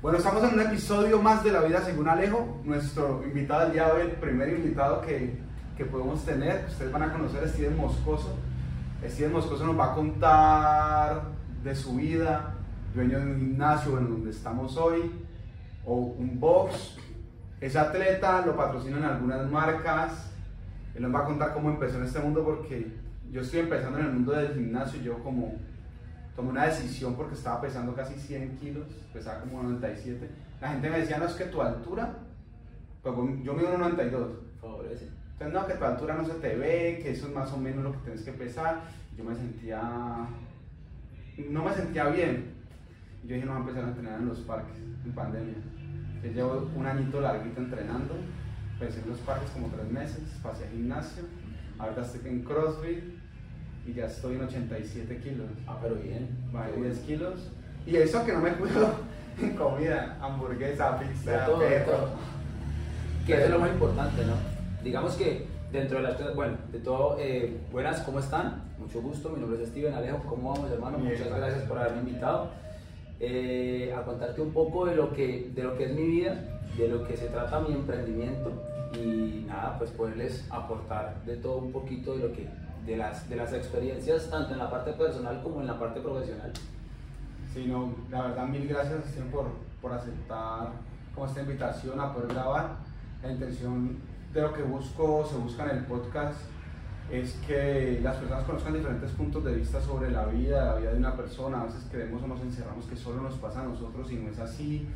Bueno, 0.00 0.18
estamos 0.18 0.44
en 0.44 0.54
un 0.54 0.60
episodio 0.60 1.20
más 1.20 1.42
de 1.42 1.50
La 1.50 1.60
Vida 1.60 1.80
según 1.80 2.08
Alejo. 2.08 2.60
Nuestro 2.62 3.20
invitado 3.24 3.62
del 3.62 3.72
día 3.72 3.86
de 3.86 3.92
hoy, 3.92 4.02
el 4.02 4.12
primer 4.12 4.48
invitado 4.50 5.00
que, 5.00 5.36
que 5.76 5.84
podemos 5.86 6.24
tener, 6.24 6.66
ustedes 6.68 6.92
van 6.92 7.02
a 7.02 7.12
conocer 7.12 7.42
a 7.42 7.48
Steven 7.48 7.76
Moscoso. 7.76 8.36
Steven 9.04 9.32
Moscoso 9.32 9.66
nos 9.66 9.76
va 9.76 9.90
a 9.90 9.94
contar 9.96 11.22
de 11.64 11.74
su 11.74 11.96
vida, 11.96 12.54
dueño 12.94 13.18
de 13.18 13.26
un 13.26 13.40
gimnasio 13.40 13.98
en 13.98 14.08
donde 14.08 14.30
estamos 14.30 14.76
hoy, 14.76 15.10
o 15.84 15.94
un 15.96 16.38
box. 16.38 16.96
Es 17.60 17.74
atleta, 17.74 18.46
lo 18.46 18.56
patrocinan 18.56 19.02
algunas 19.02 19.50
marcas. 19.50 20.30
Él 20.94 21.02
nos 21.02 21.12
va 21.12 21.22
a 21.22 21.24
contar 21.24 21.52
cómo 21.54 21.70
empezó 21.70 21.98
en 21.98 22.04
este 22.04 22.20
mundo 22.20 22.44
porque 22.44 22.86
yo 23.32 23.40
estoy 23.40 23.60
empezando 23.60 23.98
en 23.98 24.06
el 24.06 24.12
mundo 24.12 24.30
del 24.30 24.54
gimnasio. 24.54 25.02
Yo 25.02 25.18
como 25.24 25.56
tomé 26.38 26.50
una 26.50 26.66
decisión 26.66 27.16
porque 27.16 27.34
estaba 27.34 27.60
pesando 27.60 27.92
casi 27.96 28.14
100 28.14 28.58
kilos, 28.58 28.86
pesaba 29.12 29.40
como 29.40 29.60
97. 29.60 30.30
La 30.60 30.68
gente 30.68 30.88
me 30.88 31.00
decía, 31.00 31.18
no, 31.18 31.24
es 31.24 31.32
que 31.32 31.46
tu 31.46 31.60
altura, 31.60 32.14
pues 33.02 33.16
yo 33.42 33.54
mido 33.54 33.76
92. 33.76 34.28
Favorece. 34.60 35.08
Entonces, 35.32 35.52
no, 35.52 35.66
que 35.66 35.74
tu 35.74 35.84
altura 35.84 36.14
no 36.14 36.24
se 36.24 36.34
te 36.34 36.54
ve, 36.54 37.00
que 37.02 37.10
eso 37.10 37.26
es 37.26 37.34
más 37.34 37.52
o 37.52 37.56
menos 37.56 37.82
lo 37.82 37.90
que 37.90 37.98
tienes 37.98 38.22
que 38.22 38.30
pesar. 38.30 38.82
Yo 39.16 39.24
me 39.24 39.34
sentía, 39.34 40.28
no 41.50 41.64
me 41.64 41.74
sentía 41.74 42.04
bien. 42.04 42.54
Yo 43.24 43.34
dije, 43.34 43.44
no, 43.44 43.54
voy 43.54 43.58
a 43.58 43.62
empezar 43.62 43.84
a 43.84 43.88
entrenar 43.88 44.20
en 44.20 44.28
los 44.28 44.38
parques, 44.38 44.76
en 45.04 45.12
pandemia. 45.12 45.56
Yo 46.22 46.30
llevo 46.30 46.70
un 46.76 46.86
añito 46.86 47.20
larguito 47.20 47.60
entrenando, 47.60 48.14
empecé 48.74 49.00
en 49.00 49.10
los 49.10 49.18
parques 49.18 49.50
como 49.50 49.66
tres 49.70 49.90
meses, 49.90 50.22
pasé 50.40 50.66
al 50.66 50.70
gimnasio, 50.70 51.24
ahora 51.80 52.00
estoy 52.00 52.30
en 52.30 52.44
CrossFit 52.44 53.17
y 53.88 53.94
ya 53.94 54.04
estoy 54.04 54.34
en 54.34 54.42
87 54.42 55.18
kilos. 55.18 55.46
Ah, 55.66 55.78
pero 55.80 55.94
bien. 55.94 56.28
Bajé 56.52 56.72
10 56.80 56.98
kilos. 57.00 57.50
Y 57.86 57.96
eso 57.96 58.24
que 58.24 58.32
no 58.32 58.40
me 58.40 58.52
cuido 58.52 58.90
en 59.42 59.56
comida, 59.56 60.18
hamburguesa, 60.20 60.98
pizza, 60.98 61.46
todo, 61.46 61.60
perro. 61.60 62.08
Que 63.26 63.34
eso 63.34 63.44
es 63.44 63.50
lo 63.50 63.58
más 63.58 63.70
importante, 63.70 64.24
¿no? 64.26 64.34
Digamos 64.84 65.14
que 65.14 65.46
dentro 65.72 65.98
de 65.98 66.04
las 66.04 66.16
cosas, 66.16 66.34
bueno, 66.34 66.56
de 66.70 66.78
todo, 66.80 67.16
eh, 67.18 67.56
buenas, 67.72 68.00
¿cómo 68.00 68.20
están? 68.20 68.62
Mucho 68.78 69.00
gusto, 69.00 69.30
mi 69.30 69.40
nombre 69.40 69.62
es 69.62 69.70
Steven 69.70 69.94
Alejo, 69.94 70.22
¿cómo 70.28 70.52
vamos 70.52 70.70
hermano? 70.70 70.98
Bien, 70.98 71.12
Muchas 71.12 71.28
gracias. 71.28 71.46
gracias 71.46 71.68
por 71.68 71.78
haberme 71.78 72.00
invitado. 72.00 72.50
Eh, 73.20 73.92
a 73.96 74.02
contarte 74.02 74.40
un 74.40 74.52
poco 74.52 74.86
de 74.86 74.94
lo, 74.94 75.12
que, 75.12 75.50
de 75.54 75.62
lo 75.62 75.76
que 75.76 75.84
es 75.86 75.92
mi 75.94 76.06
vida, 76.06 76.60
de 76.76 76.88
lo 76.88 77.06
que 77.06 77.16
se 77.16 77.26
trata 77.26 77.60
mi 77.60 77.74
emprendimiento 77.74 78.52
y 78.94 79.44
nada, 79.46 79.76
pues 79.78 79.90
poderles 79.90 80.46
aportar 80.50 81.22
de 81.24 81.36
todo 81.36 81.58
un 81.58 81.72
poquito 81.72 82.16
de 82.16 82.28
lo 82.28 82.32
que, 82.32 82.46
de 82.88 82.96
las, 82.96 83.28
de 83.28 83.36
las 83.36 83.52
experiencias, 83.52 84.30
tanto 84.30 84.54
en 84.54 84.58
la 84.58 84.70
parte 84.70 84.92
personal 84.92 85.42
como 85.42 85.60
en 85.60 85.66
la 85.66 85.78
parte 85.78 86.00
profesional. 86.00 86.50
Sí, 87.52 87.66
no, 87.66 87.94
la 88.10 88.22
verdad, 88.28 88.46
mil 88.46 88.66
gracias 88.66 89.02
por, 89.30 89.46
por 89.82 89.92
aceptar 89.92 90.70
como 91.14 91.26
esta 91.26 91.42
invitación 91.42 92.00
a 92.00 92.14
poder 92.14 92.32
grabar. 92.32 92.76
La 93.22 93.30
intención 93.30 93.98
de 94.32 94.40
lo 94.40 94.54
que 94.54 94.62
busco, 94.62 95.26
se 95.30 95.36
busca 95.36 95.64
en 95.64 95.78
el 95.78 95.84
podcast, 95.84 96.40
es 97.12 97.34
que 97.46 98.00
las 98.02 98.16
personas 98.16 98.44
conozcan 98.44 98.72
diferentes 98.72 99.10
puntos 99.12 99.44
de 99.44 99.54
vista 99.54 99.80
sobre 99.82 100.10
la 100.10 100.24
vida, 100.24 100.64
la 100.64 100.74
vida 100.76 100.92
de 100.92 100.98
una 100.98 101.14
persona. 101.14 101.60
A 101.60 101.64
veces 101.64 101.86
creemos 101.90 102.22
o 102.22 102.26
nos 102.26 102.40
encerramos 102.40 102.86
que 102.86 102.96
solo 102.96 103.20
nos 103.22 103.34
pasa 103.34 103.60
a 103.60 103.64
nosotros 103.64 104.10
y 104.10 104.16
no 104.16 104.30
es 104.30 104.38
así. 104.38 104.88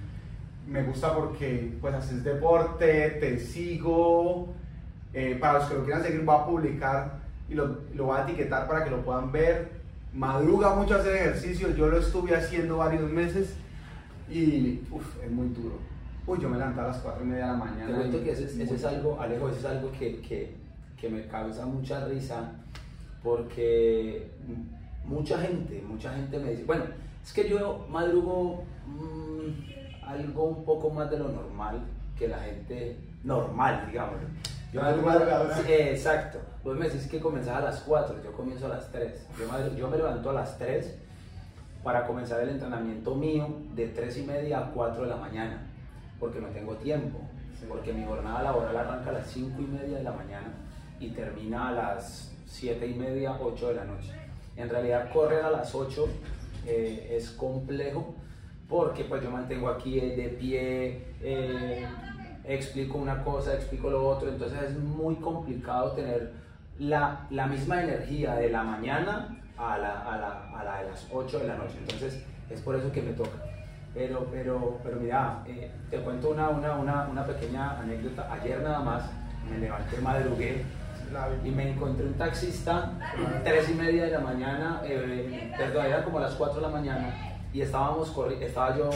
Me 0.66 0.82
gusta 0.84 1.14
porque 1.14 1.76
pues 1.78 1.94
haces 1.94 2.24
deporte, 2.24 3.18
te 3.20 3.38
sigo. 3.38 4.54
Eh, 5.12 5.36
para 5.38 5.58
los 5.58 5.64
que 5.68 5.74
lo 5.74 5.84
quieran 5.84 6.02
seguir, 6.02 6.24
voy 6.24 6.36
a 6.36 6.46
publicar 6.46 7.21
y 7.48 7.54
lo, 7.54 7.78
lo 7.94 8.04
voy 8.06 8.18
a 8.18 8.22
etiquetar 8.22 8.66
para 8.68 8.84
que 8.84 8.90
lo 8.90 9.02
puedan 9.04 9.30
ver. 9.32 9.70
Madruga 10.14 10.74
mucho 10.74 10.94
hacer 10.96 11.16
ejercicio, 11.16 11.70
yo 11.74 11.88
lo 11.88 11.98
estuve 11.98 12.36
haciendo 12.36 12.76
varios 12.78 13.10
meses 13.10 13.54
y 14.30 14.82
uf, 14.90 15.04
es 15.24 15.30
muy 15.30 15.48
duro. 15.48 15.76
Uy, 16.26 16.38
yo 16.40 16.48
me 16.48 16.56
levanté 16.58 16.80
a 16.80 16.84
las 16.88 16.98
4 16.98 17.24
y 17.24 17.26
media 17.26 17.46
de 17.46 17.52
la 17.52 17.56
mañana. 17.58 17.86
Te 17.86 17.92
cuento 17.94 18.22
que 18.24 18.32
ese, 18.32 18.44
es- 18.44 18.58
ese 18.58 18.74
es 18.74 18.84
algo, 18.84 19.20
Alejo, 19.20 19.48
eso 19.48 19.58
es 19.58 19.64
algo 19.64 19.90
que, 19.92 20.20
que, 20.20 20.54
que 20.96 21.08
me 21.08 21.26
causa 21.26 21.66
mucha 21.66 22.06
risa 22.06 22.52
porque 23.22 24.28
mucha 25.04 25.38
gente, 25.38 25.82
mucha 25.86 26.12
gente 26.14 26.38
me 26.38 26.50
dice, 26.50 26.64
bueno, 26.64 26.84
es 27.24 27.32
que 27.32 27.48
yo 27.48 27.86
madrugo 27.90 28.64
mm, 28.86 30.04
algo 30.06 30.44
un 30.44 30.64
poco 30.64 30.90
más 30.90 31.10
de 31.10 31.18
lo 31.18 31.28
normal 31.28 31.80
que 32.18 32.28
la 32.28 32.38
gente 32.40 32.96
normal, 33.24 33.86
digamos. 33.90 34.16
Yo 34.72 34.80
madrugadora. 34.80 35.54
sí, 35.56 35.72
exacto. 35.72 36.38
Vos 36.64 36.76
me 36.78 36.88
decís 36.88 37.06
que 37.08 37.20
comenzás 37.20 37.56
a 37.56 37.60
las 37.60 37.80
4, 37.80 38.22
yo 38.24 38.32
comienzo 38.32 38.66
a 38.66 38.70
las 38.70 38.90
3. 38.90 39.26
Yo, 39.38 39.46
madru- 39.48 39.74
yo 39.76 39.88
me 39.88 39.96
levanto 39.98 40.30
a 40.30 40.32
las 40.32 40.56
3 40.58 40.96
para 41.84 42.06
comenzar 42.06 42.40
el 42.40 42.50
entrenamiento 42.50 43.14
mío 43.14 43.48
de 43.74 43.88
3 43.88 44.16
y 44.18 44.22
media 44.22 44.60
a 44.60 44.70
4 44.70 45.02
de 45.02 45.08
la 45.10 45.16
mañana, 45.16 45.66
porque 46.18 46.40
no 46.40 46.48
tengo 46.48 46.74
tiempo, 46.76 47.18
Sí. 47.58 47.66
porque 47.68 47.92
mi 47.92 48.04
jornada 48.06 48.42
laboral 48.42 48.76
arranca 48.76 49.10
a 49.10 49.14
las 49.14 49.26
5 49.26 49.60
y 49.60 49.66
media 49.66 49.98
de 49.98 50.04
la 50.04 50.12
mañana 50.12 50.48
y 51.00 51.10
termina 51.10 51.68
a 51.68 51.72
las 51.72 52.32
7 52.46 52.86
y 52.86 52.94
media, 52.94 53.36
8 53.40 53.68
de 53.68 53.74
la 53.74 53.84
noche. 53.84 54.12
En 54.56 54.68
realidad 54.68 55.10
correr 55.12 55.42
a 55.44 55.50
las 55.50 55.74
8 55.74 56.08
eh, 56.66 57.08
es 57.18 57.30
complejo 57.30 58.14
porque 58.68 59.04
pues 59.04 59.22
yo 59.22 59.30
mantengo 59.30 59.68
aquí 59.68 59.98
de 60.00 60.28
pie, 60.38 61.06
eh, 61.20 61.86
explico 62.44 62.98
una 62.98 63.22
cosa, 63.22 63.54
explico 63.54 63.90
lo 63.90 64.06
otro, 64.06 64.28
entonces 64.28 64.62
es 64.62 64.78
muy 64.78 65.16
complicado 65.16 65.92
tener 65.92 66.32
la, 66.78 67.26
la 67.30 67.46
misma 67.46 67.82
energía 67.82 68.34
de 68.34 68.50
la 68.50 68.62
mañana 68.62 69.38
a 69.56 69.78
la, 69.78 70.00
a, 70.00 70.16
la, 70.18 70.58
a 70.58 70.64
la 70.64 70.82
de 70.82 70.90
las 70.90 71.06
8 71.12 71.38
de 71.38 71.48
la 71.48 71.56
noche, 71.56 71.76
entonces 71.78 72.24
es 72.50 72.60
por 72.60 72.74
eso 72.76 72.90
que 72.90 73.02
me 73.02 73.12
toca. 73.12 73.38
Pero, 73.94 74.26
pero, 74.32 74.78
pero 74.82 74.96
mira, 74.96 75.42
eh, 75.46 75.70
te 75.90 75.98
cuento 75.98 76.30
una, 76.30 76.48
una, 76.48 76.76
una, 76.76 77.08
una 77.08 77.26
pequeña 77.26 77.78
anécdota. 77.78 78.26
Ayer 78.32 78.62
nada 78.62 78.80
más 78.80 79.02
me 79.50 79.58
levanté, 79.58 80.00
madrugué 80.00 80.64
y 81.44 81.50
me 81.50 81.72
encontré 81.72 82.06
un 82.06 82.14
taxista, 82.14 82.92
tres 83.44 83.68
y 83.68 83.74
media 83.74 84.04
de 84.04 84.12
la 84.12 84.20
mañana, 84.20 84.80
eh, 84.84 85.52
perdón, 85.58 85.86
era 85.86 86.02
como 86.04 86.20
las 86.20 86.32
4 86.34 86.56
de 86.56 86.62
la 86.62 86.68
mañana, 86.68 87.14
y 87.52 87.60
estábamos 87.60 88.16
estaba 88.40 88.76
yo 88.76 88.88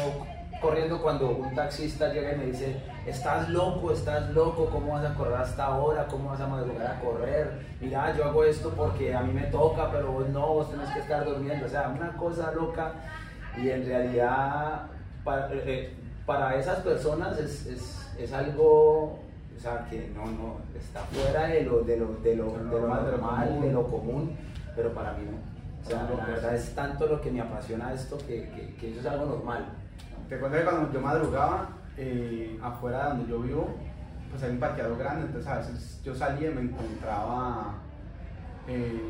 corriendo 0.62 1.02
cuando 1.02 1.30
un 1.30 1.54
taxista 1.54 2.12
llega 2.12 2.32
y 2.32 2.38
me 2.38 2.46
dice, 2.46 2.76
estás 3.06 3.48
loco, 3.50 3.92
estás 3.92 4.30
loco, 4.30 4.66
¿cómo 4.66 4.92
vas 4.92 5.04
a 5.04 5.14
correr 5.14 5.36
hasta 5.36 5.64
ahora? 5.64 6.06
¿Cómo 6.06 6.30
vas 6.30 6.40
a 6.40 6.46
madrugar 6.46 6.86
a 6.86 7.00
correr? 7.00 7.66
Mira, 7.80 8.14
yo 8.16 8.24
hago 8.24 8.44
esto 8.44 8.72
porque 8.76 9.14
a 9.14 9.20
mí 9.22 9.32
me 9.32 9.44
toca, 9.44 9.90
pero 9.90 10.12
vos 10.12 10.28
no, 10.28 10.54
vos 10.54 10.70
tenés 10.70 10.90
que 10.90 11.00
estar 11.00 11.24
durmiendo, 11.24 11.66
o 11.66 11.68
sea, 11.68 11.88
una 11.88 12.16
cosa 12.16 12.52
loca, 12.52 12.92
y 13.56 13.70
en 13.70 13.86
realidad 13.86 14.82
para, 15.24 15.48
eh, 15.52 15.94
para 16.26 16.56
esas 16.56 16.80
personas 16.80 17.38
es, 17.38 17.66
es, 17.66 18.12
es 18.18 18.32
algo 18.32 19.20
o 19.56 19.60
sea, 19.60 19.86
que 19.88 20.10
no, 20.14 20.26
no, 20.26 20.56
está 20.78 21.00
fuera 21.00 21.46
de 21.46 21.62
lo, 21.62 21.80
de 21.80 21.96
lo, 21.96 22.08
de 22.22 22.36
lo, 22.36 22.52
de 22.52 22.80
lo 22.80 22.88
normal, 22.88 23.60
de 23.60 23.72
lo 23.72 23.90
común. 23.90 24.36
pero 24.74 24.92
para 24.92 25.12
mí 25.12 25.24
no. 25.24 25.38
O 25.82 25.88
sea, 25.88 26.08
la 26.16 26.26
verdad 26.26 26.54
es 26.54 26.74
tanto 26.74 27.06
lo 27.06 27.20
que 27.20 27.30
me 27.30 27.40
apasiona 27.40 27.92
esto 27.92 28.18
que, 28.18 28.50
que, 28.50 28.74
que 28.74 28.90
eso 28.90 29.00
es 29.00 29.06
algo 29.06 29.26
normal. 29.26 29.64
Te 30.28 30.38
cuento 30.38 30.58
que 30.58 30.64
cuando 30.64 30.92
yo 30.92 31.00
madrugaba, 31.00 31.68
eh, 31.96 32.58
afuera 32.62 33.04
de 33.04 33.08
donde 33.10 33.30
yo 33.30 33.40
vivo, 33.40 33.74
pues 34.30 34.42
hay 34.42 34.50
un 34.50 34.60
parqueador 34.60 34.98
grande, 34.98 35.26
entonces 35.26 35.50
a 35.50 35.58
veces 35.58 36.00
yo 36.04 36.14
salía 36.14 36.50
y 36.50 36.54
me 36.54 36.60
encontraba 36.62 37.74
eh, 38.68 39.00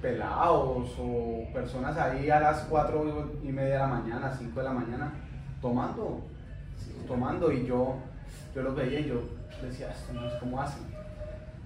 pelados 0.00 0.94
o 0.98 1.44
personas 1.52 1.96
ahí 1.96 2.30
a 2.30 2.40
las 2.40 2.60
4 2.64 3.32
y 3.42 3.48
media 3.48 3.74
de 3.74 3.78
la 3.78 3.86
mañana, 3.86 4.32
5 4.36 4.58
de 4.58 4.64
la 4.64 4.72
mañana, 4.72 5.12
tomando, 5.60 6.20
tomando 7.06 7.50
y 7.50 7.66
yo, 7.66 7.96
yo 8.54 8.62
los 8.62 8.76
veía 8.76 9.00
y 9.00 9.08
yo 9.08 9.22
decía, 9.62 9.90
esto 9.90 10.12
no 10.12 10.26
es 10.26 10.34
como 10.34 10.60
hacen. 10.60 10.82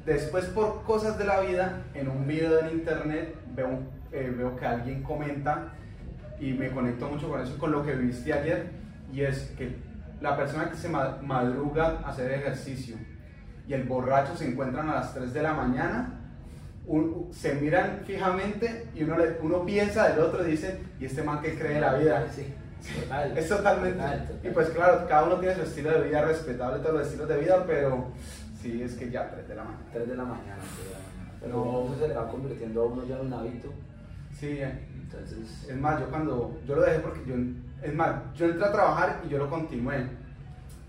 Después 0.07 0.47
por 0.47 0.83
cosas 0.83 1.19
de 1.19 1.25
la 1.25 1.41
vida, 1.41 1.83
en 1.95 2.09
un 2.09 2.27
video 2.27 2.61
en 2.61 2.71
internet 2.71 3.37
veo, 3.55 3.81
eh, 4.11 4.35
veo 4.37 4.57
que 4.57 4.67
alguien 4.67 5.03
comenta 5.03 5.75
y 6.41 6.53
me 6.55 6.71
conecto 6.71 7.09
mucho 7.09 7.29
con 7.29 7.41
eso, 7.41 7.57
con 7.59 7.71
lo 7.71 7.85
que 7.85 7.95
viste 7.95 8.33
ayer, 8.33 8.71
y 9.13 9.21
es 9.21 9.53
que 9.57 9.77
la 10.23 10.37
persona 10.37 10.71
que 10.71 10.77
se 10.77 10.89
ma- 10.89 11.19
madruga 11.23 12.01
a 12.05 12.11
hacer 12.11 12.31
ejercicio 12.33 12.97
y 13.67 13.73
el 13.75 13.85
borracho 13.85 14.37
se 14.37 14.49
encuentran 14.51 14.89
a 14.89 14.95
las 14.97 15.15
3 15.15 15.33
de 15.35 15.43
la 15.43 15.53
mañana, 15.53 16.19
un- 16.87 17.29
se 17.33 17.55
miran 17.55 18.01
fijamente 18.07 18.87
y 18.95 19.03
uno, 19.05 19.19
le- 19.19 19.39
uno 19.43 19.65
piensa 19.65 20.09
del 20.09 20.21
otro 20.21 20.47
y 20.47 20.53
dice, 20.53 20.81
¿y 21.01 21.05
este 21.07 21.23
man 21.23 21.41
que 21.41 21.59
cree 21.59 21.75
en 21.77 21.81
la 21.81 21.95
vida? 21.95 22.27
Sí, 22.35 22.47
total. 23.03 23.37
Es 23.39 23.49
totalmente. 23.49 23.99
Total, 23.99 24.27
total. 24.29 24.41
Y 24.51 24.55
pues 24.55 24.69
claro, 24.71 25.07
cada 25.09 25.25
uno 25.25 25.37
tiene 25.37 25.55
su 25.57 25.63
estilo 25.63 25.91
de 25.91 26.09
vida, 26.09 26.25
respetable 26.25 26.79
todos 26.81 26.95
los 26.99 27.07
estilos 27.07 27.29
de 27.29 27.37
vida, 27.39 27.65
pero 27.67 28.07
sí 28.61 28.83
es 28.83 28.95
que 28.95 29.11
ya 29.11 29.31
3 29.31 29.47
de 29.49 29.55
la 29.55 29.65
mañana. 29.65 29.85
3 29.93 30.09
de 30.09 30.17
la 30.17 30.25
mañana, 30.25 30.57
3 30.77 30.87
de 30.89 30.93
la 30.93 30.99
mañana. 30.99 31.39
Pero 31.41 31.57
No. 31.57 31.85
eso 31.95 31.99
se 32.03 32.09
le 32.09 32.15
va 32.15 32.29
convirtiendo 32.29 32.83
a 32.83 32.87
uno 32.87 33.05
ya 33.07 33.17
en 33.19 33.27
un 33.27 33.33
hábito. 33.33 33.73
Sí, 34.39 34.47
eh, 34.61 34.89
Entonces, 35.03 35.69
es 35.69 35.77
más, 35.77 36.01
yo 36.01 36.07
cuando, 36.09 36.59
yo 36.67 36.75
lo 36.75 36.83
dejé 36.83 37.01
porque 37.01 37.21
yo, 37.27 37.35
es 37.83 37.95
más, 37.95 38.15
yo 38.35 38.47
entré 38.47 38.65
a 38.65 38.73
trabajar 38.73 39.21
y 39.25 39.29
yo 39.29 39.39
lo 39.39 39.49
continué, 39.51 40.07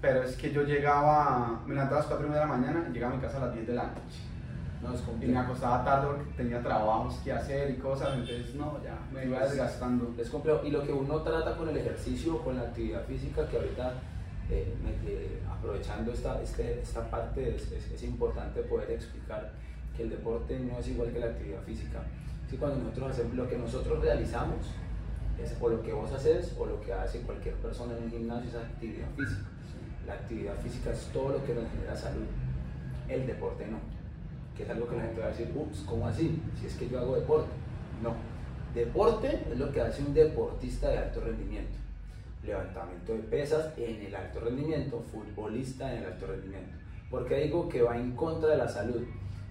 pero 0.01 0.23
es 0.23 0.35
que 0.35 0.51
yo 0.51 0.63
llegaba, 0.63 1.61
me 1.65 1.73
levantaba 1.75 1.97
a 1.97 2.03
las 2.03 2.07
4 2.07 2.25
y 2.25 2.29
media 2.29 2.41
de 2.43 2.47
la 2.49 2.57
mañana 2.57 2.85
y 2.89 2.93
llegaba 2.93 3.13
a 3.13 3.15
mi 3.15 3.21
casa 3.21 3.37
a 3.37 3.45
las 3.45 3.53
10 3.53 3.67
de 3.67 3.73
la 3.73 3.83
noche. 3.83 4.19
No, 4.81 4.93
es 4.93 5.01
y 5.21 5.27
me 5.27 5.37
acostaba 5.39 5.85
tarde 5.85 6.07
porque 6.07 6.31
tenía 6.35 6.61
trabajos 6.61 7.15
que 7.23 7.31
hacer 7.31 7.69
y 7.71 7.75
cosas, 7.77 8.09
entonces 8.15 8.53
no, 8.55 8.79
ya 8.83 8.97
me 9.13 9.25
iba 9.25 9.39
desgastando. 9.39 10.13
Es 10.19 10.29
complejo. 10.29 10.59
Y 10.65 10.71
lo 10.71 10.83
que 10.83 10.91
uno 10.91 11.21
trata 11.21 11.55
con 11.55 11.69
el 11.69 11.77
ejercicio, 11.77 12.39
con 12.39 12.57
la 12.57 12.63
actividad 12.63 13.05
física, 13.05 13.47
que 13.47 13.55
ahorita, 13.55 13.93
eh, 14.49 14.75
eh, 15.07 15.41
aprovechando 15.49 16.11
esta, 16.11 16.41
este- 16.41 16.81
esta 16.81 17.09
parte, 17.09 17.55
es, 17.55 17.71
es- 17.71 17.91
es 17.93 18.03
importante 18.03 18.61
poder 18.63 18.91
explicar 18.91 19.51
que 19.95 20.03
el 20.03 20.09
deporte 20.09 20.59
no 20.59 20.77
es 20.79 20.87
igual 20.89 21.13
que 21.13 21.19
la 21.19 21.27
actividad 21.27 21.61
física. 21.61 21.99
Sí, 22.49 22.57
cuando 22.57 22.79
nosotros 22.79 23.11
hacemos 23.11 23.35
lo 23.35 23.47
que 23.47 23.57
nosotros 23.57 24.01
realizamos, 24.01 24.57
es 25.41 25.55
o 25.59 25.69
lo 25.69 25.81
que 25.81 25.93
vos 25.93 26.11
haces 26.11 26.55
o 26.59 26.65
lo 26.65 26.79
que 26.81 26.93
hace 26.93 27.21
cualquier 27.21 27.55
persona 27.55 27.97
en 27.97 28.03
un 28.03 28.11
gimnasio 28.11 28.49
es 28.49 28.55
actividad 28.55 29.07
física. 29.15 29.47
La 30.07 30.13
actividad 30.13 30.55
física 30.61 30.91
es 30.91 31.05
todo 31.13 31.29
lo 31.29 31.45
que 31.45 31.53
nos 31.53 31.69
genera 31.71 31.95
salud. 31.95 32.25
El 33.07 33.25
deporte 33.27 33.65
no. 33.67 33.77
Que 34.55 34.63
es 34.63 34.69
algo 34.69 34.87
que 34.87 34.95
la 34.97 35.03
gente 35.03 35.19
va 35.21 35.27
a 35.27 35.29
decir, 35.29 35.51
ups, 35.55 35.79
¿cómo 35.87 36.07
así? 36.07 36.41
Si 36.59 36.67
es 36.67 36.75
que 36.75 36.87
yo 36.89 36.99
hago 36.99 37.15
deporte. 37.15 37.49
No. 38.01 38.13
Deporte 38.75 39.43
es 39.51 39.57
lo 39.57 39.71
que 39.71 39.81
hace 39.81 40.01
un 40.03 40.13
deportista 40.13 40.89
de 40.89 40.97
alto 40.99 41.21
rendimiento. 41.21 41.77
Levantamiento 42.45 43.13
de 43.13 43.19
pesas 43.19 43.69
en 43.77 44.01
el 44.05 44.13
alto 44.15 44.39
rendimiento, 44.41 45.01
futbolista 45.11 45.91
en 45.93 45.99
el 46.03 46.11
alto 46.11 46.27
rendimiento. 46.27 46.73
¿Por 47.09 47.25
qué 47.25 47.35
digo 47.41 47.69
que 47.69 47.81
va 47.81 47.97
en 47.97 48.11
contra 48.15 48.49
de 48.49 48.57
la 48.57 48.67
salud? 48.67 49.03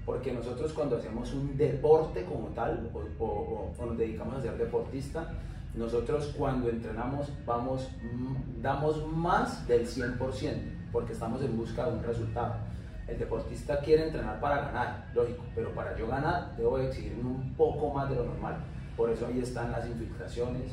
Porque 0.05 0.33
nosotros 0.33 0.73
cuando 0.73 0.97
hacemos 0.97 1.33
un 1.33 1.57
deporte 1.57 2.25
como 2.25 2.49
tal 2.49 2.91
o- 2.93 3.25
o- 3.25 3.73
o 3.79 3.87
nos 3.87 3.97
dedicamos 3.97 4.37
a 4.37 4.43
ser 4.43 4.59
deportista, 4.59 5.33
nosotros 5.75 6.35
cuando 6.37 6.69
entrenamos 6.69 7.29
vamos, 7.47 7.89
mm, 8.03 8.61
damos 8.61 9.07
más 9.13 9.67
del 9.67 9.87
100% 9.87 10.83
porque 10.93 11.15
estamos 11.15 11.43
en 11.43 11.57
busca 11.57 11.87
de 11.87 11.97
un 11.97 12.03
resultado. 12.03 12.57
El 13.09 13.19
deportista 13.19 13.81
quiere 13.81 14.07
entrenar 14.07 14.39
para 14.41 14.61
ganar, 14.61 15.11
lógico, 15.15 15.43
pero 15.55 15.71
para 15.71 15.97
yo 15.97 16.07
ganar 16.07 16.55
debo 16.57 16.79
exigirme 16.79 17.23
un 17.23 17.55
poco 17.55 17.93
más 17.93 18.09
de 18.11 18.17
lo 18.17 18.25
normal. 18.27 18.57
Por 18.97 19.11
eso 19.11 19.27
ahí 19.27 19.41
están 19.41 19.73
las 19.73 19.87
infiltraciones, 19.87 20.73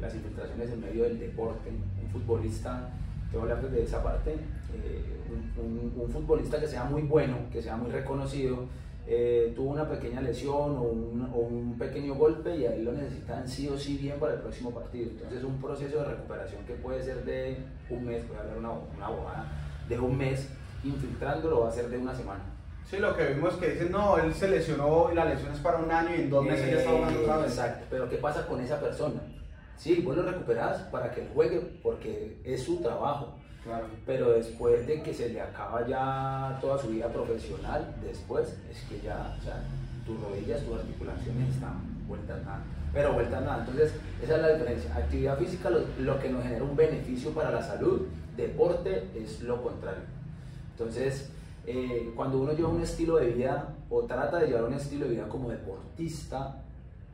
las 0.00 0.14
infiltraciones 0.14 0.70
en 0.70 0.80
medio 0.80 1.04
del 1.04 1.18
deporte. 1.18 1.70
Un 1.70 2.10
futbolista, 2.10 2.88
te 3.30 3.36
voy 3.36 3.48
a 3.48 3.52
hablar 3.52 3.70
desde 3.70 3.84
esa 3.84 4.02
parte, 4.02 4.32
eh, 4.32 5.14
un 5.58 6.10
futbolista 6.10 6.58
que 6.58 6.66
sea 6.66 6.84
muy 6.84 7.02
bueno, 7.02 7.36
que 7.52 7.60
sea 7.60 7.76
muy 7.76 7.90
reconocido, 7.90 8.66
eh, 9.10 9.54
tuvo 9.56 9.70
una 9.70 9.88
pequeña 9.88 10.20
lesión 10.20 10.76
o 10.76 10.82
un, 10.82 11.30
o 11.32 11.38
un 11.38 11.78
pequeño 11.78 12.14
golpe 12.14 12.54
y 12.54 12.66
ahí 12.66 12.82
lo 12.82 12.92
necesitan 12.92 13.48
sí 13.48 13.66
o 13.66 13.78
sí 13.78 13.96
bien 13.96 14.20
para 14.20 14.34
el 14.34 14.40
próximo 14.40 14.70
partido. 14.70 15.10
Entonces 15.10 15.42
un 15.44 15.58
proceso 15.58 16.00
de 16.00 16.04
recuperación 16.04 16.62
que 16.66 16.74
puede 16.74 17.02
ser 17.02 17.24
de 17.24 17.56
un 17.88 18.04
mes, 18.04 18.28
voy 18.28 18.36
a 18.36 18.40
hablar 18.40 18.58
una, 18.58 18.72
una 18.72 19.08
bobada, 19.08 19.46
de 19.88 19.98
un 19.98 20.18
mes, 20.18 20.50
infiltrándolo 20.84 21.60
va 21.60 21.68
a 21.68 21.72
ser 21.72 21.88
de 21.88 21.96
una 21.96 22.14
semana. 22.14 22.44
Sí, 22.84 22.98
lo 22.98 23.16
que 23.16 23.32
vimos 23.32 23.54
que 23.54 23.70
dicen, 23.70 23.90
no, 23.90 24.18
él 24.18 24.34
se 24.34 24.48
lesionó 24.48 25.08
y 25.10 25.14
la 25.14 25.24
lesión 25.24 25.52
es 25.52 25.58
para 25.60 25.78
un 25.78 25.90
año 25.90 26.10
y 26.14 26.22
en 26.22 26.30
dos 26.30 26.44
meses 26.44 26.70
ya 26.70 26.78
está 26.78 26.90
jugando 26.90 27.20
otra 27.20 27.36
vez. 27.38 27.46
Eh, 27.46 27.48
Exacto, 27.50 27.86
pero 27.90 28.08
¿qué 28.10 28.16
pasa 28.16 28.46
con 28.46 28.60
esa 28.60 28.78
persona? 28.78 29.20
Sí, 29.76 30.02
vos 30.04 30.16
lo 30.16 30.22
recuperás 30.22 30.82
para 30.84 31.10
que 31.10 31.22
él 31.22 31.28
juegue 31.34 31.60
porque 31.82 32.40
es 32.44 32.62
su 32.62 32.82
trabajo, 32.82 33.38
Pero 34.06 34.30
después 34.30 34.86
de 34.86 35.02
que 35.02 35.12
se 35.12 35.28
le 35.28 35.40
acaba 35.40 35.86
ya 35.86 36.58
toda 36.60 36.78
su 36.78 36.88
vida 36.88 37.08
profesional, 37.08 37.94
después 38.02 38.56
es 38.70 38.82
que 38.88 39.00
ya, 39.00 39.36
o 39.38 39.42
sea, 39.42 39.62
tus 40.06 40.20
rodillas, 40.20 40.62
tus 40.64 40.78
articulaciones 40.78 41.54
están 41.54 42.06
vueltas 42.06 42.42
nada, 42.44 42.62
pero 42.92 43.12
vueltas 43.12 43.42
nada. 43.42 43.58
Entonces, 43.60 43.92
esa 44.22 44.36
es 44.36 44.42
la 44.42 44.48
diferencia. 44.54 44.96
Actividad 44.96 45.38
física, 45.38 45.70
lo, 45.70 45.80
lo 45.98 46.18
que 46.18 46.30
nos 46.30 46.42
genera 46.42 46.64
un 46.64 46.76
beneficio 46.76 47.30
para 47.32 47.50
la 47.50 47.62
salud, 47.62 48.06
deporte 48.36 49.04
es 49.14 49.42
lo 49.42 49.62
contrario. 49.62 50.04
Entonces, 50.72 51.30
eh, 51.66 52.12
cuando 52.16 52.38
uno 52.38 52.54
lleva 52.54 52.70
un 52.70 52.80
estilo 52.80 53.16
de 53.16 53.26
vida 53.26 53.74
o 53.90 54.04
trata 54.04 54.38
de 54.38 54.46
llevar 54.46 54.64
un 54.64 54.74
estilo 54.74 55.04
de 55.04 55.10
vida 55.12 55.28
como 55.28 55.50
deportista, 55.50 56.62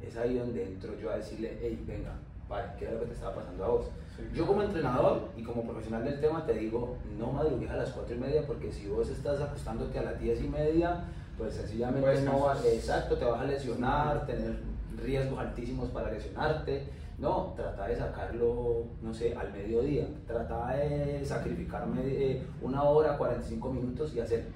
es 0.00 0.16
ahí 0.16 0.38
donde 0.38 0.62
entro 0.64 0.96
yo 1.00 1.10
a 1.10 1.16
decirle, 1.16 1.58
hey, 1.60 1.82
venga, 1.86 2.12
vale, 2.48 2.68
¿qué 2.78 2.84
era 2.84 2.94
lo 2.94 3.00
que 3.00 3.06
te 3.06 3.14
estaba 3.14 3.34
pasando 3.34 3.64
a 3.64 3.68
vos? 3.68 3.86
Yo 4.32 4.46
como 4.46 4.62
entrenador 4.62 5.30
y 5.36 5.42
como 5.42 5.62
profesional 5.62 6.04
del 6.04 6.20
tema 6.20 6.46
te 6.46 6.54
digo, 6.54 6.96
no 7.18 7.32
madrugues 7.32 7.70
a 7.70 7.76
las 7.76 7.90
4 7.90 8.14
y 8.14 8.18
media 8.18 8.46
porque 8.46 8.72
si 8.72 8.86
vos 8.88 9.08
estás 9.08 9.40
acostándote 9.40 9.98
a 9.98 10.02
las 10.02 10.20
10 10.20 10.44
y 10.44 10.48
media, 10.48 11.04
pues 11.36 11.54
sencillamente 11.54 12.06
Pues, 12.06 12.22
no 12.22 12.40
vas, 12.40 12.64
exacto, 12.64 13.16
te 13.16 13.24
vas 13.24 13.40
a 13.40 13.44
lesionar, 13.44 14.26
tener 14.26 14.58
riesgos 14.96 15.38
altísimos 15.38 15.88
para 15.90 16.10
lesionarte. 16.10 16.84
No, 17.18 17.54
trata 17.56 17.86
de 17.86 17.96
sacarlo, 17.96 18.84
no 19.02 19.14
sé, 19.14 19.34
al 19.34 19.52
mediodía. 19.52 20.06
Trata 20.26 20.76
de 20.76 21.24
sacrificarme 21.24 22.02
eh, 22.04 22.42
una 22.60 22.82
hora, 22.82 23.16
45 23.16 23.72
minutos 23.72 24.14
y 24.14 24.20
hacer. 24.20 24.46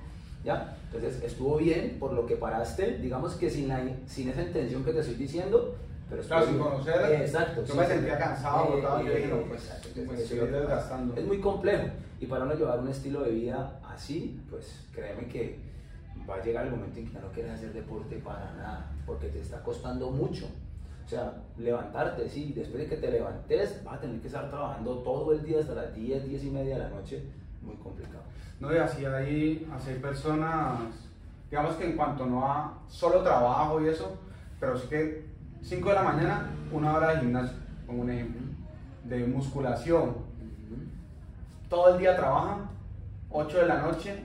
¿Ya? 0.45 0.77
Entonces 0.87 1.23
estuvo 1.23 1.57
bien 1.57 1.97
por 1.99 2.13
lo 2.13 2.27
que 2.27 2.37
paraste, 2.37 2.99
digamos 2.99 3.35
que 3.35 3.51
sin, 3.51 3.69
la, 3.69 3.83
sin 4.07 4.29
esa 4.29 4.43
intención 4.43 4.85
que 4.85 4.93
te 4.93 5.01
estoy 5.01 5.17
diciendo, 5.17 5.75
pero 6.09 6.23
Claro, 6.23 6.47
sin 6.47 6.59
conocer, 6.59 6.95
Eh, 7.13 7.21
Exacto. 7.23 7.61
yo 7.65 7.73
sí, 7.73 7.79
me 7.79 7.87
sí. 7.87 7.93
sentía 7.93 8.19
cansado, 8.19 8.65
Eh, 8.65 8.69
agotado, 8.73 9.03
yo 9.03 9.13
eh, 9.13 9.17
dije, 9.17 9.29
no, 9.29 9.43
pues, 9.43 9.73
entonces, 9.97 10.31
estoy 10.31 10.49
desgastando. 10.49 11.15
Es 11.17 11.27
muy 11.27 11.41
complejo 11.41 11.89
y 12.21 12.27
para 12.27 12.45
uno 12.45 12.55
llevar 12.55 12.79
un 12.81 12.89
estilo 12.89 13.23
de 13.23 13.31
vida 13.31 13.81
así, 13.89 14.41
pues 14.51 14.85
créeme 14.95 15.27
que 15.29 15.59
va 16.29 16.37
a 16.37 16.45
llegar 16.45 16.67
el 16.67 16.73
momento 16.73 16.99
en 16.99 17.07
que 17.07 17.13
ya 17.15 17.21
no 17.21 17.29
quieres 17.33 17.53
hacer 17.53 17.73
deporte 17.73 18.17
para 18.17 18.53
nada, 18.57 18.91
porque 19.07 19.29
te 19.29 19.41
está 19.41 19.63
costando 19.63 20.11
mucho. 20.11 20.47
O 21.07 21.09
sea, 21.09 21.33
levantarte, 21.57 22.29
sí, 22.29 22.53
después 22.55 22.83
de 22.83 22.89
que 22.89 22.97
te 22.97 23.11
levantes, 23.11 23.83
vas 23.83 23.95
a 23.95 24.01
tener 24.01 24.21
que 24.21 24.27
estar 24.27 24.51
trabajando 24.51 24.99
todo 24.99 25.33
el 25.33 25.43
día 25.43 25.61
hasta 25.61 25.75
las 25.75 25.95
10, 25.95 26.29
10 26.29 26.45
y 26.45 26.51
media 26.51 26.77
de 26.77 26.83
la 26.85 26.91
noche, 26.91 27.23
muy 27.63 27.77
complicado. 27.77 28.25
No, 28.61 28.75
y 28.75 28.77
así 28.77 29.07
hay, 29.07 29.67
así 29.75 29.91
hay 29.91 29.99
personas, 30.01 30.81
digamos 31.51 31.77
que 31.77 31.85
en 31.87 31.97
cuanto 31.97 32.27
no 32.27 32.45
a 32.45 32.79
solo 32.89 33.23
trabajo 33.23 33.81
y 33.81 33.89
eso, 33.89 34.19
pero 34.61 34.77
sí 34.77 34.87
que 34.89 35.28
5 35.63 35.89
de 35.89 35.95
la 35.95 36.03
mañana, 36.03 36.51
una 36.73 36.95
hora 36.95 37.15
de 37.15 37.21
gimnasio, 37.21 37.57
como 37.87 38.03
un 38.03 38.11
ejemplo, 38.11 38.41
de 39.05 39.27
musculación. 39.27 40.17
Todo 41.69 41.95
el 41.95 41.99
día 41.99 42.17
trabajan, 42.17 42.69
8 43.31 43.59
de 43.59 43.67
la 43.67 43.83
noche, 43.83 44.25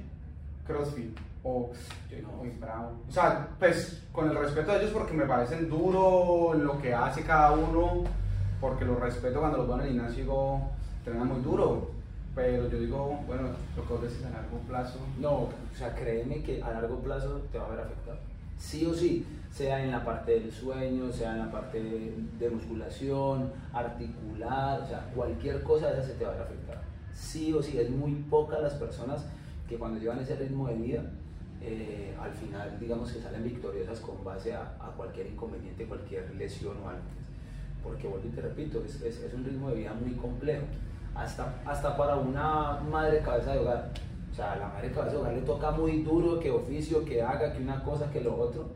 CrossFit. 0.66 1.18
O, 1.44 1.72
yo 2.10 2.16
digo, 2.16 2.40
uy, 2.42 2.52
bravo. 2.60 2.94
O 3.10 3.12
sea, 3.12 3.50
pues 3.60 4.02
con 4.14 4.30
el 4.30 4.36
respeto 4.36 4.72
de 4.72 4.80
ellos 4.80 4.92
porque 4.92 5.14
me 5.14 5.26
parecen 5.26 5.70
duro 5.70 6.54
lo 6.54 6.82
que 6.82 6.94
hace 6.94 7.24
cada 7.24 7.52
uno, 7.52 8.04
porque 8.62 8.86
los 8.86 8.98
respeto 8.98 9.42
cuando 9.42 9.58
los 9.58 9.80
en 9.80 9.82
el 9.82 9.92
gimnasio 9.92 10.24
digo, 10.24 10.72
entrenan 11.00 11.28
muy 11.28 11.42
duro. 11.42 11.92
Pero 12.34 12.68
yo 12.70 12.80
digo, 12.80 13.20
bueno, 13.28 13.50
lo 13.76 13.86
que 13.86 13.94
vos 13.94 14.02
decís 14.02 14.26
a 14.26 14.30
largo 14.30 14.58
plazo. 14.68 15.00
No, 15.20 15.32
o 15.32 15.52
sea, 15.78 15.94
créeme 15.94 16.42
que 16.42 16.64
a 16.64 16.72
largo 16.72 17.00
plazo 17.00 17.42
te 17.52 17.60
va 17.60 17.66
a 17.66 17.70
ver 17.70 17.80
afectado. 17.82 18.18
Sí 18.58 18.86
o 18.86 18.94
sí, 18.94 19.26
sea 19.54 19.84
en 19.84 19.92
la 19.92 20.04
parte 20.04 20.40
del 20.40 20.52
sueño, 20.52 21.12
sea 21.12 21.34
en 21.34 21.40
la 21.40 21.52
parte 21.52 21.82
de, 21.82 22.16
de 22.40 22.50
musculación, 22.50 23.52
articular, 23.72 24.82
o 24.82 24.88
sea, 24.88 25.12
cualquier 25.16 25.62
cosa 25.62 25.92
de 25.92 26.00
esa 26.00 26.08
se 26.08 26.14
te 26.16 26.26
va 26.26 26.32
a 26.32 26.34
ver 26.34 26.42
afectada. 26.44 26.82
Sí 27.14 27.54
o 27.54 27.62
sí, 27.62 27.78
es 27.78 27.90
muy 27.92 28.14
pocas 28.32 28.62
las 28.62 28.74
personas 28.74 29.24
que 29.70 29.78
cuando 29.78 30.00
llevan 30.00 30.20
ese 30.20 30.36
ritmo 30.36 30.68
de 30.68 30.76
vida, 30.76 31.04
eh, 31.62 32.16
al 32.20 32.32
final, 32.32 32.78
digamos 32.80 33.12
que 33.12 33.22
salen 33.22 33.44
victoriosas 33.44 34.00
con 34.00 34.24
base 34.24 34.54
a, 34.56 34.76
a 34.80 34.92
cualquier 34.98 35.28
inconveniente, 35.28 35.86
cualquier 35.86 36.34
lesión 36.36 36.76
o 36.84 36.90
algo. 36.90 37.02
Porque 37.84 38.08
vuelvo 38.08 38.28
y 38.28 38.32
te 38.32 38.42
repito, 38.42 38.84
es, 38.84 39.02
es- 39.02 39.20
es 39.22 39.34
un 39.36 39.46
ritmo 39.46 39.70
de 39.70 39.76
vida 39.76 39.94
muy 39.94 40.14
complejo. 40.16 40.64
Hasta, 41.14 41.62
hasta 41.66 41.96
para 41.96 42.16
una 42.16 42.80
madre 42.90 43.20
cabeza 43.20 43.54
de 43.54 43.60
hogar. 43.60 43.92
O 44.32 44.36
sea, 44.36 44.54
a 44.54 44.56
la 44.56 44.68
madre 44.70 44.92
cabeza 44.92 45.12
de 45.12 45.18
hogar 45.20 45.34
le 45.36 45.42
toca 45.42 45.70
muy 45.72 46.02
duro 46.02 46.40
que 46.40 46.50
oficio, 46.50 47.06
que 47.06 47.22
haga, 47.22 47.54
que 47.54 47.62
una 47.62 47.84
cosa, 47.84 48.10
que 48.10 48.20
lo 48.22 48.36
otro. 48.36 48.68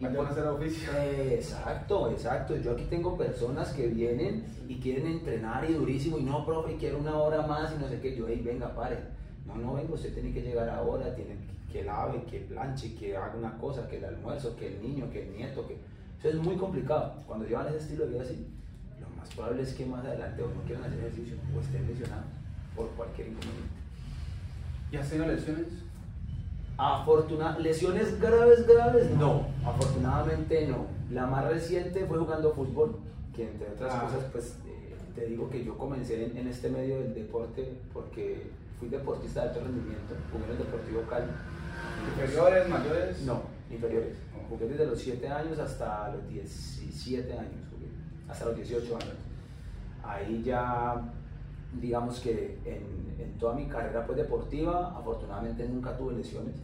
Vayan 0.00 0.26
a 0.26 0.30
hacer 0.30 0.46
oficio. 0.46 0.90
Exacto, 0.98 2.10
exacto. 2.10 2.56
Yo 2.56 2.72
aquí 2.72 2.84
tengo 2.84 3.18
personas 3.18 3.70
que 3.74 3.86
vienen 3.86 4.44
y 4.66 4.80
quieren 4.80 5.06
entrenar 5.06 5.68
y 5.68 5.74
durísimo 5.74 6.16
y 6.18 6.22
no, 6.22 6.44
profe, 6.46 6.76
quiero 6.76 6.98
una 6.98 7.16
hora 7.16 7.46
más 7.46 7.74
y 7.76 7.78
no 7.78 7.86
sé 7.86 8.00
qué. 8.00 8.16
Yo, 8.16 8.26
hey, 8.26 8.40
venga, 8.42 8.74
pare. 8.74 8.96
No, 9.46 9.56
no 9.56 9.74
vengo, 9.74 9.94
usted 9.94 10.14
tiene 10.14 10.32
que 10.32 10.40
llegar 10.40 10.70
ahora, 10.70 11.14
tiene 11.14 11.36
que, 11.36 11.72
que 11.72 11.84
lave, 11.84 12.22
que 12.24 12.40
planche, 12.40 12.94
que 12.94 13.14
haga 13.14 13.34
una 13.36 13.58
cosa, 13.58 13.86
que 13.88 13.98
el 13.98 14.04
almuerzo, 14.06 14.56
que 14.56 14.68
el 14.68 14.82
niño, 14.82 15.10
que 15.10 15.22
el 15.22 15.36
nieto, 15.36 15.66
que... 15.66 15.76
Eso 16.18 16.28
es 16.28 16.36
muy 16.36 16.56
complicado. 16.56 17.14
Cuando 17.26 17.46
llevan 17.46 17.68
ese 17.68 17.78
estilo 17.78 18.06
de 18.06 18.12
vida 18.12 18.22
así, 18.22 18.46
lo 19.00 19.08
más 19.18 19.28
probable 19.34 19.62
es 19.62 19.74
que 19.74 19.84
más 19.84 20.04
adelante 20.04 20.42
o 20.42 20.48
no 20.48 20.62
quieran 20.62 20.84
hacer 20.84 20.98
ejercicio 20.98 21.36
o 21.54 21.60
estén 21.60 21.86
lesionados 21.86 22.26
por 22.74 22.88
cualquier 22.90 23.28
inconveniente. 23.28 23.74
¿Y 24.92 24.96
has 24.96 25.08
tenido 25.08 25.26
lesiones? 25.26 25.89
Afortuna 26.80 27.58
lesiones 27.58 28.18
graves, 28.20 28.66
graves, 28.66 29.10
no. 29.10 29.46
Afortunadamente 29.66 30.66
no. 30.66 30.86
La 31.10 31.26
más 31.26 31.44
reciente 31.46 32.06
fue 32.06 32.18
jugando 32.18 32.52
fútbol, 32.52 32.96
que 33.34 33.48
entre 33.48 33.68
otras 33.70 33.92
Ah. 33.94 34.02
cosas, 34.06 34.24
pues 34.32 34.56
eh, 34.66 34.94
te 35.14 35.26
digo 35.26 35.50
que 35.50 35.62
yo 35.64 35.76
comencé 35.76 36.24
en, 36.24 36.36
en 36.38 36.48
este 36.48 36.70
medio 36.70 37.00
del 37.00 37.14
deporte 37.14 37.76
porque 37.92 38.50
fui 38.78 38.88
deportista 38.88 39.42
de 39.42 39.48
alto 39.48 39.60
rendimiento, 39.60 40.14
jugué 40.32 40.44
en 40.46 40.50
el 40.52 40.58
Deportivo 40.58 41.02
Cali. 41.02 41.26
¿Inferiores, 42.14 42.68
mayores? 42.68 43.20
No, 43.22 43.42
inferiores. 43.70 44.16
Jugué 44.48 44.66
desde 44.68 44.86
los 44.86 44.98
7 44.98 45.28
años 45.28 45.58
hasta 45.58 46.12
los 46.14 46.26
17 46.28 47.30
años, 47.34 47.60
jugué, 47.70 47.88
hasta 48.28 48.46
los 48.46 48.56
18 48.56 48.96
años. 48.96 49.14
Ahí 50.02 50.42
ya, 50.42 51.02
digamos 51.78 52.20
que 52.20 52.58
en, 52.64 53.22
en 53.22 53.38
toda 53.38 53.54
mi 53.54 53.66
carrera 53.68 54.06
pues, 54.06 54.16
deportiva, 54.16 54.96
afortunadamente 54.98 55.68
nunca 55.68 55.94
tuve 55.96 56.14
lesiones. 56.14 56.54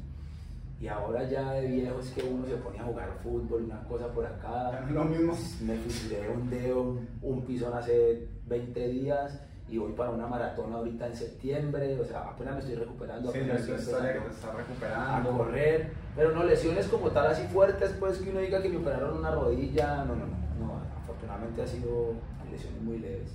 Y 0.78 0.88
ahora 0.88 1.24
ya 1.28 1.52
de 1.52 1.66
viejo 1.68 2.00
es 2.00 2.10
que 2.10 2.22
uno 2.22 2.46
se 2.46 2.56
pone 2.56 2.78
a 2.78 2.84
jugar 2.84 3.08
fútbol, 3.22 3.62
una 3.64 3.82
cosa 3.84 4.08
por 4.08 4.26
acá. 4.26 4.84
Lo 4.90 5.04
mismo. 5.04 5.34
Me 5.62 5.74
fisuré 5.76 6.28
un 6.28 6.50
dedo, 6.50 6.98
un 7.22 7.44
pisón 7.46 7.72
hace 7.72 8.28
20 8.46 8.88
días 8.88 9.40
y 9.68 9.78
voy 9.78 9.92
para 9.92 10.10
una 10.10 10.26
maratón 10.26 10.72
ahorita 10.72 11.06
en 11.08 11.16
septiembre, 11.16 11.98
o 11.98 12.04
sea, 12.04 12.20
apenas 12.30 12.54
me 12.54 12.60
estoy 12.60 12.74
recuperando. 12.76 13.32
Sí, 13.32 13.38
apenas 13.38 13.62
es 13.62 13.68
estoy 13.80 13.94
que 14.02 14.18
te 14.20 14.28
está 14.28 14.52
a 14.52 14.56
recuperando. 14.56 15.30
correr, 15.30 15.92
pero 16.14 16.32
no 16.32 16.44
lesiones 16.44 16.86
como 16.86 17.10
tal 17.10 17.26
así 17.28 17.42
fuertes, 17.48 17.94
pues 17.98 18.18
que 18.18 18.30
uno 18.30 18.40
diga 18.40 18.62
que 18.62 18.68
me 18.68 18.76
operaron 18.76 19.18
una 19.18 19.30
rodilla, 19.32 20.04
no, 20.04 20.14
no, 20.14 20.26
no, 20.26 20.66
no, 20.66 20.80
afortunadamente 21.02 21.62
ha 21.62 21.66
sido 21.66 22.12
lesiones 22.50 22.82
muy 22.82 22.98
leves. 22.98 23.32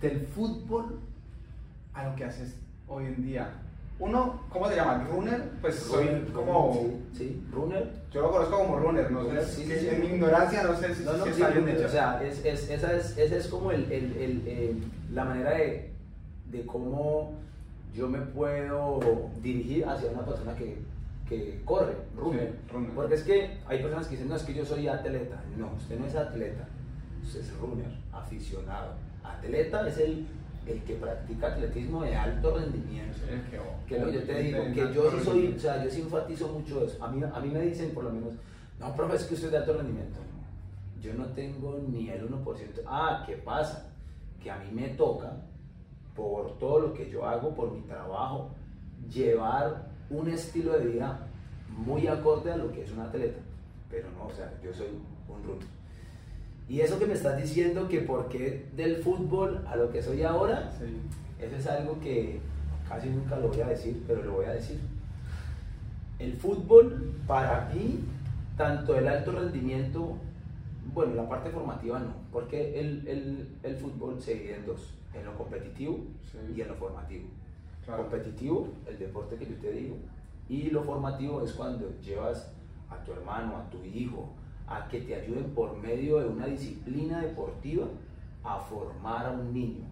Del 0.00 0.20
fútbol 0.20 1.00
a 1.94 2.08
lo 2.08 2.14
que 2.14 2.24
haces 2.24 2.56
hoy 2.86 3.06
en 3.06 3.22
día. 3.22 3.50
Uno, 4.00 4.42
¿cómo 4.50 4.68
se 4.68 4.76
llama? 4.76 5.06
¿Runner? 5.10 5.42
Pues 5.60 5.74
soy 5.76 6.06
Runner, 6.06 6.32
como. 6.32 6.72
sí, 6.72 7.04
sí, 7.18 7.46
runner. 7.52 7.90
Yo 8.12 8.22
lo 8.22 8.30
conozco 8.30 8.58
como 8.58 8.78
runner, 8.78 9.10
no 9.10 9.22
Runner, 9.22 9.44
sé. 9.44 9.64
sí, 9.64 9.76
sí. 9.80 9.88
En 9.88 10.00
mi 10.00 10.06
ignorancia 10.06 10.62
no 10.62 10.76
sé 10.76 10.94
si, 10.94 11.02
No, 11.04 11.14
no, 11.14 11.24
si 11.24 11.32
sí, 11.32 11.40
está 11.42 11.48
bien 11.48 11.60
runner, 11.60 11.76
dicho. 11.76 11.88
o 11.88 11.90
sea, 11.90 12.22
es, 12.22 12.44
es, 12.44 12.70
esa, 12.70 12.92
es, 12.96 13.18
esa 13.18 13.36
es 13.36 13.48
como 13.48 13.72
el, 13.72 13.90
el, 13.90 14.16
el, 14.16 14.48
el- 14.48 14.82
la 15.12 15.24
manera 15.24 15.50
de, 15.52 15.90
de 16.50 16.64
cómo 16.66 17.32
yo 17.92 18.08
me 18.08 18.20
puedo 18.20 19.00
dirigir 19.42 19.84
hacia 19.84 20.10
una 20.12 20.24
persona 20.24 20.54
que, 20.54 20.76
que 21.28 21.60
corre, 21.64 21.94
runner. 22.16 22.54
Runner. 22.72 22.90
Porque 22.92 23.14
es 23.16 23.22
que 23.24 23.50
hay 23.66 23.82
personas 23.82 24.06
que 24.06 24.12
dicen, 24.12 24.28
no, 24.28 24.36
es 24.36 24.42
que 24.44 24.54
yo 24.54 24.64
soy 24.64 24.86
atleta. 24.86 25.42
No, 25.56 25.72
usted 25.76 25.98
no 25.98 26.06
es 26.06 26.14
atleta, 26.14 26.68
usted 27.24 27.40
es 27.40 27.52
runner, 27.58 27.90
aficionado. 28.12 28.92
Atleta 29.24 29.88
es 29.88 29.98
el, 29.98 30.26
el 30.66 30.82
que 30.82 30.94
practica 30.94 31.48
atletismo 31.48 32.02
de 32.02 32.14
alto 32.16 32.56
rendimiento. 32.58 33.16
Sí, 33.18 33.40
que- 33.50 33.58
Que 33.86 33.96
es 33.96 34.00
lo 34.02 34.10
que 34.10 34.18
yo 34.18 34.22
te 34.24 34.42
digo, 34.42 34.58
que 34.74 34.94
yo 34.94 35.10
sí 35.10 35.16
soy, 35.24 35.54
o 35.56 35.58
sea, 35.58 35.84
yo 35.84 35.90
sí 35.90 36.00
enfatizo 36.02 36.48
mucho 36.48 36.84
eso. 36.84 37.02
A 37.04 37.08
mí, 37.10 37.22
a 37.24 37.40
mí 37.40 37.48
me 37.48 37.60
dicen 37.62 37.90
por 37.94 38.04
lo 38.04 38.10
menos, 38.10 38.32
no, 38.78 38.94
profe, 38.94 39.16
es 39.16 39.24
que 39.24 39.34
usted 39.34 39.46
es 39.46 39.52
de 39.52 39.58
alto 39.58 39.72
rendimiento. 39.74 40.18
Yo 41.00 41.14
no 41.14 41.26
tengo 41.26 41.78
ni 41.88 42.08
el 42.10 42.24
1%. 42.24 42.82
Ah, 42.86 43.22
¿qué 43.26 43.36
pasa? 43.36 43.90
Que 44.42 44.50
a 44.50 44.58
mí 44.58 44.70
me 44.72 44.88
toca, 44.90 45.32
por 46.14 46.58
todo 46.58 46.80
lo 46.80 46.94
que 46.94 47.08
yo 47.08 47.24
hago, 47.24 47.54
por 47.54 47.70
mi 47.72 47.80
trabajo, 47.82 48.50
llevar 49.08 49.88
un 50.10 50.28
estilo 50.28 50.72
de 50.78 50.86
vida 50.86 51.26
muy 51.68 52.06
acorde 52.08 52.52
a 52.52 52.56
lo 52.56 52.72
que 52.72 52.82
es 52.82 52.92
un 52.92 53.00
atleta. 53.00 53.38
Pero 53.90 54.08
no, 54.10 54.26
o 54.26 54.32
sea, 54.32 54.52
yo 54.62 54.72
soy 54.74 54.88
un 55.28 55.42
runner. 55.44 55.66
Y 56.68 56.80
eso 56.80 56.98
que 56.98 57.06
me 57.06 57.14
estás 57.14 57.40
diciendo 57.40 57.88
que 57.88 58.00
por 58.00 58.28
qué 58.28 58.66
del 58.76 58.96
fútbol 58.98 59.64
a 59.66 59.76
lo 59.76 59.90
que 59.90 60.02
soy 60.02 60.22
ahora, 60.22 60.70
Sí. 60.78 60.84
eso 61.40 61.56
es 61.56 61.66
algo 61.66 61.98
que 62.00 62.40
casi 62.88 63.08
nunca 63.08 63.36
lo 63.38 63.48
voy 63.48 63.60
a 63.60 63.68
decir, 63.68 64.02
pero 64.06 64.22
lo 64.22 64.32
voy 64.32 64.46
a 64.46 64.52
decir. 64.52 64.78
El 66.18 66.34
fútbol, 66.34 67.14
para 67.26 67.70
mí, 67.74 68.00
tanto 68.56 68.96
el 68.96 69.06
alto 69.08 69.32
rendimiento, 69.32 70.16
bueno, 70.92 71.14
la 71.14 71.28
parte 71.28 71.50
formativa 71.50 71.98
no, 72.00 72.12
porque 72.32 72.80
el, 72.80 73.06
el- 73.06 73.48
el 73.62 73.76
fútbol 73.76 74.20
se 74.20 74.34
divide 74.34 74.56
en 74.56 74.66
dos, 74.66 74.92
en 75.14 75.24
lo 75.24 75.34
competitivo 75.36 76.00
Sí. 76.32 76.38
y 76.56 76.60
en 76.60 76.68
lo 76.68 76.74
formativo. 76.74 77.24
Claro. 77.86 78.02
Competitivo, 78.02 78.68
el 78.86 78.98
deporte 78.98 79.36
que 79.36 79.46
yo 79.46 79.54
te 79.56 79.72
digo, 79.72 79.96
y 80.48 80.70
lo 80.70 80.82
formativo 80.82 81.42
es 81.42 81.52
cuando 81.52 81.90
llevas 82.02 82.50
a 82.90 82.96
tu 83.04 83.12
hermano, 83.12 83.56
a 83.56 83.70
tu 83.70 83.82
hijo, 83.84 84.28
a 84.68 84.86
que 84.88 85.00
te 85.00 85.14
ayuden 85.14 85.50
por 85.54 85.76
medio 85.76 86.18
de 86.18 86.28
una 86.28 86.46
disciplina 86.46 87.20
deportiva 87.20 87.86
a 88.44 88.58
formar 88.58 89.26
a 89.26 89.30
un 89.30 89.52
niño, 89.52 89.84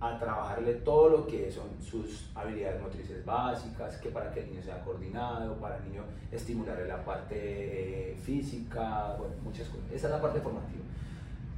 a 0.00 0.18
trabajarle 0.18 0.74
todo 0.74 1.08
lo 1.08 1.26
que 1.26 1.50
son 1.50 1.68
sus 1.80 2.30
habilidades 2.34 2.80
motrices 2.82 3.24
básicas, 3.24 3.96
que 3.98 4.10
para 4.10 4.32
que 4.32 4.40
el 4.40 4.50
niño 4.50 4.62
sea 4.62 4.82
coordinado, 4.82 5.54
para 5.56 5.76
el 5.78 5.84
niño 5.84 6.02
estimularle 6.30 6.86
la 6.86 7.04
parte 7.04 7.34
eh, 7.34 8.16
física, 8.16 9.14
bueno, 9.18 9.34
muchas 9.42 9.68
cosas. 9.68 9.86
Esa 9.92 10.06
es 10.08 10.12
la 10.12 10.22
parte 10.22 10.40
formativa. 10.40 10.84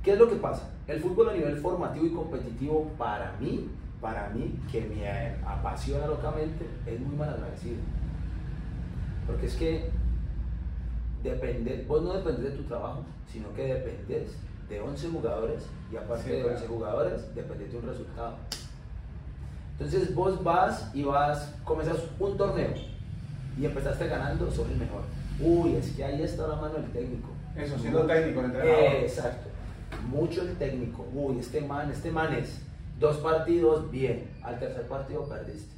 ¿Qué 0.03 0.13
es 0.13 0.19
lo 0.19 0.29
que 0.29 0.37
pasa? 0.37 0.71
El 0.87 1.01
fútbol 1.01 1.31
a 1.31 1.35
nivel 1.35 1.59
formativo 1.59 2.07
y 2.07 2.13
competitivo, 2.13 2.91
para 2.97 3.37
mí, 3.41 3.69
para 4.01 4.31
mí, 4.31 4.59
que 4.71 4.83
me 4.83 5.09
apasiona 5.45 6.07
locamente, 6.07 6.65
es 6.87 7.01
muy 7.01 7.17
mal 7.17 7.31
agradecido. 7.31 7.77
Porque 9.27 9.47
es 9.47 9.57
que 9.57 9.91
depende, 11.31 11.85
vos 11.89 12.03
no 12.03 12.13
dependes 12.13 12.45
de 12.53 12.59
tu 12.59 12.63
trabajo, 12.65 13.05
sino 13.31 13.53
que 13.55 13.75
dependes 13.75 14.37
de 14.69 14.81
11 14.81 15.09
jugadores 15.09 15.67
y 15.93 15.97
aparte 15.97 16.25
Sí, 16.25 16.31
de 16.31 16.43
claro. 16.43 16.55
11 16.57 16.67
jugadores, 16.67 17.35
dependes 17.35 17.73
de 17.73 17.79
un 17.79 17.87
resultado. 17.87 18.37
Entonces 19.73 20.15
vos 20.15 20.43
vas 20.43 20.91
y 20.95 21.05
vas, 21.05 21.55
comenzas 21.65 21.99
un 22.19 22.37
torneo 22.37 22.75
y 23.59 23.65
empezaste 23.65 24.09
ganando, 24.09 24.51
sos 24.51 24.69
el 24.69 24.77
mejor. 24.77 25.03
Uy, 25.41 25.75
es 25.77 25.93
que 25.93 26.05
ahí 26.05 26.23
está 26.23 26.49
la 26.49 26.57
mano 26.57 26.75
del 26.75 26.91
técnico. 26.91 27.29
Eso, 27.57 27.79
siendo 27.79 28.05
técnico, 28.07 28.41
el 28.41 28.47
entrenador. 28.47 28.85
Exacto. 28.97 29.49
Mucho 30.09 30.43
el 30.43 30.57
técnico. 30.57 31.07
Uy, 31.15 31.39
este 31.39 31.61
man, 31.61 31.91
este 31.91 32.11
man 32.11 32.33
es 32.35 32.61
dos 32.99 33.19
partidos, 33.19 33.91
bien. 33.91 34.29
Al 34.43 34.59
tercer 34.59 34.87
partido 34.87 35.29
perdiste. 35.29 35.75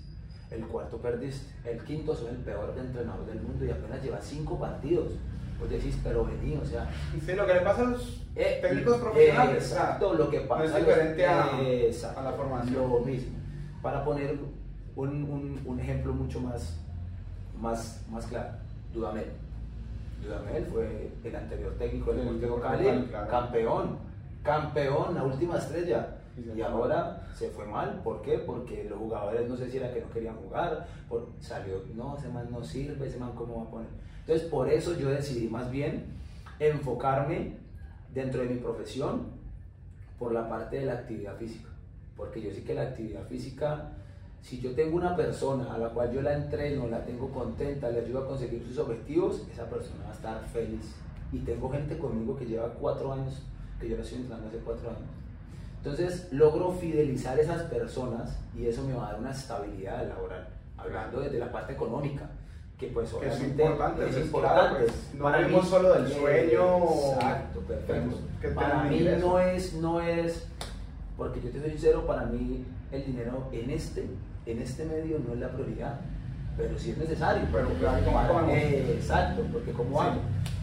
El 0.51 0.67
cuarto 0.67 0.97
perdiste. 0.97 1.53
El 1.65 1.83
quinto 1.85 2.15
sos 2.15 2.29
el 2.31 2.37
peor 2.39 2.75
entrenador 2.79 3.27
del 3.27 3.41
mundo 3.41 3.65
y 3.65 3.71
apenas 3.71 4.03
llevas 4.03 4.25
cinco 4.25 4.59
partidos. 4.59 5.13
Vos 5.61 5.69
decís, 5.71 5.99
pero 6.03 6.25
vení, 6.25 6.57
o 6.57 6.65
sea, 6.65 6.89
Sí, 7.25 7.33
lo 7.33 7.47
que 7.47 7.55
le 7.55 7.61
pasa 7.61 7.83
a 7.83 7.85
los 7.91 8.23
eh, 8.35 8.59
técnicos 8.63 8.97
eh, 8.97 9.01
profesionales. 9.01 9.67
sea, 9.67 9.81
Exacto, 9.83 10.15
lo 10.15 10.31
que 10.31 10.41
no 10.41 10.49
pasa 10.49 10.65
es 10.65 10.71
a 10.73 10.79
los- 10.79 10.87
diferente 10.89 11.27
a, 11.27 11.61
eh, 11.61 11.87
exacto, 11.89 12.21
a 12.21 12.23
la 12.25 12.33
formación. 12.33 12.91
Lo 12.91 13.01
mismo. 13.01 13.39
Para 13.83 14.05
poner 14.05 14.39
un, 14.97 15.09
un- 15.25 15.61
un 15.65 15.81
ejemplo 15.81 16.13
mucho 16.15 16.41
más, 16.41 16.77
más, 17.61 18.03
más 18.11 18.27
claro, 18.27 18.49
Dudamel. 18.95 19.27
Dudamel 20.25 20.67
fue 20.67 21.11
el 21.25 21.37
anterior 21.37 21.75
técnico 21.79 22.13
del 22.13 22.25
Deportivo 22.41 22.61
Cali, 22.61 22.85
Cali, 22.87 23.03
claro. 23.07 23.29
campeón, 23.31 23.99
campeón, 24.43 25.15
la 25.15 25.25
última 25.25 25.59
estrella. 25.59 26.17
Sí, 26.35 26.51
Y 26.57 26.63
ahora 26.63 27.27
se 27.35 27.51
fue 27.51 27.67
mal, 27.67 28.01
¿por 28.05 28.23
qué? 28.23 28.39
Porque 28.39 28.85
los 28.89 28.99
jugadores 28.99 29.49
no 29.49 29.57
sé 29.57 29.71
si 29.71 29.79
era 29.79 29.93
que 29.93 30.01
no 30.01 30.11
querían 30.11 30.37
jugar, 30.37 30.87
por, 31.09 31.29
salió, 31.41 31.83
no, 31.95 32.17
ese 32.17 32.29
man 32.29 32.49
no 32.51 32.63
sirve, 32.63 33.07
ese 33.07 33.19
man 33.19 33.33
cómo 33.35 33.57
va 33.57 33.63
a 33.63 33.71
poner. 33.71 33.89
Entonces 34.21 34.49
por 34.49 34.69
eso 34.69 34.97
yo 34.97 35.11
decidí 35.11 35.49
más 35.49 35.71
bien 35.71 36.05
enfocarme 36.61 37.57
dentro 38.15 38.43
de 38.43 38.49
mi 38.49 38.57
profesión 38.57 39.41
por 40.19 40.33
la 40.33 40.49
parte 40.49 40.79
de 40.79 40.87
la 40.87 40.95
actividad 40.95 41.37
física. 41.37 41.71
Porque 42.17 42.41
yo 42.43 42.53
sé 42.53 42.63
que 42.63 42.75
la 42.75 42.83
actividad 42.83 43.25
física, 43.27 43.93
si 44.43 44.61
yo 44.61 44.75
tengo 44.75 44.97
una 44.97 45.17
persona 45.17 45.75
a 45.75 45.79
la 45.79 45.89
cual 45.89 46.13
yo 46.13 46.21
la 46.21 46.35
entreno, 46.35 46.87
la 46.87 47.05
tengo 47.05 47.31
contenta, 47.31 47.91
le 47.91 48.01
ayudo 48.01 48.21
a 48.21 48.27
conseguir 48.27 48.63
sus 48.63 48.79
objetivos, 48.79 49.47
esa 49.51 49.69
persona 49.69 50.05
va 50.05 50.11
a 50.11 50.15
estar 50.15 50.45
feliz. 50.53 50.95
Y 51.33 51.39
tengo 51.39 51.71
gente 51.71 51.97
conmigo 51.97 52.37
que 52.37 52.45
lleva 52.45 52.69
cuatro 52.75 53.13
años, 53.13 53.43
que 53.81 53.89
yo 53.89 53.97
la 53.97 54.03
estoy 54.03 54.19
entrenando 54.19 54.49
hace 54.49 54.59
cuatro 54.59 54.91
años. 54.91 55.20
Entonces 55.83 56.29
logro 56.31 56.73
fidelizar 56.73 57.39
esas 57.39 57.63
personas 57.63 58.37
y 58.55 58.67
eso 58.67 58.83
me 58.85 58.93
va 58.93 59.09
a 59.09 59.13
dar 59.13 59.21
una 59.21 59.31
estabilidad 59.31 60.07
laboral, 60.07 60.47
hablando 60.77 61.21
desde 61.21 61.39
la 61.39 61.51
parte 61.51 61.73
económica, 61.73 62.27
que 62.79 62.89
pues 62.89 63.09
es 63.09 63.15
obviamente 63.15 63.63
importante, 63.65 64.05
es 64.05 64.13
pues, 64.13 64.25
importante. 64.27 64.61
claro, 64.61 64.85
pues, 64.85 65.15
no 65.15 65.39
vivimos 65.39 65.69
solo 65.69 65.95
del 65.95 66.13
sueño, 66.13 66.79
Exacto, 67.15 67.61
perfecto. 67.61 68.17
que 68.43 68.49
Para 68.49 68.85
mí 68.85 69.09
no 69.21 69.39
es, 69.39 69.75
no 69.75 70.01
es, 70.03 70.47
porque 71.17 71.41
yo 71.41 71.51
te 71.51 71.61
soy 71.61 71.71
sincero, 71.71 72.07
para 72.07 72.25
mí 72.27 72.67
el 72.93 73.07
dinero 73.07 73.49
en 73.53 73.71
este, 73.71 74.07
en 74.45 74.61
este 74.61 74.85
medio 74.85 75.19
no 75.27 75.33
es 75.33 75.41
la 75.41 75.49
prioridad, 75.49 75.99
pero 76.59 76.79
sí 76.79 76.91
es 76.91 76.99
necesario. 76.99 77.43
Pero, 77.51 77.69
claro, 77.79 78.05
¿cómo 78.05 78.51
eh, 78.51 78.97
exacto, 78.99 79.43
porque 79.51 79.73
como 79.73 79.99
Sí. 80.03 80.07
hago. 80.09 80.21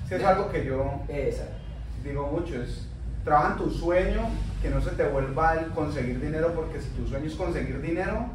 Sí, 0.07 0.13
es 0.15 0.23
algo 0.23 0.49
que 0.51 0.63
yo 0.65 1.01
Exacto. 1.09 1.55
digo 2.03 2.27
mucho, 2.27 2.61
es 2.61 2.86
trabaja 3.27 3.51
en 3.51 3.57
tu 3.57 3.69
sueño, 3.69 4.21
que 4.61 4.69
no 4.69 4.79
se 4.79 4.91
te 4.91 5.03
vuelva 5.09 5.55
el 5.55 5.69
conseguir 5.71 6.21
dinero, 6.21 6.53
porque 6.55 6.79
si 6.79 6.89
tu 6.91 7.05
sueño 7.05 7.25
es 7.25 7.35
conseguir 7.35 7.81
dinero, 7.81 8.27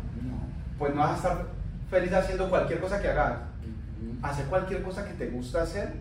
pues 0.79 0.95
no 0.95 1.01
vas 1.01 1.13
a 1.13 1.17
estar 1.17 1.47
feliz 1.91 2.13
haciendo 2.13 2.51
cualquier 2.51 2.79
cosa 2.79 3.01
que 3.01 3.09
hagas. 3.09 3.39
Ujú. 3.39 4.27
Hacer 4.27 4.47
cualquier 4.47 4.83
cosa 4.83 5.07
que 5.07 5.15
te 5.15 5.31
gusta 5.31 5.63
hacer, 5.63 5.95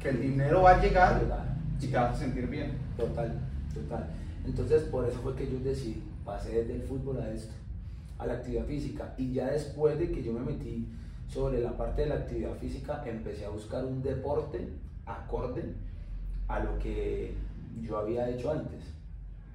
que 0.00 0.10
el 0.10 0.20
dinero 0.22 0.62
va 0.62 0.76
a 0.76 0.80
llegar 0.80 1.20
Llegar. 1.20 1.56
y 1.80 1.86
te 1.88 1.96
vas 1.96 2.14
a 2.14 2.18
sentir 2.18 2.46
bien. 2.46 2.78
Total, 2.96 3.36
total. 3.74 4.06
Entonces, 4.44 4.82
por 4.84 5.08
eso 5.08 5.18
fue 5.22 5.34
que 5.34 5.50
yo 5.50 5.58
decidí, 5.58 6.04
pasé 6.24 6.50
desde 6.62 6.76
el 6.76 6.82
fútbol 6.82 7.20
a 7.20 7.28
esto, 7.30 7.52
a 8.18 8.26
la 8.26 8.34
actividad 8.34 8.64
física. 8.66 9.12
Y 9.18 9.32
ya 9.32 9.46
después 9.48 9.98
de 9.98 10.12
que 10.12 10.22
yo 10.22 10.32
me 10.32 10.40
metí 10.52 10.86
sobre 11.28 11.60
la 11.60 11.76
parte 11.76 12.02
de 12.02 12.10
la 12.10 12.14
actividad 12.14 12.54
física, 12.60 13.02
empecé 13.06 13.44
a 13.44 13.48
buscar 13.48 13.84
un 13.84 14.02
deporte 14.04 14.68
acorde 15.04 15.64
a 16.46 16.60
lo 16.60 16.78
que 16.78 17.34
yo 17.82 17.98
había 17.98 18.28
hecho 18.28 18.50
antes. 18.50 18.94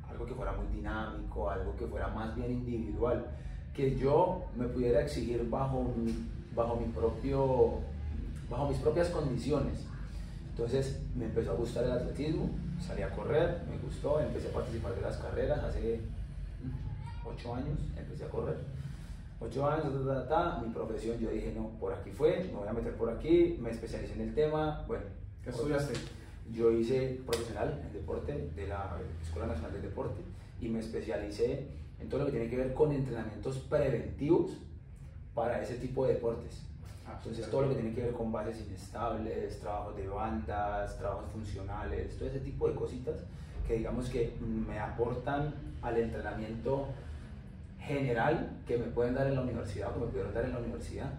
Algo 0.10 0.26
que 0.26 0.34
fuera 0.34 0.54
muy 0.54 0.68
dinámico, 0.68 1.50
algo 1.50 1.76
que 1.76 1.88
fuera 1.88 2.08
más 2.08 2.36
bien 2.36 2.52
individual, 2.52 3.26
que 3.74 3.96
yo 3.96 4.46
me 4.56 4.68
pudiera 4.68 5.02
exigir 5.02 5.50
bajo 5.50 5.94
mi, 5.96 6.14
bajo 6.56 6.76
mi 6.76 6.86
propio, 6.88 7.80
bajo 8.50 8.70
mis 8.70 8.78
propias 8.78 9.10
condiciones. 9.10 9.86
Entonces 10.50 11.02
me 11.16 11.26
empezó 11.26 11.52
a 11.52 11.56
gustar 11.56 11.86
el 11.86 11.92
atletismo, 11.92 12.50
salí 12.80 13.02
a 13.02 13.10
correr, 13.16 13.62
me 13.70 13.78
gustó, 13.78 14.20
empecé 14.20 14.50
a 14.50 14.54
participar 14.54 14.94
de 14.96 15.02
las 15.02 15.18
carreras 15.18 15.64
hace 15.64 16.02
mm, 16.62 17.28
ocho 17.28 17.56
años, 17.56 17.80
empecé 17.98 18.26
a 18.26 18.30
correr. 18.30 18.58
Ocho 19.40 19.68
años, 19.68 19.88
mi 20.62 20.72
profesión, 20.72 21.18
yo 21.18 21.32
dije, 21.32 21.52
no, 21.56 21.70
por 21.80 21.94
aquí 21.94 22.12
fue, 22.12 22.44
me 22.44 22.60
voy 22.60 22.68
a 22.68 22.74
meter 22.74 22.94
por 22.96 23.10
aquí, 23.10 23.58
me 23.60 23.72
especialicé 23.72 24.14
en 24.14 24.22
el 24.22 24.36
tema, 24.36 24.84
bueno. 24.88 25.06
¿Qué 25.44 25.50
estudiaste? 25.50 25.94
Yo 26.54 26.72
hice 26.72 27.22
profesional 27.26 27.82
en 27.86 27.94
deporte 27.94 28.50
de 28.56 28.68
la 28.68 28.98
Escuela 29.22 29.48
Nacional 29.48 29.74
del 29.74 29.84
Deporte 29.84 30.22
y 30.60 30.68
me 30.68 30.80
especialicé 30.80 31.68
en 32.00 32.10
todo 32.10 32.22
lo 32.22 32.26
que 32.26 32.32
tiene 32.32 32.50
que 32.50 32.58
ver 32.58 32.74
con 32.74 32.92
entrenamientos 32.92 33.58
preventivos 33.60 34.58
para 35.34 35.62
ese 35.62 35.76
tipo 35.76 36.06
de 36.06 36.16
deportes. 36.16 36.64
Ah, 37.08 37.16
Entonces 37.18 37.50
todo 37.50 37.64
lo 37.64 37.70
que 37.70 37.76
tiene 37.76 37.94
que 37.94 38.04
ver 38.04 38.12
con 38.12 38.32
bases 38.32 38.62
inestables, 38.68 39.60
trabajos 39.60 39.96
de 39.96 40.08
bandas, 40.08 40.98
trabajos 40.98 41.32
funcionales, 41.32 42.18
todo 42.18 42.28
ese 42.28 42.40
tipo 42.40 42.68
de 42.68 42.76
cositas 42.76 43.16
que 43.68 43.76
digamos 43.76 44.10
que 44.10 44.34
me 44.68 44.78
aportan 44.78 45.54
al 45.82 45.98
entrenamiento 45.98 46.88
general 47.80 48.58
que 48.68 48.78
me 48.78 48.86
pueden 48.86 49.16
dar 49.16 49.28
en 49.28 49.36
la 49.36 49.42
universidad 49.42 49.92
o 49.92 49.94
que 49.94 50.00
me 50.02 50.06
pudieron 50.08 50.34
dar 50.34 50.46
en 50.46 50.54
la 50.54 50.60
universidad. 50.60 51.12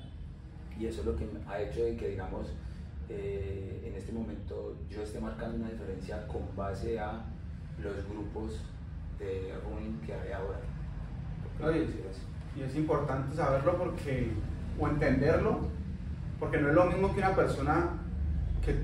Y 0.79 0.87
eso 0.87 1.01
es 1.01 1.07
lo 1.07 1.17
que 1.17 1.27
ha 1.49 1.61
hecho 1.61 1.85
de 1.85 1.97
que, 1.97 2.09
digamos, 2.09 2.49
eh, 3.09 3.85
en 3.87 3.95
este 3.95 4.13
momento 4.13 4.77
yo 4.91 5.03
esté 5.03 5.21
marcando 5.21 5.57
una 5.57 5.71
diferencia 5.71 6.27
con 6.27 6.43
base 6.57 6.99
a 6.99 7.25
los 7.83 8.09
grupos 8.09 8.61
de 9.19 9.53
running 9.65 10.01
que 10.01 10.15
hay 10.15 10.33
ahora. 10.33 10.59
y 12.57 12.63
es 12.63 12.77
importante 12.77 13.35
saberlo 13.37 13.79
porque, 13.79 14.33
o 14.79 14.89
entenderlo, 14.89 15.61
porque 16.39 16.59
no 16.59 16.69
es 16.69 16.75
lo 16.75 16.87
mismo 16.87 17.13
que 17.13 17.21
una 17.21 17.35
persona 17.35 17.91
que 18.65 18.77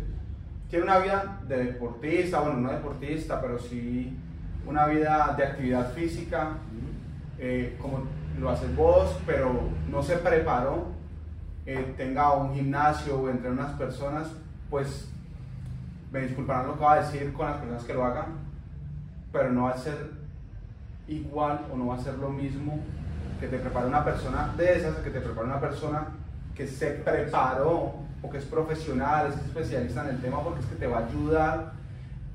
tiene 0.68 0.84
una 0.84 0.98
vida 0.98 1.40
de 1.48 1.64
deportista, 1.64 2.40
bueno, 2.40 2.60
no 2.60 2.70
deportista, 2.70 3.40
pero 3.40 3.58
sí 3.58 4.16
una 4.66 4.86
vida 4.86 5.34
de 5.36 5.44
actividad 5.44 5.92
física, 5.92 6.58
eh, 7.38 7.76
como 7.80 8.02
lo 8.38 8.50
haces 8.50 8.74
vos, 8.76 9.16
pero 9.26 9.52
no 9.90 10.02
se 10.02 10.16
preparó, 10.18 10.88
eh, 11.70 11.94
tenga 11.98 12.32
un 12.32 12.54
gimnasio 12.54 13.20
o 13.20 13.28
entre 13.28 13.50
unas 13.50 13.72
personas, 13.72 14.28
pues 14.70 15.08
me 16.10 16.20
disculparán 16.20 16.68
lo 16.68 16.78
que 16.78 16.84
va 16.84 16.94
a 16.94 17.00
decir 17.02 17.32
con 17.34 17.46
las 17.46 17.58
personas 17.58 17.84
que 17.84 17.92
lo 17.92 18.04
hagan, 18.04 18.26
pero 19.30 19.52
no 19.52 19.64
va 19.64 19.72
a 19.72 19.76
ser 19.76 20.12
igual 21.06 21.66
o 21.70 21.76
no 21.76 21.88
va 21.88 21.96
a 21.96 21.98
ser 21.98 22.14
lo 22.14 22.30
mismo 22.30 22.80
que 23.38 23.48
te 23.48 23.58
prepare 23.58 23.86
una 23.86 24.02
persona 24.02 24.54
de 24.56 24.78
esas, 24.78 24.96
que 24.96 25.10
te 25.10 25.20
prepare 25.20 25.46
una 25.46 25.60
persona 25.60 26.06
que 26.54 26.66
se 26.66 26.90
preparó 26.90 27.96
o 28.22 28.30
que 28.30 28.38
es 28.38 28.44
profesional, 28.44 29.28
es 29.28 29.36
especialista 29.36 30.04
en 30.04 30.16
el 30.16 30.20
tema, 30.22 30.42
porque 30.42 30.60
es 30.60 30.66
que 30.66 30.76
te 30.76 30.86
va 30.86 31.00
a 31.00 31.06
ayudar 31.06 31.72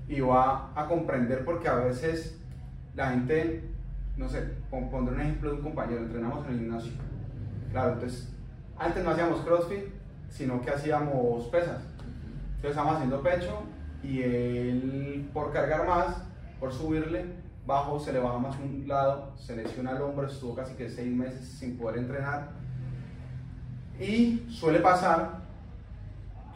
y 0.07 0.21
va 0.21 0.69
a 0.75 0.85
comprender, 0.85 1.43
porque 1.43 1.67
a 1.67 1.75
veces 1.75 2.39
la 2.95 3.09
gente 3.09 3.73
no 4.15 4.29
sé, 4.29 4.43
pondré 4.69 5.15
un 5.15 5.21
ejemplo 5.21 5.49
de 5.49 5.55
un 5.57 5.63
compañero, 5.63 6.01
entrenamos 6.01 6.45
en 6.45 6.53
el 6.53 6.59
gimnasio. 6.59 6.91
Claro, 7.71 7.93
entonces, 7.93 8.29
antes 8.77 9.03
no 9.03 9.11
hacíamos 9.11 9.41
CrossFit, 9.41 9.85
sino 10.29 10.61
que 10.61 10.71
hacíamos 10.71 11.45
pesas. 11.47 11.81
Entonces 12.55 12.71
estábamos 12.71 12.95
haciendo 12.95 13.21
pecho 13.21 13.63
y 14.03 14.21
él, 14.21 15.29
por 15.33 15.51
cargar 15.51 15.87
más, 15.87 16.23
por 16.59 16.71
subirle, 16.73 17.25
bajo, 17.65 17.99
se 17.99 18.13
le 18.13 18.19
baja 18.19 18.37
más 18.37 18.55
un 18.57 18.87
lado, 18.87 19.33
se 19.37 19.55
lesiona 19.55 19.91
el 19.91 20.01
hombro, 20.01 20.27
estuvo 20.27 20.55
casi 20.55 20.73
que 20.75 20.89
seis 20.89 21.13
meses 21.13 21.45
sin 21.45 21.77
poder 21.77 21.99
entrenar. 21.99 22.51
Y 23.99 24.45
suele 24.49 24.79
pasar 24.79 25.43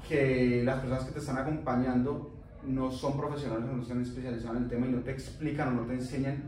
que 0.07 0.63
las 0.63 0.79
personas 0.79 1.05
que 1.05 1.12
te 1.12 1.19
están 1.19 1.38
acompañando 1.38 2.31
no 2.65 2.91
son 2.91 3.17
profesionales, 3.17 3.65
no 3.65 3.81
están 3.81 4.01
especializados 4.01 4.57
en 4.57 4.63
el 4.63 4.69
tema 4.69 4.88
y 4.88 4.89
no 4.89 5.01
te 5.01 5.12
explican 5.12 5.69
o 5.69 5.81
no 5.81 5.88
te 5.88 5.93
enseñan 5.93 6.43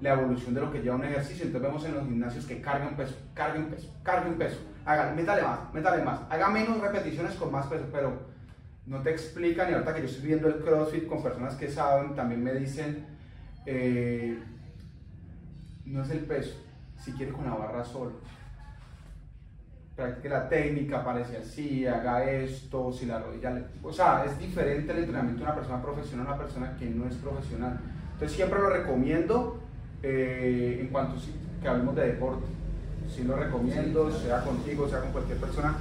la 0.00 0.12
evolución 0.12 0.54
de 0.54 0.60
lo 0.60 0.72
que 0.72 0.82
lleva 0.82 0.96
un 0.96 1.04
ejercicio. 1.04 1.46
Entonces 1.46 1.68
vemos 1.68 1.84
en 1.86 1.94
los 1.94 2.04
gimnasios 2.04 2.46
que 2.46 2.60
cargan 2.60 2.96
peso, 2.96 3.14
carguen 3.32 3.66
peso, 3.66 3.92
carguen 4.02 4.34
peso. 4.34 4.58
Haga, 4.84 5.12
métale 5.12 5.42
más, 5.42 5.72
métale 5.72 6.02
más. 6.02 6.20
Haga 6.28 6.48
menos 6.50 6.80
repeticiones 6.80 7.34
con 7.36 7.50
más 7.50 7.66
peso, 7.66 7.84
pero 7.90 8.12
no 8.86 9.00
te 9.00 9.10
explican. 9.10 9.70
Y 9.70 9.74
ahorita 9.74 9.94
que 9.94 10.00
yo 10.02 10.06
estoy 10.06 10.26
viendo 10.26 10.48
el 10.48 10.56
CrossFit 10.56 11.06
con 11.06 11.22
personas 11.22 11.54
que 11.54 11.70
saben, 11.70 12.14
también 12.14 12.44
me 12.44 12.52
dicen, 12.54 13.06
eh, 13.66 14.38
no 15.86 16.02
es 16.02 16.10
el 16.10 16.20
peso, 16.20 16.56
si 17.02 17.12
quiere 17.12 17.32
con 17.32 17.46
la 17.46 17.54
barra 17.54 17.84
solo. 17.84 18.12
Practique 19.96 20.28
la 20.28 20.48
técnica, 20.48 21.04
parece 21.04 21.36
así, 21.36 21.86
haga 21.86 22.24
esto, 22.24 22.92
si 22.92 23.06
la 23.06 23.20
rodilla 23.20 23.52
le... 23.52 23.64
O 23.82 23.92
sea, 23.92 24.24
es 24.24 24.38
diferente 24.38 24.92
el 24.92 24.98
entrenamiento 24.98 25.38
de 25.38 25.44
una 25.44 25.54
persona 25.54 25.80
profesional 25.80 26.26
a 26.26 26.30
una 26.30 26.38
persona 26.38 26.76
que 26.76 26.86
no 26.86 27.06
es 27.06 27.14
profesional. 27.14 27.78
Entonces 28.12 28.36
siempre 28.36 28.58
lo 28.58 28.70
recomiendo 28.70 29.62
eh, 30.02 30.78
en 30.80 30.88
cuanto 30.88 31.20
que 31.62 31.68
hablemos 31.68 31.94
de 31.94 32.08
deporte. 32.08 32.63
Sí 33.08 33.24
lo 33.24 33.36
recomiendo, 33.36 34.10
sea 34.10 34.42
contigo, 34.42 34.88
sea 34.88 35.00
con 35.00 35.12
cualquier 35.12 35.38
persona 35.38 35.76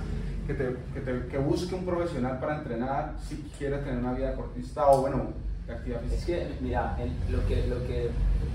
que, 0.47 0.53
te, 0.53 0.75
que, 0.93 0.99
te, 0.99 1.27
que, 1.27 1.38
busque 1.38 1.73
un 1.75 1.86
profesional 1.86 2.39
para 2.39 2.57
entrenar 2.57 3.15
si 3.21 3.38
quieres 3.57 3.83
tener 3.83 3.99
una 3.99 4.13
vida 4.13 4.31
deportista 4.31 4.88
o 4.89 5.01
bueno, 5.01 5.29
de 5.65 5.73
actividad 5.73 6.01
física. 6.01 6.17
Es 6.17 6.25
que, 6.25 6.55
mira, 6.62 6.97
lo, 7.29 7.47
que, 7.47 7.67
lo, 7.67 7.88
que, 7.88 8.09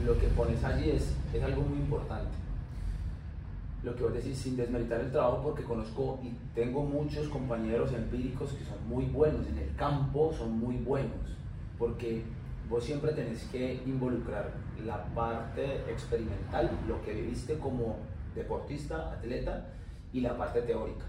lo 0.04 0.18
que 0.18 0.26
pones 0.28 0.62
allí 0.64 0.90
es, 0.90 1.14
es 1.32 1.42
algo 1.42 1.62
muy 1.62 1.78
importante. 1.78 2.36
Lo 3.82 3.94
que 3.94 4.02
vos 4.02 4.12
decís 4.12 4.36
sin 4.36 4.56
desmeritar 4.56 5.00
el 5.00 5.12
trabajo 5.12 5.40
porque 5.42 5.62
conozco 5.62 6.20
y 6.22 6.32
tengo 6.54 6.82
muchos 6.82 7.28
compañeros 7.28 7.92
empíricos 7.92 8.52
que 8.52 8.64
son 8.64 8.86
muy 8.88 9.06
buenos 9.06 9.46
en 9.46 9.58
el 9.58 9.74
campo, 9.76 10.32
son 10.36 10.58
muy 10.58 10.76
buenos, 10.76 11.36
porque 11.78 12.24
vos 12.68 12.84
siempre 12.84 13.12
tenés 13.12 13.44
que 13.44 13.80
involucrar 13.86 14.52
la 14.84 15.04
parte 15.14 15.76
experimental, 15.90 16.70
lo 16.86 17.00
que 17.02 17.14
viviste 17.14 17.56
como 17.58 17.96
deportista, 18.38 19.12
atleta, 19.12 19.66
y 20.12 20.20
la 20.20 20.36
parte 20.36 20.62
teórica. 20.62 21.04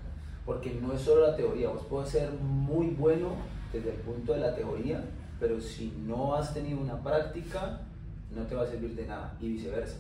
Porque 0.46 0.72
no 0.72 0.94
es 0.94 1.02
solo 1.02 1.28
la 1.28 1.36
teoría, 1.36 1.70
vos 1.70 1.86
puedes 1.90 2.10
ser 2.10 2.32
muy 2.32 2.88
bueno 2.88 3.30
desde 3.72 3.92
el 3.92 3.98
punto 3.98 4.34
de 4.34 4.40
la 4.40 4.56
teoría, 4.56 5.04
pero 5.40 5.62
si 5.62 5.94
no 6.06 6.36
has 6.36 6.54
tenido 6.54 6.80
una 6.80 7.02
práctica, 7.02 7.82
no 8.36 8.44
te 8.44 8.56
va 8.56 8.64
a 8.64 8.68
servir 8.68 8.96
de 8.96 9.06
nada, 9.06 9.36
y 9.40 9.50
viceversa. 9.50 9.98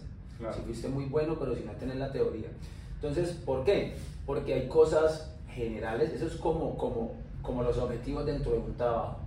Si 0.54 0.62
fuiste 0.62 0.88
muy 0.88 1.06
bueno, 1.06 1.38
pero 1.38 1.56
si 1.56 1.64
no 1.64 1.72
tienes 1.74 1.98
la 1.98 2.12
teoría. 2.12 2.48
Entonces, 2.96 3.32
¿por 3.32 3.64
qué? 3.64 3.96
Porque 4.26 4.54
hay 4.54 4.68
cosas 4.68 5.34
generales, 5.50 6.12
eso 6.14 6.28
es 6.28 6.36
como, 6.36 6.78
como, 6.78 7.14
como 7.42 7.64
los 7.64 7.78
objetivos 7.78 8.26
dentro 8.26 8.54
de 8.54 8.60
un 8.60 8.74
trabajo, 8.76 9.18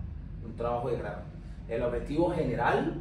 un 0.44 0.56
trabajo 0.56 0.90
de 0.90 0.96
grado 0.96 1.32
el 1.68 1.82
objetivo 1.82 2.30
general 2.30 2.94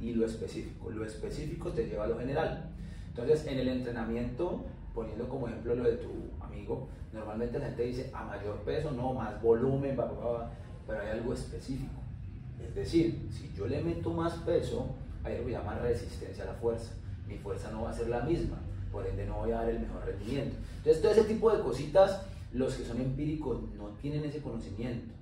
y 0.00 0.12
lo 0.14 0.26
específico. 0.26 0.90
Lo 0.90 1.04
específico 1.04 1.70
te 1.70 1.86
lleva 1.86 2.04
a 2.04 2.08
lo 2.08 2.18
general. 2.18 2.70
Entonces, 3.20 3.48
en 3.48 3.58
el 3.58 3.68
entrenamiento, 3.68 4.64
poniendo 4.94 5.28
como 5.28 5.48
ejemplo 5.48 5.74
lo 5.74 5.82
de 5.82 5.96
tu 5.96 6.10
amigo, 6.40 6.86
normalmente 7.12 7.58
la 7.58 7.66
gente 7.66 7.82
dice 7.82 8.10
a 8.14 8.24
mayor 8.24 8.58
peso, 8.58 8.92
no, 8.92 9.12
más 9.12 9.42
volumen, 9.42 9.96
pero 10.86 11.00
hay 11.00 11.08
algo 11.08 11.32
específico. 11.32 12.00
Es 12.64 12.76
decir, 12.76 13.28
si 13.32 13.52
yo 13.56 13.66
le 13.66 13.82
meto 13.82 14.10
más 14.12 14.34
peso, 14.34 14.94
hay 15.24 15.34
algo 15.34 15.46
que 15.46 15.52
llama 15.52 15.80
resistencia 15.80 16.44
a 16.44 16.46
la 16.46 16.54
fuerza. 16.54 16.92
Mi 17.26 17.36
fuerza 17.38 17.72
no 17.72 17.82
va 17.82 17.90
a 17.90 17.92
ser 17.92 18.08
la 18.08 18.20
misma, 18.20 18.56
por 18.92 19.04
ende 19.04 19.26
no 19.26 19.38
voy 19.38 19.50
a 19.50 19.56
dar 19.56 19.70
el 19.70 19.80
mejor 19.80 20.04
rendimiento. 20.06 20.54
Entonces, 20.76 21.02
todo 21.02 21.10
ese 21.10 21.24
tipo 21.24 21.50
de 21.50 21.60
cositas, 21.60 22.22
los 22.52 22.74
que 22.76 22.84
son 22.84 23.00
empíricos 23.00 23.60
no 23.76 23.88
tienen 24.00 24.24
ese 24.24 24.40
conocimiento. 24.40 25.12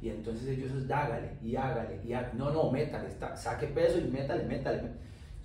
Y 0.00 0.08
entonces 0.08 0.48
ellos 0.48 0.70
es 0.72 0.88
dágale 0.88 1.32
y 1.42 1.56
hágale 1.56 2.00
y 2.02 2.14
hágale. 2.14 2.34
No, 2.38 2.50
no, 2.50 2.70
métale, 2.70 3.08
saque 3.36 3.66
peso 3.66 3.98
y 3.98 4.04
métale, 4.04 4.44
métale. 4.44 4.78
Pues 4.78 4.92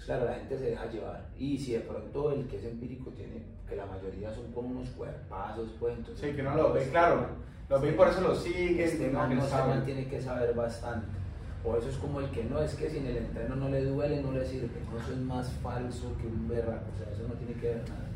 claro, 0.06 0.26
la 0.26 0.36
gente 0.36 0.58
se 0.58 0.66
deja 0.66 0.86
llevar. 0.90 1.26
Y 1.38 1.58
si 1.58 1.74
de 1.74 1.82
pronto 1.82 2.32
el 2.32 2.48
que 2.48 2.58
es 2.58 2.64
empírico 2.66 3.12
tiene, 3.12 3.44
que 3.68 3.76
la 3.76 3.86
mayoría 3.86 4.34
son 4.34 4.52
como 4.52 4.70
unos 4.70 4.90
cuerpazos, 4.90 5.70
pues 5.80 5.98
entonces. 5.98 6.30
Sí, 6.30 6.36
que 6.36 6.44
no 6.44 6.56
lo 6.56 6.74
ve, 6.74 6.88
claro. 6.90 7.28
Lo 7.70 7.80
ve 7.80 7.90
y 7.90 7.94
por 7.94 8.08
eso 8.08 8.22
lo 8.22 8.36
sigue. 8.36 8.84
Este 8.84 9.10
man 9.10 9.36
no, 9.36 9.84
tiene 9.84 10.08
que 10.08 10.22
saber 10.22 10.54
bastante. 10.54 11.08
O 11.64 11.78
eso 11.78 11.90
es 11.90 11.98
como 11.98 12.20
el 12.20 12.30
que 12.32 12.44
no, 12.44 12.60
es 12.62 12.74
que 12.74 12.90
si 12.90 12.98
en 12.98 13.06
el 13.06 13.18
entreno 13.18 13.56
no 13.56 13.70
le 13.70 13.84
duele, 13.86 14.22
no 14.22 14.32
le 14.32 14.46
sirve. 14.46 14.68
eso 14.68 15.14
es 15.14 15.20
más 15.20 15.50
falso 15.62 16.16
que 16.20 16.28
un 16.28 16.48
berraco. 16.48 16.86
O 16.94 16.98
sea, 16.98 17.14
eso 17.14 17.28
no 17.28 17.36
tiene 17.36 17.54
que 17.54 17.68
ver 17.68 17.90
nada. 17.90 18.12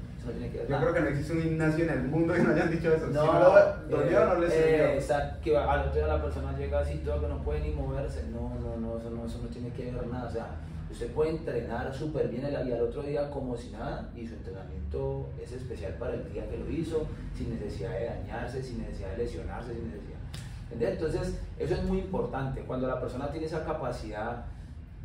Yo 0.67 0.79
creo 0.79 0.93
que 0.93 1.01
no 1.01 1.07
existe 1.07 1.33
un 1.33 1.41
gimnasio 1.43 1.83
en 1.83 1.89
el 1.91 2.03
mundo 2.03 2.33
que 2.33 2.41
no 2.41 2.51
hayan 2.51 2.71
dicho 2.71 2.93
eso. 2.93 3.07
No, 3.07 3.21
si 3.21 3.27
no 3.27 3.97
dolió, 3.97 4.25
no 4.25 4.35
les 4.39 4.53
eh, 4.53 4.95
Exacto, 4.95 5.39
que 5.43 5.55
al 5.55 5.81
otro 5.81 5.93
día 5.93 6.07
la 6.07 6.23
persona 6.23 6.57
llega 6.57 6.79
así, 6.79 6.97
todo 7.05 7.21
que 7.21 7.27
no 7.27 7.43
puede 7.43 7.61
ni 7.61 7.71
moverse. 7.71 8.23
No, 8.31 8.51
no, 8.59 8.77
no, 8.77 8.97
eso 8.97 9.11
no, 9.11 9.25
eso 9.25 9.39
no 9.43 9.49
tiene 9.49 9.69
que 9.69 9.91
ver 9.91 10.07
nada. 10.07 10.27
O 10.27 10.31
sea, 10.31 10.47
usted 10.95 11.11
puede 11.11 11.31
entrenar 11.31 11.93
súper 11.93 12.29
bien 12.29 12.47
y 12.49 12.71
al 12.71 12.81
otro 12.81 13.03
día 13.03 13.29
como 13.29 13.57
si 13.57 13.69
nada 13.69 14.09
y 14.15 14.25
su 14.25 14.33
entrenamiento 14.35 15.27
es 15.43 15.51
especial 15.51 15.95
para 15.95 16.13
el 16.13 16.31
día 16.31 16.49
que 16.49 16.57
lo 16.57 16.71
hizo, 16.71 17.05
sin 17.37 17.49
necesidad 17.49 17.91
de 17.99 18.05
dañarse, 18.05 18.63
sin 18.63 18.79
necesidad 18.79 19.11
de 19.11 19.17
lesionarse, 19.17 19.73
sin 19.73 19.91
necesidad. 19.91 20.15
Entonces, 20.71 21.37
eso 21.59 21.75
es 21.75 21.83
muy 21.83 21.99
importante. 21.99 22.61
Cuando 22.61 22.87
la 22.87 23.01
persona 23.01 23.29
tiene 23.29 23.45
esa 23.45 23.65
capacidad 23.65 24.45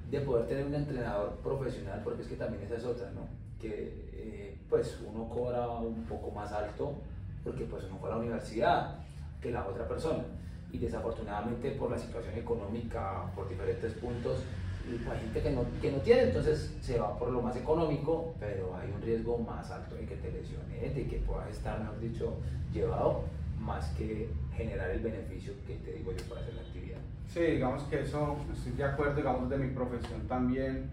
de 0.09 0.21
poder 0.21 0.47
tener 0.47 0.65
un 0.65 0.77
entrenador 0.77 1.41
profesional, 1.43 2.01
porque 2.05 2.23
es 2.23 2.29
que 2.29 2.37
también 2.37 2.63
esa 2.63 2.77
es 2.77 2.85
otra, 2.85 3.11
¿no? 3.11 3.23
Que 3.61 4.11
eh, 4.13 4.59
pues 4.69 4.97
uno 5.05 5.29
cobra 5.29 5.69
un 5.71 6.05
poco 6.05 6.31
más 6.31 6.53
alto 6.53 6.95
porque 7.43 7.65
pues 7.65 7.83
uno 7.87 7.99
fue 7.99 8.11
a 8.11 8.13
la 8.13 8.21
universidad 8.21 8.95
que 9.43 9.51
la 9.51 9.67
otra 9.67 9.89
persona. 9.89 10.23
Y 10.71 10.79
desafortunadamente 10.79 11.73
por 11.73 11.91
la 11.91 11.99
situación 11.99 12.37
económica, 12.37 13.25
por 13.35 13.49
diferentes 13.49 13.93
puntos, 13.95 14.39
hay 14.89 15.21
gente 15.21 15.43
que 15.43 15.51
no, 15.51 15.65
que 15.81 15.93
no 15.93 15.99
tiene, 15.99 16.23
entonces 16.23 16.75
se 16.81 16.99
va 16.99 17.19
por 17.19 17.31
lo 17.31 17.43
más 17.43 17.57
económico, 17.57 18.35
pero 18.41 18.77
hay 18.77 18.91
un 18.91 19.03
riesgo 19.03 19.39
más 19.39 19.71
alto 19.71 19.95
de 19.95 20.07
que 20.07 20.17
te 20.17 20.33
lesiones, 20.33 20.95
de 20.95 21.07
que 21.07 21.19
puedas 21.19 21.51
estar, 21.51 21.79
mejor 21.81 22.01
dicho, 22.01 22.35
llevado, 22.73 23.25
más 23.61 23.87
que 23.91 24.29
generar 24.57 24.91
el 24.91 25.01
beneficio 25.01 25.53
que 25.67 25.77
te 25.77 25.93
digo 25.93 26.13
yo 26.13 26.25
para 26.25 26.41
hacer 26.41 26.55
la 26.55 26.63
actividad. 26.63 26.99
Sí, 27.29 27.41
digamos 27.41 27.83
que 27.85 28.01
eso, 28.01 28.37
estoy 28.53 28.73
de 28.73 28.85
acuerdo, 28.85 29.15
digamos, 29.15 29.49
de 29.51 29.59
mi 29.59 29.73
profesión 29.75 30.27
también 30.27 30.91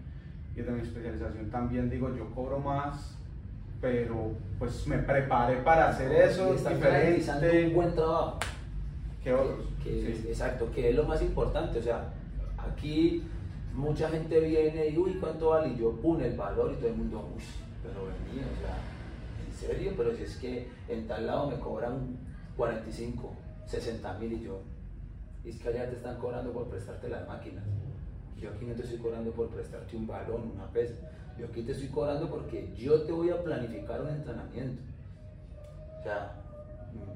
y 0.54 0.60
de 0.60 0.70
mi 0.70 0.82
especialización 0.82 1.50
también, 1.50 1.90
digo, 1.90 2.14
yo 2.14 2.26
cobro 2.34 2.58
más, 2.58 3.16
pero 3.80 4.32
pues 4.58 4.86
me 4.86 4.98
preparé 4.98 5.56
para 5.58 5.90
hacer 5.90 6.12
eso, 6.12 6.54
y 6.54 6.56
diferente. 6.56 7.66
un 7.68 7.74
buen 7.74 7.94
trabajo. 7.94 8.38
Que 9.22 9.32
otros. 9.32 9.66
Exacto, 9.84 10.70
que 10.72 10.90
es 10.90 10.96
lo 10.96 11.04
más 11.04 11.22
importante, 11.22 11.78
o 11.78 11.82
sea, 11.82 12.12
aquí 12.58 13.22
mucha 13.78 14.08
gente 14.10 14.40
viene 14.40 14.88
y, 14.88 14.98
uy, 14.98 15.14
¿cuánto 15.20 15.50
vale? 15.50 15.68
Y 15.68 15.76
yo, 15.76 15.92
pone 16.00 16.26
el 16.26 16.36
valor 16.36 16.72
y 16.72 16.76
todo 16.76 16.88
el 16.88 16.96
mundo, 16.96 17.28
uy, 17.34 17.42
pero 17.82 18.06
vení, 18.06 18.42
o 18.42 18.60
sea, 18.60 18.76
¿en 19.46 19.52
serio? 19.52 19.94
Pero 19.96 20.14
si 20.16 20.24
es 20.24 20.36
que 20.36 20.68
en 20.88 21.06
tal 21.06 21.26
lado 21.26 21.48
me 21.48 21.58
cobran 21.58 22.18
45, 22.56 23.32
60 23.66 24.18
mil 24.18 24.32
y 24.32 24.40
yo, 24.42 24.60
es 25.44 25.58
que 25.60 25.68
allá 25.68 25.88
te 25.88 25.96
están 25.96 26.18
cobrando 26.18 26.52
por 26.52 26.66
prestarte 26.66 27.08
las 27.08 27.26
máquinas. 27.28 27.64
Yo 28.36 28.50
aquí 28.50 28.66
no 28.66 28.74
te 28.74 28.82
estoy 28.82 28.98
cobrando 28.98 29.30
por 29.30 29.48
prestarte 29.48 29.96
un 29.96 30.06
balón, 30.06 30.52
una 30.54 30.66
pesa. 30.70 30.94
Yo 31.38 31.46
aquí 31.46 31.62
te 31.62 31.72
estoy 31.72 31.88
cobrando 31.88 32.28
porque 32.28 32.72
yo 32.76 33.02
te 33.02 33.12
voy 33.12 33.30
a 33.30 33.42
planificar 33.42 34.00
un 34.02 34.08
entrenamiento. 34.08 34.82
O 36.00 36.02
sea, 36.02 36.32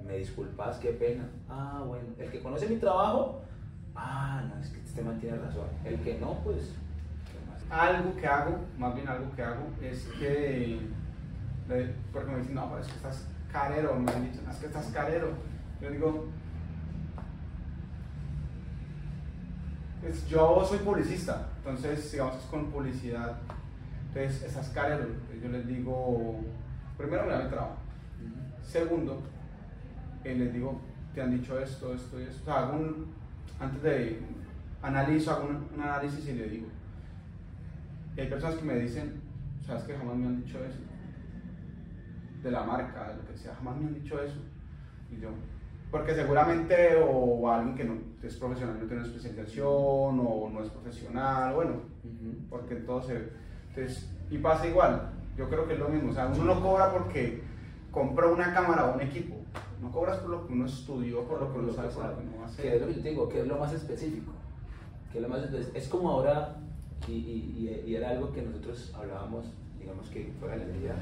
me 0.07 0.19
disculpas, 0.19 0.79
qué 0.79 0.93
pena. 0.93 1.29
Ah, 1.49 1.85
bueno, 1.87 2.07
el 2.19 2.31
que 2.31 2.41
conoce 2.41 2.69
mi 2.69 2.77
trabajo, 2.77 3.43
ah, 3.95 4.43
no, 4.49 4.61
es 4.61 4.69
que 4.71 4.81
este 4.81 5.03
man 5.03 5.19
tiene 5.19 5.39
razón. 5.39 5.67
El 5.85 6.01
que 6.01 6.19
no, 6.19 6.39
pues. 6.45 6.75
Algo 7.71 8.15
que 8.17 8.27
hago, 8.27 8.59
más 8.79 8.95
bien 8.95 9.09
algo 9.09 9.35
que 9.35 9.43
hago, 9.43 9.67
es 9.81 10.05
que. 10.19 10.81
Porque 12.13 12.31
me 12.31 12.39
dicen, 12.39 12.55
no, 12.55 12.69
pero 12.69 12.83
es 12.83 12.89
que 12.89 12.97
estás 12.97 13.27
carero, 13.51 13.95
me 13.95 14.13
han 14.13 14.31
dicho, 14.31 14.43
es 14.51 14.57
que 14.57 14.67
estás 14.67 14.87
carero. 14.87 15.31
Yo 15.81 15.91
digo, 15.91 16.27
yo 20.29 20.65
soy 20.69 20.79
publicista, 20.79 21.49
entonces 21.59 22.11
digamos 22.11 22.35
que 22.35 22.41
es 22.43 22.47
con 22.47 22.71
publicidad. 22.71 23.39
Entonces, 24.09 24.43
esas 24.43 24.69
carero, 24.71 25.07
yo 25.43 25.49
les 25.49 25.67
digo, 25.67 26.41
primero 26.99 27.25
me 27.25 27.33
da 27.33 27.45
mi 27.45 27.49
trabajo. 27.49 27.77
Segundo, 28.63 29.23
eh, 30.25 30.35
les 30.35 30.53
digo, 30.53 30.81
te 31.15 31.23
han 31.23 31.31
dicho 31.31 31.59
esto, 31.59 31.95
esto 31.95 32.21
y 32.21 32.25
esto. 32.25 32.43
O 32.43 32.45
sea, 32.45 32.59
hago 32.65 32.77
un, 32.77 33.22
antes 33.63 33.83
de 33.83 34.21
analizo, 34.83 35.31
hago 35.31 35.49
un, 35.49 35.81
análisis 35.81 36.29
y 36.29 36.33
le 36.33 36.49
digo. 36.49 36.67
Y 38.17 38.21
hay 38.21 38.29
personas 38.29 38.57
que 38.57 38.65
me 38.65 38.75
dicen, 38.79 39.21
sabes 39.65 39.85
que 39.85 39.97
jamás 39.97 40.17
me 40.17 40.27
han 40.27 40.45
dicho 40.45 40.59
eso. 40.65 40.79
De 42.43 42.51
la 42.51 42.65
marca, 42.65 43.09
de 43.09 43.17
lo 43.17 43.27
que 43.27 43.37
sea, 43.37 43.55
jamás 43.55 43.77
me 43.77 43.87
han 43.87 43.95
dicho 43.95 44.21
eso. 44.21 44.39
Y 45.11 45.21
yo, 45.21 45.29
porque 45.91 46.15
seguramente 46.15 46.97
o 47.07 47.51
alguien 47.51 47.77
que 47.77 47.85
no 47.85 47.99
es 48.23 48.37
profesional 48.37 48.79
no 48.81 48.87
tiene 48.87 49.03
especialización 49.03 49.67
o 49.69 50.51
no 50.53 50.63
es 50.63 50.71
profesional, 50.71 51.55
bueno, 51.55 51.75
porque 52.51 52.75
entonces, 52.75 53.29
entonces, 53.69 54.11
y 54.31 54.39
pasa 54.39 54.67
igual, 54.67 55.11
yo 55.37 55.49
creo 55.49 55.67
que 55.67 55.75
es 55.75 55.79
lo 55.79 55.89
mismo, 55.89 56.11
o 56.11 56.15
sea, 56.15 56.27
uno 56.27 56.45
no 56.45 56.63
cobra 56.63 56.91
porque 56.91 57.43
compró 57.91 58.33
una 58.33 58.55
cámara 58.55 58.87
o 58.87 58.95
un 58.95 59.03
equipo, 59.03 59.37
no 59.83 59.91
cobras 59.91 60.19
por 60.21 60.31
lo 60.31 60.47
que 60.47 60.53
uno 60.53 60.67
estudió, 60.67 61.25
por 61.25 61.41
lo 61.41 61.53
que 61.53 61.59
uno 61.59 61.73
sabe, 61.73 61.89
por 61.89 62.05
lo 62.05 62.17
que 62.17 62.37
uno 62.37 62.45
hace. 62.45 62.63
Que 62.63 62.77
es 62.77 62.81
lo 62.81 62.87
que 62.87 62.95
yo 62.95 63.03
digo, 63.03 63.29
que 63.29 63.41
es 63.41 63.47
lo 63.47 63.59
más 63.59 63.73
específico, 63.73 64.33
que 65.11 65.19
es 65.19 65.23
lo 65.23 65.29
más 65.29 65.43
es 65.75 65.89
como 65.89 66.11
ahora, 66.11 66.57
y, 67.09 67.13
y, 67.13 67.83
y, 67.85 67.97
era 67.97 68.11
algo 68.11 68.33
que 68.33 68.43
nosotros 68.43 68.93
hablábamos, 68.95 69.47
digamos 69.81 70.09
que 70.09 70.33
fuera 70.39 70.57
de 70.57 70.67
la 70.67 70.79
vida, 70.79 70.95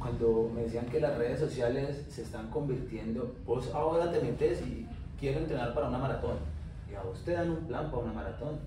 cuando 0.00 0.50
me 0.52 0.62
decían 0.62 0.86
que 0.86 0.98
las 0.98 1.16
redes 1.16 1.38
sociales 1.38 2.06
se 2.10 2.22
están 2.22 2.50
convirtiendo, 2.50 3.36
vos 3.46 3.70
ahora 3.72 4.10
te 4.10 4.20
metes 4.20 4.62
y 4.62 4.84
quiero 5.20 5.38
entrenar 5.38 5.72
para 5.72 5.88
una 5.88 5.98
maratón, 5.98 6.38
y 6.90 6.96
a 6.96 7.02
vos 7.02 7.22
te 7.24 7.32
dan 7.32 7.50
un 7.50 7.66
plan 7.68 7.88
para 7.88 8.02
una 8.02 8.12
maratón, 8.12 8.58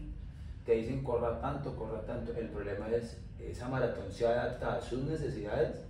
te 0.65 0.75
dicen 0.75 1.03
corra 1.03 1.41
tanto, 1.41 1.75
corra 1.75 2.01
tanto, 2.05 2.33
el 2.37 2.47
problema 2.47 2.87
es, 2.89 3.17
esa 3.37 3.67
maratón 3.67 4.09
se 4.09 4.25
adapta 4.25 4.75
a 4.75 4.81
sus 4.81 5.03
necesidades, 5.03 5.83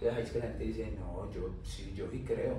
entonces 0.00 0.16
ahí 0.16 0.22
es 0.24 0.30
que 0.30 0.38
la 0.38 0.46
gente 0.46 0.64
dice, 0.64 0.92
no, 0.98 1.30
yo 1.30 1.50
sí, 1.62 1.92
yo 1.94 2.06
sí 2.10 2.24
creo. 2.26 2.54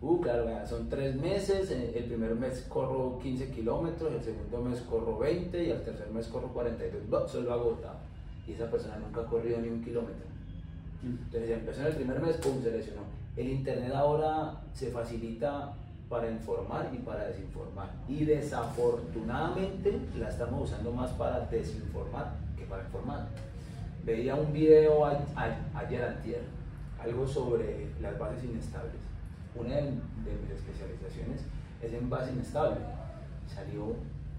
Uh, 0.00 0.20
claro, 0.20 0.46
son 0.66 0.88
tres 0.88 1.16
meses, 1.16 1.70
eh, 1.72 1.92
el 1.96 2.04
primer 2.04 2.34
mes 2.36 2.64
corro 2.68 3.18
15 3.20 3.50
kilómetros, 3.50 4.12
el 4.12 4.22
segundo 4.22 4.60
mes 4.62 4.80
corro 4.82 5.18
20 5.18 5.64
y 5.64 5.70
el 5.70 5.82
tercer 5.82 6.08
mes 6.10 6.28
corro 6.28 6.48
42, 6.48 7.30
solo 7.30 7.52
agotado. 7.52 7.98
Y 8.46 8.52
esa 8.52 8.70
persona 8.70 8.96
nunca 8.98 9.22
ha 9.22 9.26
corrido 9.26 9.60
ni 9.60 9.68
un 9.68 9.82
kilómetro. 9.82 10.26
Entonces 11.02 11.50
empezó 11.50 11.80
en 11.80 11.86
el 11.88 11.94
primer 11.94 12.20
mes, 12.20 12.36
pum, 12.36 12.62
se 12.62 12.70
lesionó. 12.70 13.02
El 13.36 13.48
Internet 13.48 13.92
ahora 13.94 14.60
se 14.72 14.90
facilita 14.90 15.74
para 16.08 16.30
informar 16.30 16.90
y 16.92 16.98
para 16.98 17.24
desinformar. 17.24 17.90
Y 18.08 18.24
desafortunadamente 18.24 19.98
la 20.16 20.28
estamos 20.28 20.70
usando 20.70 20.92
más 20.92 21.10
para 21.12 21.40
desinformar 21.46 22.34
que 22.56 22.64
para 22.66 22.84
informar. 22.84 23.28
Veía 24.04 24.34
un 24.34 24.52
video 24.52 25.06
ayer 25.06 26.04
antier, 26.04 26.42
algo 26.98 27.26
sobre 27.26 27.86
las 28.00 28.18
bases 28.18 28.42
inestables. 28.42 29.00
Una 29.54 29.76
de, 29.76 29.82
mis 29.82 30.50
especializaciones 30.50 31.42
es 31.80 31.92
en 31.92 32.10
base 32.10 32.32
inestable. 32.32 32.80
Salió 33.46 33.94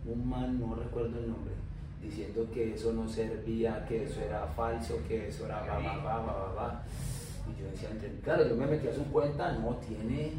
un 0.06 0.30
man, 0.30 0.60
no 0.60 0.76
recuerdo 0.76 1.18
el 1.20 1.30
nombre, 1.30 1.54
diciendo 2.02 2.46
que 2.54 2.74
eso 2.74 2.92
no 2.92 3.08
servía, 3.08 3.86
que 3.88 4.04
eso 4.04 4.20
era 4.20 4.48
falso, 4.48 5.00
que 5.08 5.30
eso 5.30 5.46
era 5.46 5.62
va, 5.62 5.78
va, 5.78 5.98
va, 5.98 6.22
va, 6.22 6.54
va, 6.54 6.84
Y 7.50 7.62
yo 7.62 7.70
decía, 7.70 7.90
claro, 8.22 8.46
yo 8.46 8.58
me 8.58 8.68
metí 8.68 8.90
a 8.90 8.94
su 8.94 9.06
cuenta, 9.06 9.54
no, 9.54 9.78
tiene 9.78 10.34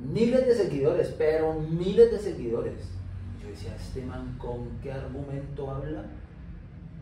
miles 0.00 0.46
de 0.46 0.54
seguidores, 0.54 1.14
pero 1.18 1.52
miles 1.60 2.10
de 2.10 2.18
seguidores. 2.18 2.88
Y 3.38 3.42
yo 3.42 3.48
decía, 3.50 3.76
este 3.76 4.02
man, 4.02 4.34
¿con 4.38 4.70
qué 4.82 4.92
argumento 4.92 5.70
habla 5.70 6.04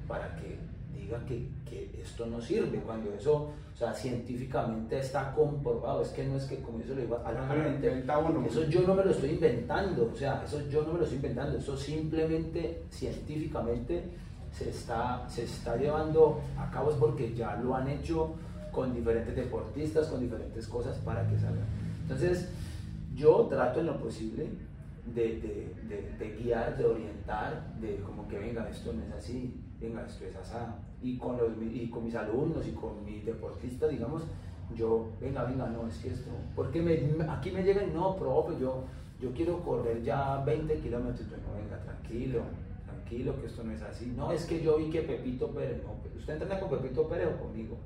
para 0.08 0.34
que 0.36 0.71
diga 1.12 1.26
que, 1.26 1.48
que 1.68 2.00
esto 2.02 2.26
no 2.26 2.40
sirve? 2.40 2.80
Cuando 2.80 3.12
eso 3.12 3.52
o 3.72 3.76
sea, 3.76 3.94
científicamente 3.94 4.98
está 4.98 5.32
comprobado, 5.32 6.02
es 6.02 6.10
que 6.10 6.24
no 6.24 6.36
es 6.36 6.44
que 6.44 6.58
como 6.58 6.80
yo 6.82 6.94
lo 6.94 7.00
digo 7.00 7.20
a 7.24 7.32
la 7.32 7.48
gente, 7.48 8.04
eso 8.46 8.64
yo 8.68 8.82
no 8.82 8.94
me 8.94 9.02
lo 9.02 9.10
estoy 9.10 9.30
inventando, 9.30 10.10
o 10.12 10.16
sea, 10.16 10.42
eso 10.44 10.60
yo 10.68 10.82
no 10.82 10.92
me 10.92 10.98
lo 10.98 11.04
estoy 11.04 11.16
inventando, 11.16 11.56
eso 11.56 11.76
simplemente 11.76 12.82
científicamente 12.90 14.04
se 14.52 14.68
está, 14.68 15.26
se 15.28 15.44
está 15.44 15.76
llevando 15.76 16.40
a 16.58 16.70
cabo 16.70 16.90
es 16.90 16.96
porque 16.96 17.34
ya 17.34 17.56
lo 17.56 17.74
han 17.74 17.88
hecho 17.88 18.34
con 18.70 18.94
diferentes 18.94 19.34
deportistas, 19.34 20.08
con 20.08 20.20
diferentes 20.20 20.68
cosas 20.68 20.98
para 20.98 21.26
que 21.28 21.38
salgan. 21.38 21.64
Entonces, 22.02 22.50
yo 23.14 23.46
trato 23.48 23.80
en 23.80 23.86
lo 23.86 23.98
posible 23.98 24.50
de, 25.06 25.22
de, 25.40 25.74
de, 25.88 26.14
de 26.18 26.36
guiar, 26.36 26.76
de 26.76 26.84
orientar, 26.84 27.74
de 27.80 27.96
como 28.00 28.28
que 28.28 28.38
venga, 28.38 28.68
esto 28.68 28.92
no 28.92 29.02
es 29.02 29.12
así, 29.12 29.54
venga, 29.80 30.04
esto 30.06 30.26
es 30.26 30.36
así 30.36 30.56
y 31.02 31.18
con, 31.18 31.36
los, 31.36 31.50
y 31.60 31.88
con 31.88 32.04
mis 32.04 32.14
alumnos 32.14 32.66
y 32.66 32.72
con 32.72 33.04
mis 33.04 33.24
deportistas, 33.24 33.90
digamos, 33.90 34.22
yo, 34.74 35.10
venga, 35.20 35.44
venga, 35.44 35.66
no, 35.66 35.86
es 35.88 35.98
que 35.98 36.08
esto, 36.08 36.30
porque 36.54 36.80
me, 36.80 37.24
aquí 37.28 37.50
me 37.50 37.62
llegan, 37.62 37.92
no, 37.92 38.16
profe, 38.16 38.58
yo, 38.60 38.84
yo 39.20 39.32
quiero 39.32 39.60
correr 39.62 40.02
ya 40.02 40.38
20 40.44 40.76
kilómetros, 40.78 41.28
yo, 41.28 41.36
no, 41.38 41.60
venga, 41.60 41.78
tranquilo, 41.82 42.42
tranquilo, 42.84 43.38
que 43.40 43.46
esto 43.46 43.64
no 43.64 43.72
es 43.72 43.82
así. 43.82 44.12
No, 44.16 44.32
es 44.32 44.44
que 44.44 44.62
yo 44.62 44.78
vi 44.78 44.90
que 44.90 45.02
Pepito 45.02 45.48
Pérez, 45.48 45.82
no, 45.82 45.96
¿usted 46.18 46.34
entrena 46.34 46.60
con 46.60 46.70
Pepito 46.70 47.08
Pérez 47.08 47.28
o 47.34 47.42
conmigo? 47.42 47.76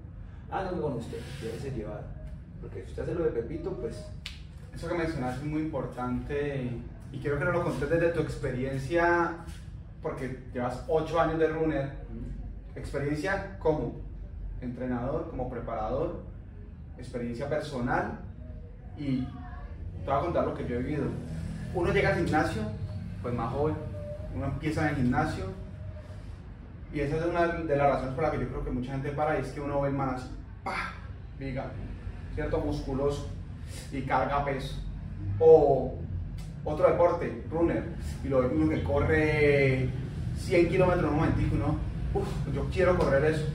Ah, 0.50 0.70
no, 0.70 0.81
con 0.81 0.94
usted, 0.94 1.18
ser 1.61 1.74
llevar, 1.74 2.05
porque 2.61 2.85
si 2.85 2.90
usted 2.90 3.02
hace 3.02 3.14
lo 3.14 3.24
de 3.24 3.31
Pepito, 3.31 3.72
pues... 3.72 4.07
Eso 4.74 4.88
que 4.88 4.94
mencionaste 4.94 5.42
es 5.42 5.50
muy 5.50 5.62
importante 5.62 6.70
y 7.11 7.18
quiero 7.18 7.38
que 7.38 7.46
nos 7.46 7.55
lo 7.55 7.64
contes 7.64 7.88
desde 7.88 8.11
tu 8.11 8.20
experiencia, 8.20 9.38
porque 10.02 10.38
llevas 10.52 10.85
8 10.87 11.18
años 11.18 11.38
de 11.38 11.48
runner 11.48 11.92
Experiencia 12.76 13.58
como 13.58 13.94
entrenador, 14.60 15.28
como 15.30 15.50
preparador, 15.50 16.22
experiencia 16.98 17.48
personal 17.48 18.20
y 18.96 19.20
te 20.04 20.06
voy 20.06 20.14
a 20.14 20.20
contar 20.20 20.46
lo 20.46 20.54
que 20.54 20.66
yo 20.66 20.76
he 20.76 20.78
vivido. 20.78 21.06
Uno 21.74 21.92
llega 21.92 22.10
al 22.10 22.16
gimnasio, 22.16 22.62
pues 23.22 23.34
más 23.34 23.52
joven, 23.52 23.76
uno 24.34 24.46
empieza 24.46 24.82
en 24.82 24.88
el 24.88 24.96
gimnasio 24.96 25.46
y 26.92 27.00
esa 27.00 27.16
es 27.16 27.24
una 27.26 27.46
de 27.48 27.76
las 27.76 27.88
razones 27.88 28.14
por 28.14 28.24
las 28.24 28.32
que 28.32 28.40
yo 28.40 28.48
creo 28.48 28.64
que 28.64 28.70
mucha 28.70 28.92
gente 28.92 29.10
para 29.10 29.36
es 29.36 29.48
que 29.48 29.60
uno 29.60 29.80
ve 29.80 29.88
el 29.88 29.94
man. 29.94 30.16
Diga, 31.38 31.66
¿cierto? 32.34 32.58
Musculoso 32.60 33.28
y 33.92 34.02
carga 34.02 34.44
peso. 34.44 34.76
O 35.38 35.94
otro 36.64 36.88
deporte, 36.88 37.44
runner, 37.50 37.84
y 38.24 38.28
lo 38.28 38.40
ve 38.40 38.48
uno 38.48 38.68
que 38.70 38.82
corre 38.82 39.90
100 40.38 40.68
kilómetros 40.68 41.04
en 41.04 41.10
un 41.10 41.16
momentico, 41.16 41.56
¿no? 41.56 41.95
Yo 42.55 42.66
quiero 42.72 42.96
correr 42.98 43.24
eso. 43.24 43.46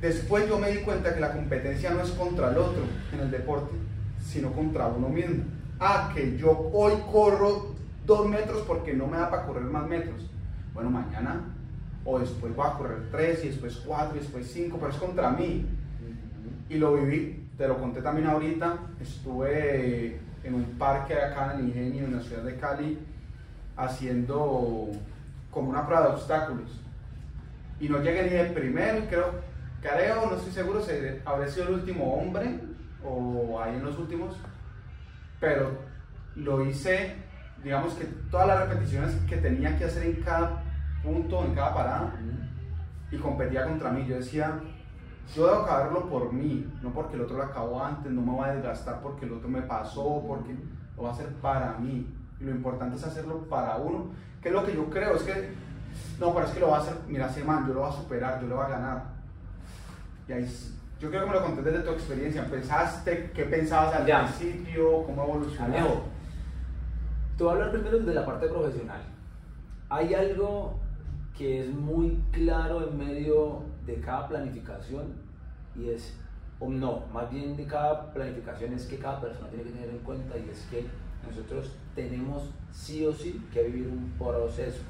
Después 0.00 0.48
yo 0.48 0.58
me 0.58 0.70
di 0.70 0.78
cuenta 0.78 1.14
que 1.14 1.20
la 1.20 1.32
competencia 1.32 1.90
no 1.90 2.02
es 2.02 2.10
contra 2.10 2.50
el 2.50 2.58
otro 2.58 2.82
en 3.12 3.20
el 3.20 3.30
deporte, 3.30 3.74
sino 4.20 4.52
contra 4.52 4.86
uno 4.86 5.08
mismo. 5.08 5.44
Ah, 5.80 6.10
que 6.14 6.36
yo 6.36 6.70
hoy 6.72 6.92
corro 7.10 7.74
dos 8.06 8.28
metros 8.28 8.62
porque 8.66 8.92
no 8.92 9.06
me 9.06 9.16
da 9.16 9.30
para 9.30 9.46
correr 9.46 9.64
más 9.64 9.86
metros. 9.86 10.30
Bueno, 10.74 10.90
mañana 10.90 11.40
o 12.04 12.18
después 12.18 12.54
voy 12.54 12.66
a 12.66 12.74
correr 12.74 12.98
tres 13.10 13.44
y 13.44 13.48
después 13.48 13.76
cuatro 13.86 14.16
y 14.16 14.20
después 14.20 14.50
cinco, 14.52 14.76
pero 14.78 14.92
es 14.92 14.98
contra 14.98 15.30
mí. 15.30 15.66
Y 16.68 16.76
lo 16.76 16.94
viví, 16.94 17.48
te 17.56 17.66
lo 17.66 17.78
conté 17.78 18.02
también 18.02 18.26
ahorita, 18.26 18.76
estuve 19.00 20.18
en 20.42 20.54
un 20.54 20.64
parque 20.78 21.14
acá 21.14 21.54
en 21.54 21.68
Ingenio, 21.68 22.04
en 22.04 22.16
la 22.16 22.22
ciudad 22.22 22.42
de 22.42 22.56
Cali, 22.56 22.98
haciendo 23.76 24.88
como 25.50 25.70
una 25.70 25.86
prueba 25.86 26.08
de 26.08 26.14
obstáculos. 26.14 26.83
Y 27.80 27.88
no 27.88 27.98
llegué 28.00 28.22
ni 28.24 28.30
de 28.30 28.44
primero, 28.46 29.06
creo, 29.08 29.40
creo, 29.80 30.26
no 30.26 30.36
estoy 30.36 30.52
seguro 30.52 30.80
si 30.80 30.92
habré 31.24 31.48
sido 31.48 31.68
el 31.68 31.74
último 31.74 32.14
hombre 32.14 32.60
o 33.04 33.60
ahí 33.60 33.74
en 33.74 33.84
los 33.84 33.98
últimos, 33.98 34.36
pero 35.40 35.72
lo 36.36 36.64
hice, 36.64 37.16
digamos 37.62 37.94
que 37.94 38.06
todas 38.30 38.46
las 38.46 38.68
repeticiones 38.68 39.14
que 39.28 39.36
tenía 39.36 39.76
que 39.76 39.84
hacer 39.84 40.04
en 40.04 40.22
cada 40.22 40.62
punto, 41.02 41.44
en 41.44 41.54
cada 41.54 41.74
parada, 41.74 42.14
y 43.10 43.16
competía 43.18 43.64
contra 43.64 43.90
mí. 43.90 44.06
Yo 44.06 44.16
decía, 44.16 44.58
yo 45.34 45.46
debo 45.46 45.62
acabarlo 45.62 46.08
por 46.08 46.32
mí, 46.32 46.66
no 46.82 46.92
porque 46.92 47.16
el 47.16 47.22
otro 47.22 47.36
lo 47.36 47.44
acabó 47.44 47.84
antes, 47.84 48.10
no 48.10 48.22
me 48.22 48.32
voy 48.32 48.48
a 48.48 48.54
desgastar 48.54 49.00
porque 49.00 49.26
el 49.26 49.32
otro 49.32 49.48
me 49.48 49.62
pasó, 49.62 50.24
porque 50.26 50.54
lo 50.96 51.02
va 51.02 51.10
a 51.10 51.12
hacer 51.12 51.28
para 51.34 51.78
mí. 51.78 52.12
Y 52.40 52.44
lo 52.44 52.50
importante 52.50 52.96
es 52.96 53.04
hacerlo 53.04 53.48
para 53.48 53.76
uno, 53.76 54.10
que 54.42 54.48
es 54.48 54.54
lo 54.54 54.64
que 54.64 54.74
yo 54.74 54.90
creo, 54.90 55.14
es 55.16 55.22
que, 55.22 55.52
no, 56.18 56.34
pero 56.34 56.46
es 56.46 56.52
que 56.52 56.60
lo 56.60 56.68
va 56.68 56.78
a 56.78 56.80
hacer, 56.80 56.94
mira, 57.08 57.26
ese 57.26 57.44
man, 57.44 57.66
yo 57.66 57.74
lo 57.74 57.80
voy 57.80 57.90
a 57.90 57.92
superar, 57.92 58.40
yo 58.40 58.48
lo 58.48 58.56
voy 58.56 58.66
a 58.66 58.68
ganar. 58.68 59.02
Y 60.28 60.32
ahí, 60.32 60.48
yo 61.00 61.10
creo 61.10 61.22
que 61.22 61.26
me 61.26 61.34
lo 61.34 61.44
conté 61.44 61.62
desde 61.62 61.84
tu 61.84 61.90
experiencia. 61.90 62.48
¿Pensaste 62.48 63.30
qué 63.34 63.44
pensabas 63.44 63.94
al 63.94 64.04
principio? 64.04 65.02
¿Cómo 65.04 65.24
evolucionó? 65.24 66.14
Te 67.36 67.42
voy 67.42 67.50
a 67.50 67.54
hablar 67.56 67.72
primero 67.72 67.98
de 67.98 68.14
la 68.14 68.24
parte 68.24 68.46
profesional. 68.46 69.02
Hay 69.90 70.14
algo 70.14 70.78
que 71.36 71.60
es 71.60 71.68
muy 71.68 72.22
claro 72.30 72.88
en 72.88 72.96
medio 72.96 73.62
de 73.86 74.00
cada 74.00 74.28
planificación 74.28 75.14
y 75.74 75.90
es, 75.90 76.16
o 76.60 76.68
no, 76.68 77.06
más 77.12 77.30
bien 77.30 77.56
de 77.56 77.66
cada 77.66 78.12
planificación 78.12 78.72
es 78.72 78.86
que 78.86 78.98
cada 78.98 79.20
persona 79.20 79.48
tiene 79.48 79.64
que 79.64 79.70
tener 79.70 79.90
en 79.90 79.98
cuenta 79.98 80.38
y 80.38 80.48
es 80.48 80.60
que 80.70 80.86
nosotros 81.26 81.72
tenemos 81.94 82.50
sí 82.72 83.04
o 83.04 83.12
sí 83.12 83.44
que 83.52 83.64
vivir 83.64 83.88
un 83.88 84.12
proceso. 84.18 84.80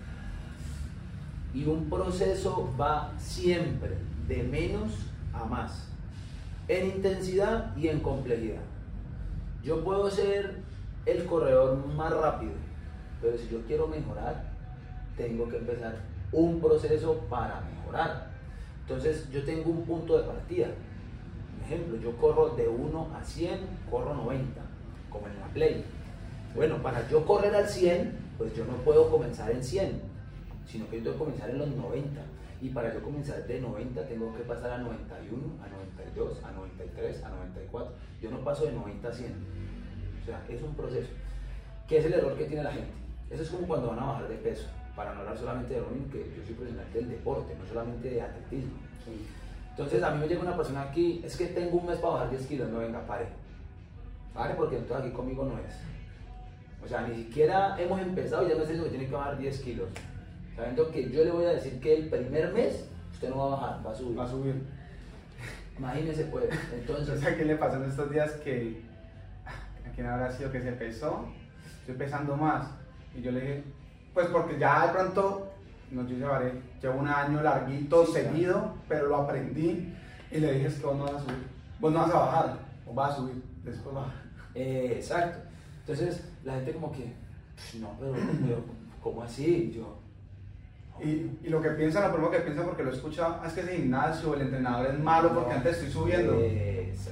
Y 1.55 1.67
un 1.67 1.89
proceso 1.89 2.69
va 2.79 3.13
siempre 3.19 3.97
de 4.27 4.43
menos 4.43 4.93
a 5.33 5.45
más, 5.45 5.87
en 6.69 6.87
intensidad 6.87 7.77
y 7.77 7.89
en 7.89 8.01
complejidad. 8.01 8.63
Yo 9.63 9.83
puedo 9.85 10.11
ser 10.11 10.57
el 11.07 11.25
corredor 11.27 11.87
más 11.95 12.13
rápido, 12.13 12.53
pero 13.23 13.39
si 13.39 13.49
yo 13.49 13.61
quiero 13.67 13.87
mejorar, 13.87 14.53
tengo 15.17 15.49
que 15.49 15.59
empezar 15.59 15.97
un 16.33 16.61
proceso 16.61 17.21
para 17.31 17.61
mejorar. 17.61 18.31
Entonces 18.83 19.31
yo 19.31 19.45
tengo 19.45 19.71
un 19.71 19.85
punto 19.85 20.19
de 20.19 20.25
partida. 20.25 20.67
Por 20.67 21.67
ejemplo, 21.67 21.99
yo 21.99 22.17
corro 22.17 22.51
de 22.51 22.69
1 22.69 23.09
a 23.17 23.25
100, 23.25 23.61
corro 23.91 24.15
90, 24.15 24.61
como 25.11 25.29
en 25.29 25.41
la 25.41 25.47
play. 25.47 25.85
Bueno, 26.55 26.83
para 26.83 27.09
yo 27.09 27.25
correr 27.25 27.55
al 27.55 27.69
100, 27.69 28.19
pues 28.37 28.55
yo 28.55 28.65
no 28.65 28.75
puedo 28.85 29.11
comenzar 29.11 29.51
en 29.51 29.65
100, 29.65 30.03
sino 30.67 30.89
que 30.89 30.99
yo 30.99 31.03
tengo 31.05 31.19
que 31.19 31.25
comenzar 31.25 31.51
en 31.51 31.59
los 31.59 31.69
90. 31.69 32.21
Y 32.63 32.69
para 32.71 32.95
yo 32.95 33.03
comenzar 33.03 33.47
de 33.47 33.61
90 33.61 34.07
tengo 34.07 34.35
que 34.35 34.43
pasar 34.45 34.71
a 34.71 34.79
91, 34.79 35.43
a 35.63 35.69
92, 35.69 36.45
a 36.45 36.53
93, 36.53 37.25
a 37.25 37.29
94. 37.29 37.93
Yo 38.23 38.31
no 38.31 38.39
paso 38.39 38.65
de 38.65 38.73
90 38.73 39.09
a 39.09 39.13
100. 39.13 39.33
O 40.23 40.25
sea, 40.25 40.45
es 40.49 40.63
un 40.63 40.75
proceso. 40.75 41.09
¿Qué 41.89 41.99
es 41.99 42.07
el 42.07 42.15
error 42.15 42.37
que 42.39 42.45
tiene 42.45 42.63
la 42.63 42.73
gente? 42.73 42.89
Eso 43.31 43.43
es 43.43 43.51
como 43.51 43.67
cuando 43.67 43.89
van 43.89 43.99
a 43.99 44.07
bajar 44.07 44.29
de 44.29 44.37
peso 44.37 44.69
para 44.97 45.13
no 45.13 45.21
hablar 45.21 45.37
solamente 45.37 45.75
de 45.75 45.81
running, 45.81 46.09
que 46.11 46.19
yo 46.37 46.45
soy 46.45 46.55
profesional 46.55 46.93
del 46.93 47.09
deporte, 47.09 47.55
no 47.59 47.67
solamente 47.67 48.11
de 48.11 48.23
atletismo. 48.23 48.73
Entonces 49.71 50.03
a 50.03 50.11
mí 50.13 50.21
me 50.21 50.29
llega 50.29 50.41
una 50.41 50.57
persona 50.57 50.83
aquí, 50.83 51.21
es 51.25 51.37
que 51.37 51.47
tengo 51.47 51.79
un 51.79 51.87
mes 51.87 51.99
para 51.99 52.15
bajar 52.15 52.31
10 52.31 52.47
kilos, 52.47 52.71
no 52.71 52.79
venga, 52.79 53.05
pare. 53.07 53.27
Pare 54.33 54.55
porque 54.55 54.79
entonces 54.79 55.05
aquí 55.05 55.15
conmigo 55.15 55.45
no 55.45 55.59
es. 55.59 55.75
O 56.85 56.89
sea, 56.89 57.07
ni 57.07 57.17
siquiera 57.17 57.77
hemos 57.81 58.01
empezado 58.01 58.47
y 58.47 58.51
ya 58.51 58.55
me 58.55 58.61
diciendo 58.61 58.85
que 58.85 58.91
tiene 58.91 59.07
que 59.07 59.15
bajar 59.15 59.37
10 59.37 59.61
kilos. 59.61 59.89
Sabiendo 60.57 60.91
que 60.91 61.11
yo 61.11 61.25
le 61.25 61.31
voy 61.31 61.45
a 61.47 61.51
decir 61.51 61.81
que 61.81 61.97
el 61.97 62.09
primer 62.09 62.53
mes 62.53 62.89
usted 63.13 63.31
no 63.31 63.39
va 63.39 63.47
a 63.47 63.61
bajar, 63.61 63.87
va 63.87 63.91
a 63.91 63.95
subir. 63.95 64.19
Va 64.19 64.25
a 64.25 64.29
subir. 64.29 64.63
Imagínese 65.79 66.25
pues. 66.27 66.47
Entonces, 66.73 67.25
¿a 67.27 67.37
qué 67.37 67.45
le 67.45 67.57
pasó 67.57 67.77
en 67.77 67.91
estos 67.91 68.11
días 68.11 68.33
que 68.33 68.83
a 69.47 69.91
quién 69.95 70.07
habrá 70.07 70.31
sido 70.31 70.53
que 70.53 70.61
se 70.61 70.73
pesó? 70.73 71.27
Estoy 71.81 71.97
pesando 71.97 72.37
más. 72.37 72.69
Y 73.17 73.23
yo 73.23 73.33
le 73.33 73.41
dije, 73.41 73.65
pues 74.13 74.29
porque 74.29 74.59
ya 74.59 74.87
de 74.87 74.93
pronto, 74.93 75.53
no 75.91 76.07
yo 76.07 76.17
llevaré, 76.17 76.53
llevo 76.81 77.01
un 77.01 77.09
año 77.09 77.43
larguito, 77.43 78.07
seguido, 78.07 78.75
pero 78.89 79.09
lo 79.09 79.17
aprendí 79.17 79.93
y 80.31 80.39
le 80.39 80.53
dije 80.55 80.67
es 80.67 80.75
que 80.77 80.87
vos 80.87 80.97
no 80.97 81.05
vas 81.05 81.15
a 81.15 81.21
subir, 81.21 81.47
vos 81.81 81.93
no 81.93 81.99
vas 82.01 82.11
a 82.11 82.19
bajar, 82.19 82.59
o 82.87 82.95
vas 82.95 83.13
a 83.13 83.17
subir, 83.17 83.43
después 83.63 83.95
baja. 83.95 84.13
Eh, 84.55 84.95
exacto. 84.97 85.39
Entonces 85.81 86.25
la 86.45 86.55
gente 86.55 86.73
como 86.73 86.93
que, 86.93 87.13
no, 87.79 87.97
pero, 87.99 88.15
¿cómo 89.03 89.23
así? 89.23 89.73
Yo, 89.75 89.99
y, 91.03 91.39
y, 91.43 91.49
lo 91.49 91.61
que 91.61 91.71
piensa, 91.71 92.07
lo 92.07 92.13
primero 92.13 92.31
que 92.31 92.41
piensa 92.41 92.65
porque 92.65 92.85
lo 92.85 92.91
he 92.91 92.95
escuchado, 92.95 93.41
ah, 93.43 93.47
es 93.47 93.53
que 93.53 93.61
ese 93.61 93.77
gimnasio, 93.77 94.35
el 94.35 94.43
entrenador 94.43 94.87
es 94.87 94.99
malo 94.99 95.35
porque 95.35 95.53
antes 95.53 95.77
estoy 95.79 95.91
subiendo. 95.91 96.41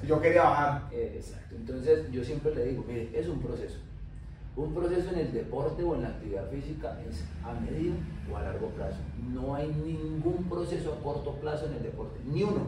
yo 0.07 0.21
quería 0.21 0.45
bajar. 0.45 0.83
Exacto. 0.93 1.57
Entonces 1.57 2.11
yo 2.13 2.25
siempre 2.25 2.55
le 2.55 2.65
digo, 2.67 2.85
mire, 2.87 3.11
es 3.13 3.29
un 3.29 3.41
proceso. 3.41 3.79
Un 4.55 4.75
proceso 4.75 5.11
en 5.11 5.19
el 5.19 5.33
deporte 5.33 5.83
o 5.83 5.95
en 5.95 6.03
la 6.03 6.09
actividad 6.09 6.49
física 6.51 6.99
es 7.09 7.25
a 7.43 7.59
medio 7.59 7.93
o 8.31 8.37
a 8.37 8.43
largo 8.43 8.69
plazo. 8.69 8.99
No 9.33 9.55
hay 9.55 9.69
ningún 9.69 10.45
proceso 10.49 10.93
a 10.93 11.03
corto 11.03 11.33
plazo 11.37 11.67
en 11.67 11.75
el 11.75 11.83
deporte, 11.83 12.21
ni 12.27 12.43
uno. 12.43 12.67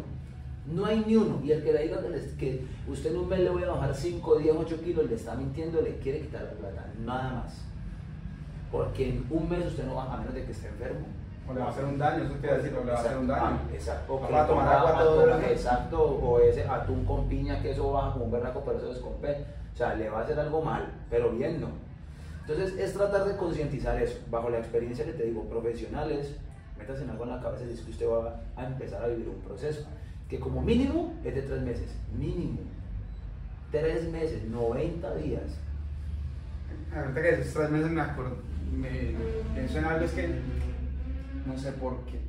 No 0.66 0.86
hay 0.86 1.04
ni 1.06 1.14
uno. 1.16 1.40
Y 1.44 1.52
el 1.52 1.62
que 1.62 1.72
le 1.72 1.82
diga 1.82 2.00
que 2.38 2.64
usted 2.88 3.10
en 3.10 3.18
un 3.18 3.28
mes 3.28 3.40
le 3.40 3.50
voy 3.50 3.62
a 3.64 3.68
bajar 3.68 3.94
5, 3.94 4.38
10, 4.38 4.56
8 4.56 4.80
kilos, 4.82 5.08
le 5.08 5.14
está 5.14 5.34
mintiendo, 5.34 5.80
le 5.82 5.98
quiere 5.98 6.22
quitar 6.22 6.42
la 6.42 6.52
plata. 6.52 6.90
Nada 7.04 7.32
más. 7.34 7.73
Porque 8.74 9.08
en 9.08 9.26
un 9.30 9.48
mes 9.48 9.66
usted 9.66 9.86
no 9.86 9.94
va 9.94 10.12
a 10.12 10.16
menos 10.16 10.34
de 10.34 10.44
que 10.44 10.50
esté 10.50 10.66
enfermo. 10.66 11.06
O 11.48 11.54
le 11.54 11.60
va 11.60 11.66
a 11.66 11.70
hacer 11.70 11.84
un 11.84 11.98
daño, 11.98 12.24
eso 12.24 12.34
quiere 12.40 12.56
decir, 12.56 12.74
o 12.74 12.84
le 12.84 12.90
va 12.90 12.96
a 12.98 13.00
hacer 13.00 13.16
un 13.16 13.28
daño. 13.28 13.42
Ah, 13.44 13.58
exacto. 13.72 14.14
O 14.14 14.32
va 14.32 14.42
a 14.42 14.46
tomar 14.46 14.68
agua 14.68 14.98
todo 14.98 15.36
el 15.36 15.44
Exacto, 15.44 16.02
o 16.02 16.40
ese 16.40 16.64
atún 16.64 17.04
con 17.04 17.28
piña 17.28 17.62
que 17.62 17.70
eso 17.70 17.92
baja 17.92 18.12
como 18.12 18.24
un 18.24 18.32
berraco, 18.32 18.62
pero 18.64 18.78
eso 18.78 18.88
descompensa 18.88 19.46
o 19.74 19.76
sea, 19.76 19.94
le 19.94 20.08
va 20.08 20.20
a 20.20 20.22
hacer 20.22 20.38
algo 20.38 20.62
mal, 20.62 20.88
pero 21.10 21.32
bien 21.32 21.60
no. 21.60 21.68
Entonces 22.42 22.78
es 22.78 22.92
tratar 22.92 23.24
de 23.24 23.36
concientizar 23.36 24.00
eso, 24.00 24.18
bajo 24.30 24.48
la 24.48 24.58
experiencia 24.58 25.04
que 25.04 25.12
te 25.12 25.24
digo, 25.24 25.44
profesionales, 25.44 26.36
metas 26.78 27.00
en 27.00 27.10
algo 27.10 27.24
en 27.24 27.30
la 27.30 27.40
cabeza 27.40 27.64
y 27.64 27.72
es 27.72 27.80
que 27.80 27.90
usted 27.90 28.06
va 28.06 28.40
a 28.56 28.66
empezar 28.66 29.02
a 29.02 29.08
vivir 29.08 29.28
un 29.28 29.40
proceso, 29.40 29.84
que 30.28 30.38
como 30.38 30.62
mínimo 30.62 31.14
es 31.24 31.34
de 31.34 31.42
tres 31.42 31.62
meses, 31.62 31.96
mínimo. 32.16 32.60
Tres 33.72 34.08
meses, 34.10 34.44
90 34.44 35.14
días. 35.16 35.42
Ahorita 36.94 37.22
que 37.22 37.30
esos 37.30 37.54
tres 37.54 37.70
meses 37.70 37.90
me 37.90 38.00
acuerdo, 38.00 38.36
me 38.74 39.14
pienso 39.54 39.78
en 39.78 39.84
algo, 39.84 40.04
es 40.04 40.12
que 40.12 40.28
no 41.46 41.58
sé 41.58 41.72
por 41.72 42.04
qué, 42.06 42.20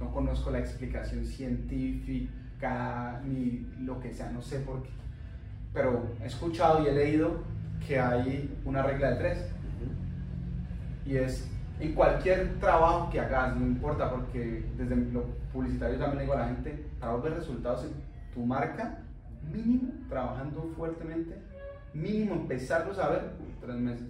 no 0.00 0.12
conozco 0.12 0.50
la 0.50 0.58
explicación 0.58 1.24
científica 1.24 3.20
ni 3.24 3.66
lo 3.80 4.00
que 4.00 4.12
sea, 4.12 4.30
no 4.30 4.42
sé 4.42 4.58
por 4.60 4.82
qué 4.82 5.02
pero 5.72 6.06
he 6.22 6.26
escuchado 6.26 6.82
y 6.82 6.88
he 6.88 6.92
leído 6.92 7.42
que 7.86 7.98
hay 7.98 8.54
una 8.64 8.82
regla 8.82 9.10
de 9.12 9.16
tres. 9.16 9.48
Y 11.04 11.16
es 11.16 11.48
en 11.80 11.94
cualquier 11.94 12.58
trabajo 12.60 13.10
que 13.10 13.20
hagas, 13.20 13.56
no 13.56 13.66
importa, 13.66 14.10
porque 14.10 14.64
desde 14.76 14.96
lo 14.96 15.24
publicitario 15.52 15.98
también 15.98 16.18
le 16.18 16.22
digo 16.22 16.34
a 16.34 16.40
la 16.40 16.48
gente, 16.48 16.86
para 17.00 17.16
ver 17.16 17.34
resultados 17.34 17.84
en 17.84 17.92
tu 18.32 18.46
marca, 18.46 18.98
mínimo, 19.50 19.92
trabajando 20.08 20.70
fuertemente, 20.76 21.36
mínimo 21.92 22.34
empezarlo 22.34 23.00
a 23.02 23.08
ver 23.08 23.32
tres 23.60 23.76
meses. 23.76 24.06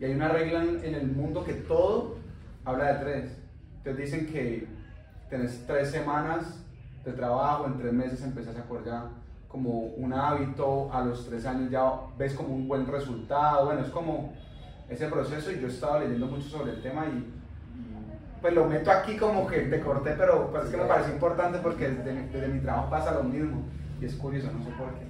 Y 0.00 0.06
hay 0.06 0.14
una 0.14 0.28
regla 0.28 0.62
en, 0.62 0.94
el 0.94 1.06
mundo 1.08 1.44
que 1.44 1.52
todo 1.52 2.16
habla 2.64 2.94
de 2.94 3.04
tres. 3.04 3.36
Entonces 3.78 4.04
dicen 4.04 4.26
que 4.26 4.66
tenés 5.28 5.64
tres 5.66 5.90
semanas 5.90 6.64
de 7.04 7.12
trabajo, 7.12 7.66
en 7.66 7.78
tres 7.78 7.92
meses 7.92 8.22
empezás 8.22 8.56
a 8.56 8.60
acordar 8.60 9.08
como 9.46 9.70
un 9.70 10.12
hábito, 10.12 10.90
a 10.92 11.04
los 11.04 11.26
tres 11.28 11.44
años 11.44 11.70
ya 11.70 11.92
ves 12.16 12.34
como 12.34 12.54
un 12.54 12.66
buen 12.66 12.86
resultado, 12.86 13.66
bueno, 13.66 13.82
es 13.82 13.90
como 13.90 14.32
ese 14.88 15.06
proceso 15.08 15.52
y 15.52 15.60
yo 15.60 15.68
estaba 15.68 16.00
leyendo 16.00 16.26
mucho 16.26 16.48
sobre 16.48 16.72
el 16.72 16.82
tema 16.82 17.06
y, 17.06 17.34
pues 18.40 18.54
lo 18.54 18.64
meto 18.64 18.90
aquí 18.90 19.18
como 19.18 19.46
que 19.46 19.60
te 19.60 19.80
corté, 19.80 20.14
pero 20.16 20.50
pues 20.50 20.64
es 20.64 20.70
que 20.70 20.76
me 20.78 20.84
parece 20.84 21.12
importante 21.12 21.58
porque 21.58 21.88
desde, 21.88 22.48
mi 22.48 22.60
trabajo 22.60 22.88
pasa 22.88 23.12
lo 23.12 23.24
mismo 23.24 23.64
y 24.00 24.06
es 24.06 24.14
curioso, 24.14 24.50
no 24.50 24.64
sé 24.64 24.70
por 24.70 24.88
qué. 24.94 25.04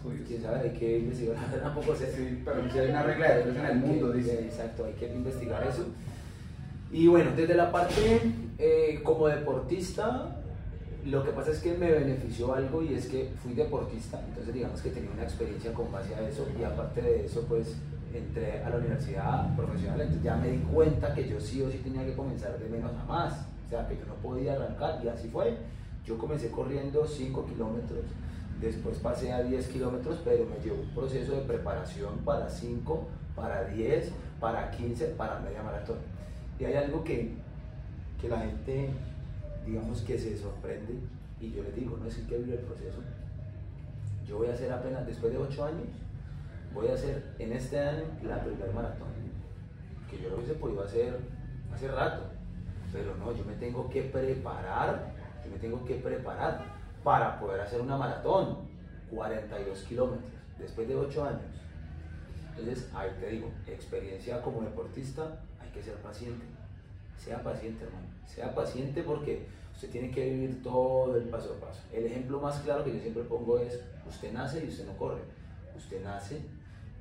Es 0.00 0.02
curioso. 0.02 0.24
Quién 0.26 0.42
sabe, 0.42 0.60
hay 0.60 0.78
que 0.78 0.98
investigar, 0.98 1.36
tampoco 1.62 1.94
sé. 1.94 2.12
Sí, 2.12 2.42
pero 2.44 2.70
si 2.70 2.78
hay 2.78 2.88
una 2.88 3.02
regla 3.02 3.34
de 3.34 3.42
tres 3.42 3.56
en 3.56 3.66
el 3.66 3.76
mundo, 3.76 4.12
dice. 4.12 4.40
Exacto, 4.40 4.84
hay 4.86 4.92
que 4.94 5.12
investigar 5.12 5.66
eso. 5.66 5.84
Y 6.90 7.06
bueno, 7.06 7.30
desde 7.36 7.54
la 7.54 7.70
parte 7.70 8.20
eh, 8.58 9.00
como 9.04 9.28
deportista, 9.28 10.40
lo 11.04 11.24
que 11.24 11.30
pasa 11.30 11.52
es 11.52 11.60
que 11.60 11.76
me 11.76 11.90
benefició 11.90 12.54
algo 12.54 12.82
y 12.82 12.94
es 12.94 13.06
que 13.06 13.30
fui 13.42 13.54
deportista, 13.54 14.20
entonces 14.26 14.52
digamos 14.52 14.80
que 14.82 14.90
tenía 14.90 15.10
una 15.10 15.22
experiencia 15.22 15.72
con 15.72 15.90
base 15.92 16.14
a 16.14 16.28
eso 16.28 16.48
y 16.58 16.64
aparte 16.64 17.00
de 17.00 17.26
eso 17.26 17.44
pues 17.48 17.76
entré 18.12 18.62
a 18.62 18.70
la 18.70 18.76
universidad 18.76 19.54
profesional, 19.56 20.00
entonces 20.00 20.24
ya 20.24 20.36
me 20.36 20.50
di 20.50 20.58
cuenta 20.58 21.14
que 21.14 21.28
yo 21.28 21.40
sí 21.40 21.62
o 21.62 21.70
sí 21.70 21.78
tenía 21.78 22.04
que 22.04 22.14
comenzar 22.14 22.58
de 22.58 22.68
menos 22.68 22.90
a 22.92 23.04
más, 23.04 23.46
o 23.66 23.70
sea, 23.70 23.86
que 23.86 23.96
yo 23.96 24.04
no 24.06 24.14
podía 24.14 24.54
arrancar 24.54 25.00
y 25.04 25.08
así 25.08 25.28
fue. 25.28 25.56
Yo 26.04 26.18
comencé 26.18 26.50
corriendo 26.50 27.06
5 27.06 27.46
kilómetros, 27.46 28.00
después 28.60 28.98
pasé 28.98 29.32
a 29.32 29.42
10 29.42 29.68
kilómetros, 29.68 30.20
pero 30.24 30.44
me 30.46 30.62
llevó 30.62 30.82
un 30.82 30.90
proceso 30.90 31.32
de 31.32 31.42
preparación 31.42 32.18
para 32.18 32.48
5, 32.48 33.08
para 33.34 33.64
10, 33.64 34.12
para 34.38 34.70
15, 34.70 35.06
para 35.16 35.40
media 35.40 35.62
maratón. 35.62 35.98
Y 36.58 36.64
hay 36.64 36.74
algo 36.74 37.02
que, 37.02 37.32
que 38.20 38.28
la 38.28 38.40
gente, 38.40 38.90
digamos 39.66 40.02
que 40.02 40.18
se 40.18 40.36
sorprende, 40.36 40.94
y 41.40 41.52
yo 41.52 41.62
les 41.62 41.74
digo, 41.74 41.96
no 41.96 42.06
es 42.06 42.16
que 42.16 42.36
vive 42.36 42.54
el 42.54 42.64
proceso. 42.64 42.98
Yo 44.28 44.38
voy 44.38 44.48
a 44.48 44.52
hacer 44.52 44.70
apenas, 44.70 45.06
después 45.06 45.32
de 45.32 45.38
8 45.38 45.64
años, 45.64 45.88
voy 46.74 46.88
a 46.88 46.94
hacer 46.94 47.34
en 47.38 47.52
este 47.52 47.80
año 47.80 48.04
la 48.22 48.42
primera 48.44 48.72
maratón. 48.72 49.08
Que 50.10 50.20
yo 50.20 50.28
lo 50.28 50.36
hubiese 50.36 50.54
podido 50.54 50.82
hacer 50.84 51.18
hace 51.72 51.88
rato, 51.88 52.24
pero 52.92 53.16
no, 53.16 53.32
yo 53.32 53.44
me 53.44 53.54
tengo 53.54 53.88
que 53.88 54.02
preparar, 54.02 55.12
yo 55.44 55.50
me 55.50 55.58
tengo 55.58 55.84
que 55.84 55.94
preparar 55.94 56.79
para 57.02 57.38
poder 57.40 57.60
hacer 57.60 57.80
una 57.80 57.96
maratón, 57.96 58.58
42 59.10 59.82
kilómetros, 59.82 60.30
después 60.58 60.88
de 60.88 60.96
8 60.96 61.24
años. 61.24 61.60
Entonces, 62.58 62.90
ahí 62.94 63.10
te 63.18 63.28
digo, 63.28 63.50
experiencia 63.66 64.42
como 64.42 64.60
deportista, 64.62 65.40
hay 65.60 65.70
que 65.70 65.82
ser 65.82 65.94
paciente. 65.96 66.44
Sea 67.16 67.42
paciente, 67.42 67.84
hermano. 67.84 68.06
Sea 68.26 68.54
paciente 68.54 69.02
porque 69.02 69.46
usted 69.74 69.90
tiene 69.90 70.10
que 70.10 70.30
vivir 70.30 70.62
todo 70.62 71.16
el 71.16 71.24
paso 71.24 71.54
a 71.54 71.66
paso. 71.66 71.80
El 71.92 72.06
ejemplo 72.06 72.40
más 72.40 72.60
claro 72.60 72.84
que 72.84 72.94
yo 72.94 73.00
siempre 73.00 73.22
pongo 73.24 73.58
es, 73.58 73.80
usted 74.08 74.32
nace 74.32 74.64
y 74.64 74.68
usted 74.68 74.86
no 74.86 74.96
corre. 74.96 75.20
Usted 75.76 76.02
nace, 76.02 76.40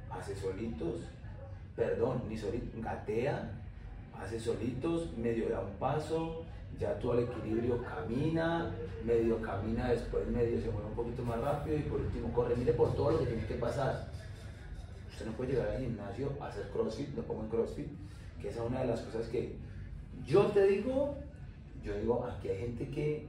hace 0.10 0.36
solitos, 0.36 1.02
perdón, 1.76 2.24
ni 2.30 2.38
solito, 2.38 2.78
gatea, 2.82 3.52
hace 4.18 4.40
solitos, 4.40 5.16
medio 5.18 5.50
da 5.50 5.62
un 5.62 5.74
paso, 5.76 6.46
ya 6.80 6.98
todo 7.00 7.16
el 7.16 7.26
equilibrio 7.26 7.84
camina, 7.84 8.74
medio 9.06 9.42
camina, 9.42 9.90
después 9.90 10.26
medio 10.28 10.62
se 10.62 10.72
mueve 10.72 10.88
un 10.88 10.96
poquito 10.96 11.24
más 11.24 11.40
rápido 11.42 11.78
y 11.78 11.82
por 11.82 12.00
último 12.00 12.32
corre. 12.32 12.56
Mire 12.56 12.74
por 12.74 12.96
todo 12.96 13.12
lo 13.12 13.20
que 13.20 13.26
tiene 13.26 13.46
que 13.46 13.56
pasar. 13.56 14.08
Usted 15.12 15.26
no 15.26 15.34
puede 15.34 15.52
llegar 15.52 15.70
al 15.70 15.82
gimnasio 15.82 16.32
a 16.40 16.48
hacer 16.48 16.70
crossfit, 16.72 17.14
lo 17.16 17.24
pongo 17.24 17.44
en 17.44 17.50
crossfit, 17.50 17.88
que 18.42 18.48
esa 18.48 18.64
es 18.64 18.70
una 18.70 18.82
de 18.82 18.88
las 18.88 19.02
cosas 19.02 19.28
que 19.28 19.58
yo 20.26 20.46
te 20.48 20.66
digo, 20.68 21.16
yo 21.84 21.98
digo, 21.98 22.26
aquí 22.26 22.48
hay 22.48 22.60
gente 22.60 22.88
que, 22.90 23.28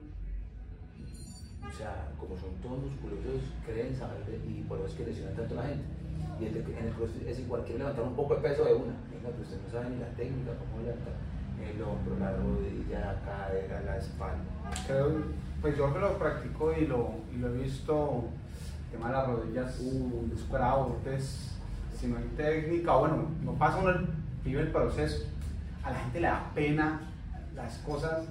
o 1.69 1.73
sea, 1.77 2.13
como 2.19 2.37
son 2.37 2.55
todos 2.63 2.79
musculosos, 2.79 3.43
creen 3.67 3.97
saber 3.97 4.23
y 4.47 4.63
por 4.63 4.79
eso 4.79 4.87
es 4.87 4.95
que 4.95 5.07
lesionan 5.07 5.35
tanto 5.35 5.59
a 5.59 5.63
la 5.63 5.69
gente. 5.71 5.85
Y 6.41 6.47
en 6.47 6.87
el 6.87 6.93
crossfit 6.95 7.27
es 7.27 7.41
igual, 7.41 7.65
quiere 7.65 7.81
levantar 7.81 8.05
un 8.05 8.15
poco 8.15 8.37
de 8.37 8.43
peso 8.43 8.65
de 8.65 8.75
una. 8.75 8.95
Venga, 9.11 9.29
pero 9.31 9.43
usted 9.43 9.61
no 9.61 9.71
sabe 9.71 9.91
ni 9.91 9.99
la 9.99 10.09
técnica, 10.11 10.53
cómo 10.57 10.83
levantar 10.83 11.13
el 11.63 11.83
hombro, 11.83 12.19
la 12.19 12.33
rodilla, 12.33 13.01
la 13.01 13.21
cadera, 13.21 13.83
la 13.83 13.97
espalda. 13.97 14.39
Creo, 14.87 15.23
pues 15.61 15.77
yo 15.77 15.89
lo 15.89 16.19
practico 16.19 16.73
y 16.73 16.87
lo, 16.87 17.15
y 17.35 17.39
lo 17.39 17.49
he 17.49 17.59
visto, 17.63 18.25
el 18.87 18.99
tema 18.99 19.09
de 19.09 19.13
las 19.13 19.27
rodillas, 19.27 19.81
uh, 19.81 20.31
es 20.35 20.49
bravo, 20.51 20.97
entonces, 20.99 21.51
si 21.99 22.07
no 22.07 22.17
hay 22.17 22.25
técnica, 22.37 22.95
bueno, 22.95 23.29
no 23.43 23.53
pasa 23.53 23.79
uno 23.79 24.07
vive 24.45 24.63
el 24.63 24.69
proceso, 24.69 25.27
a 25.85 25.91
la 25.91 25.99
gente 25.99 26.21
le 26.21 26.27
da 26.27 26.51
pena 26.55 27.01
las 27.55 27.79
cosas, 27.79 28.25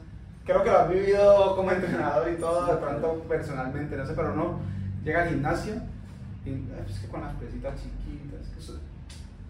creo 0.46 0.64
que 0.64 0.70
lo 0.72 0.80
has 0.80 0.90
vivido 0.90 1.56
como 1.56 1.72
entrenador 1.72 2.32
y 2.32 2.38
todo, 2.38 2.66
de 2.66 2.78
pronto 2.78 3.24
personalmente, 3.28 3.96
no 3.96 4.06
sé, 4.06 4.14
pero 4.14 4.36
no, 4.36 4.60
llega 5.04 5.24
al 5.24 5.30
gimnasio 5.30 5.74
y 6.46 6.52
es 6.90 7.00
que 7.00 7.08
con 7.08 7.22
las 7.22 7.36
pesitas 7.36 7.76
chiquitas, 7.76 8.48
que 8.56 8.89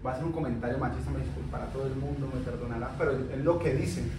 va 0.05 0.11
a 0.11 0.15
ser 0.15 0.25
un 0.25 0.31
comentario 0.31 0.77
machista, 0.77 1.11
me 1.11 1.19
disculpará 1.19 1.65
todo 1.67 1.87
el 1.87 1.95
mundo, 1.95 2.29
me 2.33 2.41
perdonará, 2.41 2.91
pero 2.97 3.11
es 3.11 3.43
lo 3.43 3.59
que 3.59 3.73
dicen, 3.73 4.09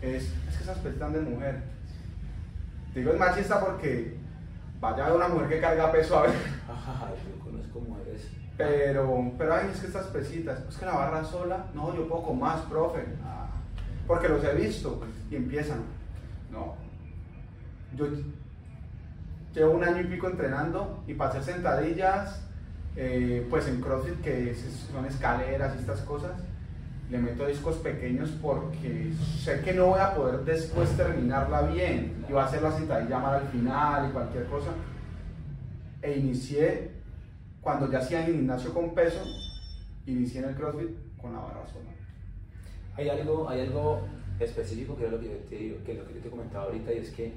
es, 0.00 0.24
es 0.24 0.56
que 0.56 0.62
esas 0.62 0.78
pesitas 0.78 1.12
de 1.12 1.20
mujer, 1.20 1.62
digo 2.94 3.12
es 3.12 3.18
machista 3.18 3.60
porque 3.60 4.16
vaya 4.80 5.08
a 5.08 5.14
una 5.14 5.28
mujer 5.28 5.48
que 5.48 5.60
carga 5.60 5.92
peso 5.92 6.18
a 6.18 6.22
ver. 6.22 6.34
Ajá, 6.68 7.10
yo 7.10 7.44
conozco 7.44 7.80
mujeres. 7.80 8.28
Pero, 8.56 9.32
pero 9.36 9.54
ay, 9.54 9.70
es 9.72 9.80
que 9.80 9.86
estas 9.86 10.06
pesitas, 10.06 10.60
es 10.68 10.76
que 10.76 10.86
la 10.86 10.94
barra 10.94 11.24
sola, 11.24 11.66
no, 11.74 11.94
yo 11.94 12.08
puedo 12.08 12.22
con 12.22 12.40
más, 12.40 12.62
profe. 12.62 13.04
Ah, 13.24 13.48
porque 14.06 14.28
los 14.28 14.42
he 14.44 14.54
visto 14.54 15.02
y 15.30 15.36
empiezan. 15.36 15.80
No. 16.50 16.74
Yo 17.94 18.06
llevo 19.54 19.72
un 19.72 19.84
año 19.84 20.00
y 20.00 20.04
pico 20.04 20.28
entrenando 20.28 21.02
y 21.06 21.14
para 21.14 21.30
hacer 21.30 21.42
sentadillas, 21.42 22.45
eh, 22.96 23.46
pues 23.50 23.68
en 23.68 23.80
CrossFit, 23.80 24.20
que 24.22 24.54
son 24.90 25.04
escaleras 25.04 25.76
y 25.76 25.80
estas 25.80 26.00
cosas, 26.00 26.32
le 27.10 27.18
meto 27.18 27.46
discos 27.46 27.76
pequeños 27.76 28.30
porque 28.42 29.12
sé 29.38 29.60
que 29.60 29.72
no 29.74 29.86
voy 29.86 30.00
a 30.00 30.14
poder 30.14 30.40
después 30.44 30.88
terminarla 30.96 31.62
bien 31.62 32.24
y 32.28 32.32
va 32.32 32.46
a 32.46 32.50
ser 32.50 32.62
la 32.62 32.72
sentadilla 32.72 33.18
mal 33.18 33.34
al 33.34 33.48
final 33.48 34.08
y 34.08 34.12
cualquier 34.12 34.46
cosa. 34.46 34.70
E 36.02 36.18
inicié, 36.18 36.90
cuando 37.60 37.90
ya 37.90 37.98
hacía 37.98 38.26
en 38.26 38.34
gimnasio 38.34 38.72
con 38.72 38.94
peso, 38.94 39.22
inicié 40.06 40.40
en 40.40 40.48
el 40.48 40.54
CrossFit 40.54 40.90
con 41.20 41.32
la 41.32 41.40
barra 41.40 41.66
sola. 41.66 41.90
Hay 42.96 43.08
algo, 43.10 43.48
hay 43.48 43.60
algo 43.60 44.00
específico 44.40 44.96
que 44.96 45.06
es 45.06 45.12
lo 45.12 45.20
que 45.20 45.26
yo 45.26 45.36
te 45.48 45.56
digo, 45.56 45.76
que 45.84 45.94
lo 45.94 46.06
que 46.06 46.14
yo 46.14 46.20
te 46.20 46.30
comentaba 46.30 46.64
ahorita 46.64 46.92
y 46.92 46.98
es 46.98 47.10
que 47.10 47.32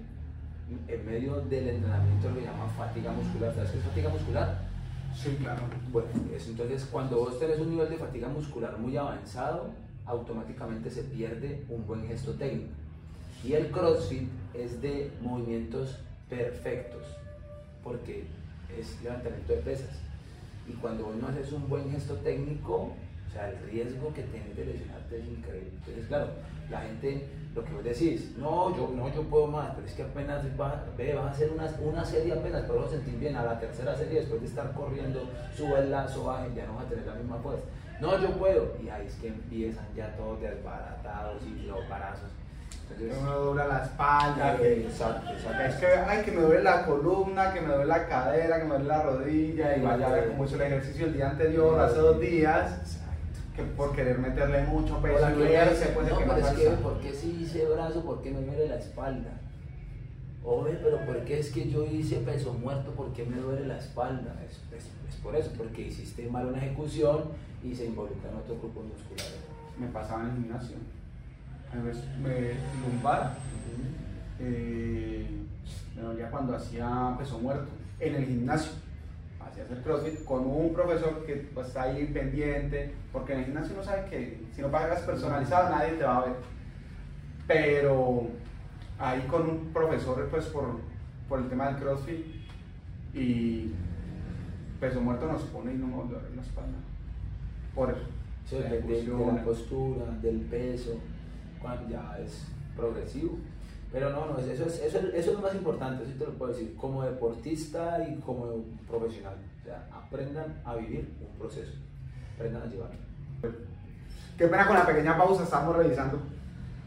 en 0.87 1.05
medio 1.05 1.41
del 1.41 1.67
entrenamiento 1.67 2.29
lo 2.29 2.39
llama 2.39 2.67
fatiga 2.77 3.11
muscular. 3.11 3.53
¿Sabes 3.53 3.71
qué 3.71 3.77
es 3.77 3.83
fatiga 3.83 4.09
muscular? 4.09 4.68
Sí, 5.15 5.35
claro. 5.39 5.63
Bueno, 5.91 6.09
es, 6.35 6.47
entonces 6.47 6.87
cuando 6.91 7.17
vos 7.19 7.39
tenés 7.39 7.59
un 7.59 7.71
nivel 7.71 7.89
de 7.89 7.97
fatiga 7.97 8.27
muscular 8.27 8.77
muy 8.77 8.95
avanzado, 8.95 9.69
automáticamente 10.05 10.89
se 10.89 11.03
pierde 11.03 11.65
un 11.69 11.85
buen 11.85 12.07
gesto 12.07 12.33
técnico. 12.33 12.71
Y 13.43 13.53
el 13.53 13.71
CrossFit 13.71 14.27
es 14.53 14.81
de 14.81 15.11
movimientos 15.21 15.99
perfectos, 16.29 17.03
porque 17.83 18.25
es 18.77 19.01
levantamiento 19.03 19.53
de 19.53 19.59
pesas. 19.59 19.99
Y 20.67 20.73
cuando 20.73 21.05
vos 21.05 21.15
no 21.15 21.27
haces 21.27 21.51
un 21.51 21.67
buen 21.69 21.89
gesto 21.91 22.15
técnico, 22.15 22.93
o 23.27 23.31
sea, 23.31 23.49
el 23.49 23.59
riesgo 23.69 24.13
que 24.13 24.23
tienes 24.23 24.55
de 24.55 24.65
lesionarte 24.65 25.19
es 25.19 25.27
increíble. 25.27 25.71
Entonces, 25.79 26.07
claro, 26.07 26.27
la 26.69 26.81
gente, 26.81 27.27
lo 27.59 27.65
que 27.65 27.73
vos 27.73 27.83
decís, 27.83 28.35
no, 28.37 28.75
yo, 28.75 28.89
no, 28.95 29.13
yo 29.13 29.23
puedo 29.23 29.47
más, 29.47 29.71
pero 29.75 29.85
es 29.85 29.93
que 29.93 30.03
apenas 30.03 30.43
va, 30.59 30.83
ve, 30.97 31.13
vas 31.13 31.25
a 31.25 31.31
hacer 31.31 31.51
una, 31.51 31.69
una 31.81 32.05
serie 32.05 32.33
apenas, 32.33 32.63
pero 32.65 32.79
vas 32.79 32.87
a 32.87 32.95
sentir 32.95 33.19
bien. 33.19 33.35
A 33.35 33.43
la 33.43 33.59
tercera 33.59 33.95
serie, 33.95 34.21
después 34.21 34.41
de 34.41 34.47
estar 34.47 34.71
corriendo, 34.73 35.21
sube 35.55 35.79
el 35.79 35.91
lazo, 35.91 36.25
baje, 36.25 36.49
ya 36.55 36.65
no 36.65 36.75
vas 36.75 36.85
a 36.85 36.89
tener 36.89 37.05
la 37.05 37.15
misma 37.15 37.37
fuerza. 37.37 37.63
No, 37.99 38.17
yo 38.19 38.31
puedo. 38.31 38.75
Y 38.81 38.89
ahí 38.89 39.05
es 39.07 39.15
que 39.15 39.27
empiezan 39.27 39.85
ya 39.95 40.15
todos 40.15 40.39
desbaratados 40.41 41.43
y 41.45 41.63
los 41.63 41.83
parazos. 41.85 42.29
Entonces, 42.89 43.21
me 43.21 43.29
dobla 43.29 43.67
la 43.67 43.83
espalda, 43.83 44.57
que, 44.57 44.81
exacto, 44.87 45.31
exacto. 45.31 45.63
es 45.63 45.75
que, 45.75 45.85
ay, 45.85 46.23
que 46.23 46.31
me 46.31 46.41
duele 46.41 46.63
la 46.63 46.85
columna, 46.85 47.53
que 47.53 47.61
me 47.61 47.67
duele 47.67 47.85
la 47.85 48.07
cadera, 48.07 48.57
que 48.57 48.63
me 48.63 48.69
duele 48.71 48.85
la 48.85 49.03
rodilla, 49.03 49.77
y 49.77 49.81
vaya 49.81 50.07
a 50.07 50.11
ver 50.11 50.29
cómo 50.29 50.45
hizo 50.45 50.55
el 50.55 50.61
ejercicio 50.61 51.05
el 51.05 51.13
día 51.13 51.29
anterior, 51.29 51.79
hace 51.79 51.97
dos 51.97 52.19
días 52.19 52.98
que 53.59 53.71
por 53.75 53.95
querer 53.95 54.17
meterle 54.19 54.63
mucho 54.63 55.01
peso 55.01 55.17
y 55.29 55.33
no, 56.09 56.17
que 56.17 56.23
pero 56.23 56.37
es 56.37 56.45
que. 56.59 56.69
¿por 56.83 56.99
qué 57.01 57.13
si 57.13 57.29
hice 57.41 57.65
brazo? 57.65 58.03
¿Por 58.03 58.21
qué 58.21 58.31
me 58.31 58.41
duele 58.41 58.67
la 58.69 58.75
espalda? 58.77 59.31
Oye, 60.43 60.79
pero 60.81 60.97
¿por 61.05 61.23
qué 61.25 61.39
es 61.39 61.51
que 61.51 61.69
yo 61.69 61.85
hice 61.85 62.17
peso 62.17 62.53
muerto? 62.53 62.91
¿Por 62.91 63.11
qué 63.13 63.25
me 63.25 63.37
duele 63.37 63.67
la 63.67 63.77
espalda? 63.77 64.35
Es, 64.45 64.53
es- 64.77 64.85
es 65.09 65.15
por 65.21 65.35
eso, 65.35 65.51
porque 65.57 65.81
hiciste 65.87 66.27
mal 66.29 66.45
una 66.47 66.57
ejecución 66.59 67.25
y 67.63 67.75
se 67.75 67.85
involucran 67.85 68.35
otros 68.35 68.57
grupos 68.59 68.85
musculares. 68.85 69.39
Me 69.77 69.87
pasaba 69.87 70.23
en 70.23 70.29
el 70.29 70.35
gimnasio. 70.37 70.75
A 71.73 71.83
veces 71.83 72.03
me 72.21 72.53
lumbar, 72.81 73.35
eh, 74.39 75.27
me 75.95 76.01
dolía 76.01 76.31
cuando 76.31 76.55
hacía 76.55 77.15
peso 77.19 77.37
muerto 77.39 77.67
en 77.99 78.15
el 78.15 78.25
gimnasio. 78.25 78.71
Hacer 79.63 79.81
crossfit 79.83 80.23
con 80.25 80.45
un 80.45 80.73
profesor 80.73 81.25
que 81.25 81.35
pues, 81.53 81.67
está 81.67 81.83
ahí 81.83 82.05
pendiente, 82.13 82.93
porque 83.11 83.33
en 83.33 83.39
el 83.39 83.45
gimnasio 83.45 83.75
no 83.75 83.83
sabe 83.83 84.09
que 84.09 84.41
si 84.55 84.61
no 84.61 84.69
pagas 84.71 85.01
personalizado 85.01 85.69
nadie 85.75 85.93
te 85.93 86.03
va 86.03 86.17
a 86.17 86.25
ver. 86.25 86.35
Pero 87.47 88.27
ahí 88.99 89.21
con 89.29 89.49
un 89.49 89.73
profesor 89.73 90.27
pues 90.29 90.45
por, 90.45 90.77
por 91.27 91.39
el 91.39 91.49
tema 91.49 91.67
del 91.67 91.77
crossfit 91.77 92.25
y 93.13 93.71
peso 94.79 95.01
muerto 95.01 95.27
nos 95.27 95.41
pone 95.43 95.73
y 95.73 95.77
no 95.77 95.87
me 95.87 95.95
volvió 95.95 96.17
a 96.17 96.35
la 96.35 96.41
espalda. 96.41 96.77
Por 97.75 97.89
eso. 97.91 98.01
Sí, 98.45 98.55
de, 98.57 98.81
de- 98.81 99.03
la 99.35 99.43
postura, 99.43 100.05
del 100.21 100.37
peso, 100.41 100.99
cuando 101.61 101.89
ya 101.89 102.17
es 102.23 102.47
progresivo. 102.75 103.37
Pero 103.91 104.11
no, 104.11 104.27
no, 104.27 104.37
eso 104.37 104.65
es, 104.65 104.79
eso, 104.81 104.99
es- 104.99 105.13
eso 105.15 105.31
es 105.31 105.35
lo 105.35 105.41
más 105.41 105.55
importante, 105.55 106.03
eso 106.03 106.13
te 106.13 106.25
lo 106.25 106.33
puedo 106.37 106.51
decir, 106.53 106.75
como 106.75 107.03
deportista 107.03 107.97
y 108.07 108.19
como 108.19 108.63
profesional. 108.87 109.35
O 109.61 109.63
sea, 109.63 109.87
aprendan 109.91 110.61
a 110.65 110.75
vivir 110.75 111.11
un 111.21 111.39
proceso, 111.39 111.73
aprendan 112.35 112.61
a 112.63 112.65
llevarlo. 112.67 112.99
Qué 114.37 114.47
pena 114.47 114.67
con 114.67 114.75
la 114.75 114.85
pequeña 114.85 115.17
pausa, 115.17 115.43
estamos 115.43 115.75
revisando 115.75 116.19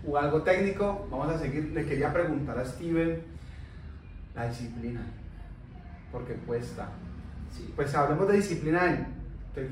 o 0.06 0.16
algo 0.16 0.42
técnico. 0.42 1.06
Vamos 1.10 1.28
a 1.34 1.38
seguir. 1.38 1.70
Le 1.72 1.84
quería 1.84 2.12
preguntar 2.12 2.58
a 2.58 2.64
Steven 2.64 3.22
la 4.34 4.46
disciplina, 4.48 5.00
porque 6.10 6.34
cuesta. 6.34 6.88
Sí. 7.52 7.70
Pues 7.76 7.94
hablemos 7.94 8.26
de 8.28 8.34
disciplina 8.36 8.90
en. 8.90 9.06
¿Qué, 9.54 9.68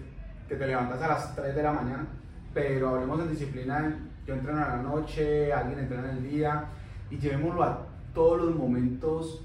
que 0.47 0.57
te 0.57 0.67
levantas 0.67 1.01
a 1.01 1.09
las 1.09 1.35
3 1.37 1.55
de 1.55 1.63
la 1.63 1.73
mañana, 1.73 2.07
pero 2.53 2.89
hablemos 2.91 3.23
de 3.25 3.29
disciplina, 3.31 3.97
yo 4.27 4.35
entreno 4.35 4.59
a 4.63 4.69
la 4.77 4.83
noche, 4.83 5.53
alguien 5.53 5.79
entrena 5.79 6.11
en 6.11 6.17
el 6.19 6.29
día, 6.29 6.65
y 7.11 7.19
llevémoslo 7.19 7.63
a 7.63 7.87
todos 8.15 8.41
los 8.41 8.55
momentos 8.55 9.43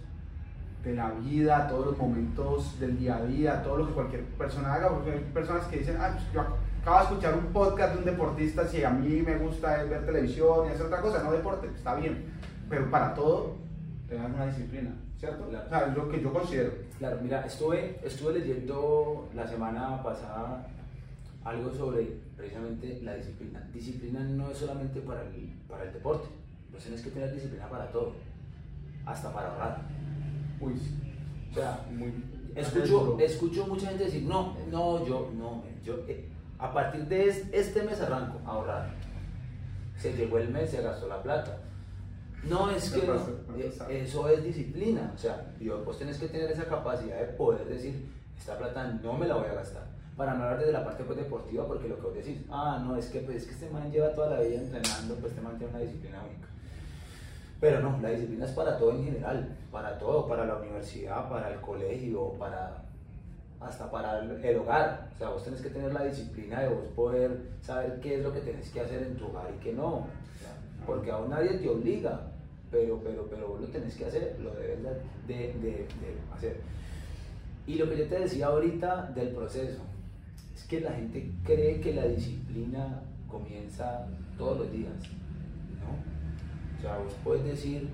de 0.84 0.95
la 0.95 1.09
vida, 1.11 1.68
todos 1.68 1.88
los 1.88 1.97
momentos 1.97 2.80
del 2.80 2.97
día 2.97 3.18
a 3.18 3.26
día, 3.26 3.63
todo 3.63 3.78
lo 3.78 3.88
que 3.88 3.93
cualquier 3.93 4.24
persona 4.24 4.74
haga, 4.74 4.89
porque 4.89 5.11
hay 5.11 5.20
personas 5.34 5.66
que 5.66 5.80
dicen, 5.80 5.97
ah, 5.99 6.11
pues 6.13 6.32
yo 6.32 6.41
acabo 6.82 6.97
de 6.97 7.03
escuchar 7.03 7.34
un 7.36 7.47
podcast 7.47 7.93
de 7.93 7.99
un 7.99 8.05
deportista, 8.05 8.68
si 8.68 8.84
a 8.84 8.91
mí 8.91 9.22
me 9.24 9.38
gusta 9.38 9.84
ver 9.84 10.05
televisión 10.05 10.68
y 10.68 10.70
hacer 10.70 10.86
otra 10.86 11.01
cosa, 11.01 11.24
no 11.24 11.32
deporte, 11.32 11.68
está 11.76 11.95
bien, 11.95 12.26
pero 12.70 12.89
para 12.91 13.16
todo, 13.16 13.55
tengan 14.07 14.36
una 14.36 14.45
disciplina, 14.45 14.91
¿cierto? 15.18 15.47
O 15.47 15.51
sea, 15.51 15.88
es 15.88 15.95
lo 15.95 16.07
que 16.07 16.22
yo 16.22 16.32
considero. 16.32 16.72
Claro, 16.99 17.18
mira, 17.22 17.45
estuve, 17.45 17.99
estuve 18.03 18.39
leyendo 18.39 19.28
la 19.34 19.47
semana 19.47 20.01
pasada 20.03 20.68
algo 21.43 21.72
sobre 21.72 22.20
precisamente 22.38 22.99
la 23.01 23.16
disciplina. 23.16 23.68
Disciplina 23.74 24.20
no 24.22 24.51
es 24.51 24.57
solamente 24.57 25.01
para 25.01 25.24
el, 25.24 25.53
para 25.68 25.84
el 25.84 25.93
deporte, 25.93 26.28
vos 26.76 26.84
tienes 26.84 27.01
que 27.01 27.09
tener 27.11 27.34
disciplina 27.34 27.67
para 27.69 27.89
todo, 27.91 28.13
hasta 29.05 29.32
para 29.34 29.49
ahorrar. 29.51 29.82
Uy. 30.59 30.73
O 31.51 31.53
sea, 31.53 31.86
muy... 31.91 32.13
escucho, 32.55 33.17
escucho 33.19 33.65
mucha 33.67 33.88
gente 33.89 34.05
decir, 34.05 34.23
no, 34.23 34.55
no, 34.69 35.05
yo, 35.05 35.32
no, 35.36 35.63
yo, 35.84 35.95
eh, 36.07 36.30
a 36.59 36.73
partir 36.73 37.05
de 37.07 37.28
es- 37.30 37.45
este 37.51 37.84
mes 37.84 37.99
arranco 38.01 38.39
a 38.45 38.51
ahorrar. 38.51 38.89
Se 39.97 40.13
llegó 40.13 40.38
el 40.38 40.49
mes, 40.49 40.69
se 40.69 40.82
gastó 40.82 41.07
la 41.07 41.23
plata. 41.23 41.59
No, 42.43 42.69
es 42.69 42.91
que 42.91 43.07
no, 43.07 43.15
eh, 43.57 43.73
eso 44.03 44.28
es 44.30 44.43
disciplina. 44.43 45.11
O 45.15 45.17
sea, 45.17 45.53
vos 45.86 45.97
tenés 45.97 46.17
que 46.17 46.28
tener 46.28 46.51
esa 46.51 46.65
capacidad 46.65 47.17
de 47.19 47.28
poder 47.34 47.65
decir, 47.65 48.11
esta 48.38 48.57
plata 48.57 48.99
no 49.01 49.13
me 49.13 49.26
la 49.28 49.36
voy 49.36 49.47
a 49.47 49.53
gastar. 49.53 49.88
Para 50.17 50.34
no 50.34 50.43
hablar 50.43 50.59
desde 50.59 50.71
la 50.73 50.86
parte 50.86 51.03
pues, 51.03 51.17
deportiva, 51.17 51.65
porque 51.67 51.88
lo 51.89 51.95
que 51.95 52.01
vos 52.01 52.13
decís, 52.13 52.38
ah, 52.49 52.82
no, 52.86 52.95
es 52.97 53.07
que, 53.07 53.19
pues, 53.21 53.38
es 53.38 53.45
que 53.47 53.51
este 53.53 53.69
man 53.69 53.91
lleva 53.91 54.13
toda 54.13 54.32
la 54.38 54.41
vida 54.41 54.61
entrenando, 54.61 55.15
pues 55.15 55.32
este 55.32 55.41
man 55.41 55.57
tiene 55.57 55.73
una 55.73 55.82
disciplina 55.84 56.21
única. 56.23 56.47
Pero 57.59 57.79
no, 57.79 57.99
la 58.01 58.09
disciplina 58.09 58.45
es 58.45 58.51
para 58.51 58.77
todo 58.77 58.91
en 58.91 59.05
general, 59.05 59.55
para 59.71 59.97
todo, 59.97 60.27
para 60.27 60.45
la 60.45 60.55
universidad, 60.57 61.29
para 61.29 61.53
el 61.53 61.61
colegio, 61.61 62.33
para 62.33 62.81
hasta 63.61 63.89
para 63.89 64.19
el, 64.19 64.57
hogar. 64.57 65.09
O 65.15 65.17
sea, 65.17 65.29
vos 65.29 65.43
tenés 65.43 65.61
que 65.61 65.69
tener 65.69 65.91
la 65.93 66.03
disciplina 66.03 66.61
de 66.61 66.69
vos 66.69 66.83
poder 66.95 67.39
saber 67.61 67.99
qué 68.01 68.15
es 68.15 68.23
lo 68.23 68.31
que 68.33 68.41
tenés 68.41 68.69
que 68.69 68.81
hacer 68.81 69.01
en 69.03 69.15
tu 69.15 69.27
hogar 69.27 69.49
y 69.57 69.63
qué 69.63 69.73
no. 69.73 70.05
Porque 70.85 71.09
aún 71.09 71.29
nadie 71.29 71.57
te 71.57 71.67
obliga, 71.69 72.21
pero, 72.69 72.99
pero, 73.03 73.25
pero 73.27 73.47
vos 73.47 73.61
lo 73.61 73.67
tenés 73.67 73.95
que 73.95 74.05
hacer, 74.05 74.37
lo 74.39 74.51
debes 74.51 74.83
de, 74.83 75.35
de- 75.35 75.53
de- 75.57 75.87
hacer. 76.35 76.57
Y 77.65 77.75
lo 77.75 77.89
que 77.89 77.97
yo 77.97 78.07
te 78.07 78.19
decía 78.19 78.47
ahorita 78.47 79.11
del 79.15 79.29
proceso, 79.29 79.81
es 80.53 80.63
que 80.65 80.81
la 80.81 80.91
gente 80.91 81.31
cree 81.43 81.81
que 81.81 81.93
la 81.95 82.05
disciplina 82.05 83.01
comienza 83.27 84.05
todos 84.37 84.59
los 84.59 84.71
días. 84.71 84.93
O 86.78 86.82
sea, 86.82 86.97
vos 86.97 87.13
puedes 87.23 87.45
decir, 87.45 87.89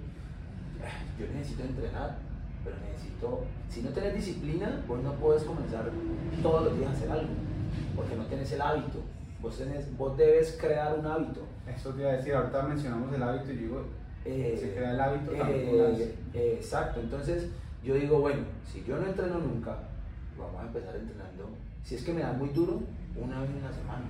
"Ah, 0.83 1.03
yo 1.19 1.25
necesito 1.33 1.63
entrenar, 1.63 2.17
pero 2.63 2.75
necesito, 2.89 3.43
si 3.69 3.81
no 3.81 3.89
tenés 3.89 4.15
disciplina, 4.15 4.83
vos 4.87 5.01
no 5.03 5.13
puedes 5.13 5.43
comenzar 5.43 5.89
todos 6.41 6.65
los 6.65 6.77
días 6.77 6.89
a 6.89 6.93
hacer 6.93 7.11
algo, 7.11 7.33
porque 7.95 8.15
no 8.15 8.23
tenés 8.25 8.51
el 8.51 8.61
hábito. 8.61 8.99
Vos, 9.41 9.57
tenés, 9.57 9.97
vos 9.97 10.15
debes 10.17 10.57
crear 10.59 10.97
un 10.99 11.05
hábito. 11.05 11.41
Eso 11.67 11.89
te 11.91 12.01
iba 12.01 12.11
a 12.11 12.13
decir, 12.17 12.33
ahorita 12.33 12.63
mencionamos 12.63 13.13
el 13.13 13.23
hábito 13.23 13.51
y 13.51 13.55
digo, 13.57 13.81
Eh, 14.23 14.55
se 14.59 14.75
crea 14.75 14.91
el 14.91 14.99
hábito 14.99 15.31
eh, 15.33 16.15
eh, 16.35 16.53
exacto, 16.59 16.99
entonces 16.99 17.49
yo 17.83 17.95
digo, 17.95 18.19
bueno, 18.19 18.43
si 18.71 18.83
yo 18.83 18.97
no 18.99 19.07
entreno 19.07 19.39
nunca, 19.39 19.79
vamos 20.37 20.61
a 20.61 20.67
empezar 20.67 20.95
entrenando. 20.95 21.49
Si 21.83 21.95
es 21.95 22.03
que 22.03 22.13
me 22.13 22.21
da 22.21 22.31
muy 22.33 22.49
duro, 22.49 22.81
una 23.15 23.41
vez 23.41 23.49
en 23.49 23.63
la 23.63 23.71
semana. 23.73 24.05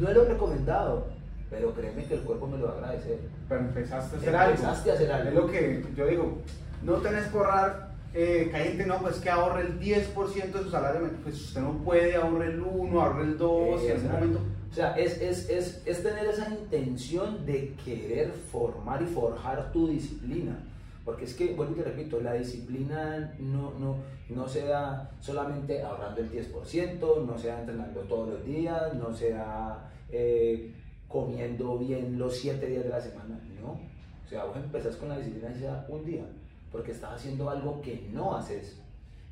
No 0.00 0.08
es 0.08 0.14
lo 0.16 0.24
recomendado, 0.24 1.08
pero 1.54 1.72
créeme 1.72 2.04
que 2.04 2.14
el 2.14 2.20
cuerpo 2.20 2.48
me 2.48 2.58
lo 2.58 2.66
va 2.66 2.72
a 2.72 2.76
agradecer. 2.78 3.18
pero 3.48 3.60
empezaste 3.60 4.16
a 4.16 4.18
hacer 4.18 4.36
algo. 4.36 4.54
Empezaste 4.54 4.90
a 4.90 4.94
hacer 4.94 5.12
algo. 5.12 5.28
Es 5.28 5.34
lo 5.34 5.46
que 5.46 5.84
yo 5.96 6.06
digo, 6.06 6.38
no 6.82 6.94
tenés 6.94 7.26
que 7.28 7.38
ahorrar, 7.38 7.94
eh, 8.12 8.48
que 8.50 8.56
hay 8.56 8.68
gente 8.68 8.86
no, 8.86 8.98
pues 9.00 9.16
que 9.16 9.30
ahorre 9.30 9.62
el 9.62 9.80
10% 9.80 10.52
de 10.52 10.62
su 10.64 10.70
salario, 10.70 11.08
pues 11.22 11.40
usted 11.40 11.60
no 11.60 11.78
puede 11.84 12.16
ahorrar 12.16 12.48
el 12.48 12.60
1, 12.60 13.00
ahorrar 13.00 13.24
el 13.24 13.38
2, 13.38 13.82
y 13.82 13.86
en 13.86 13.96
ese 13.96 14.08
momento, 14.08 14.40
O 14.70 14.74
sea, 14.74 14.96
es, 14.96 15.20
es, 15.20 15.48
es, 15.48 15.82
es 15.86 16.02
tener 16.02 16.26
esa 16.26 16.52
intención 16.52 17.46
de 17.46 17.74
querer 17.84 18.32
formar 18.50 19.00
y 19.00 19.06
forjar 19.06 19.70
tu 19.70 19.86
disciplina. 19.86 20.58
Porque 21.04 21.26
es 21.26 21.34
que, 21.34 21.54
vuelvo 21.54 21.74
y 21.74 21.76
te 21.76 21.84
repito, 21.84 22.20
la 22.20 22.32
disciplina 22.32 23.34
no, 23.38 23.74
no, 23.78 23.98
no 24.30 24.48
se 24.48 24.64
da 24.66 25.10
solamente 25.20 25.82
ahorrando 25.82 26.20
el 26.20 26.32
10%, 26.32 27.26
no 27.26 27.38
se 27.38 27.48
da 27.48 27.60
entrenando 27.60 28.00
todos 28.00 28.30
los 28.30 28.44
días, 28.44 28.94
no 28.94 29.14
se 29.14 29.30
da 29.30 29.90
eh, 30.10 30.72
comiendo 31.14 31.78
bien 31.78 32.18
los 32.18 32.36
7 32.38 32.66
días 32.66 32.82
de 32.82 32.90
la 32.90 33.00
semana, 33.00 33.38
no. 33.62 33.78
O 34.24 34.28
sea, 34.28 34.46
vos 34.46 34.56
empezás 34.56 34.96
con 34.96 35.08
la 35.08 35.16
disciplina 35.16 35.86
un 35.88 36.04
día, 36.04 36.24
porque 36.72 36.90
estás 36.90 37.12
haciendo 37.12 37.48
algo 37.48 37.80
que 37.80 38.08
no 38.12 38.34
haces. 38.34 38.80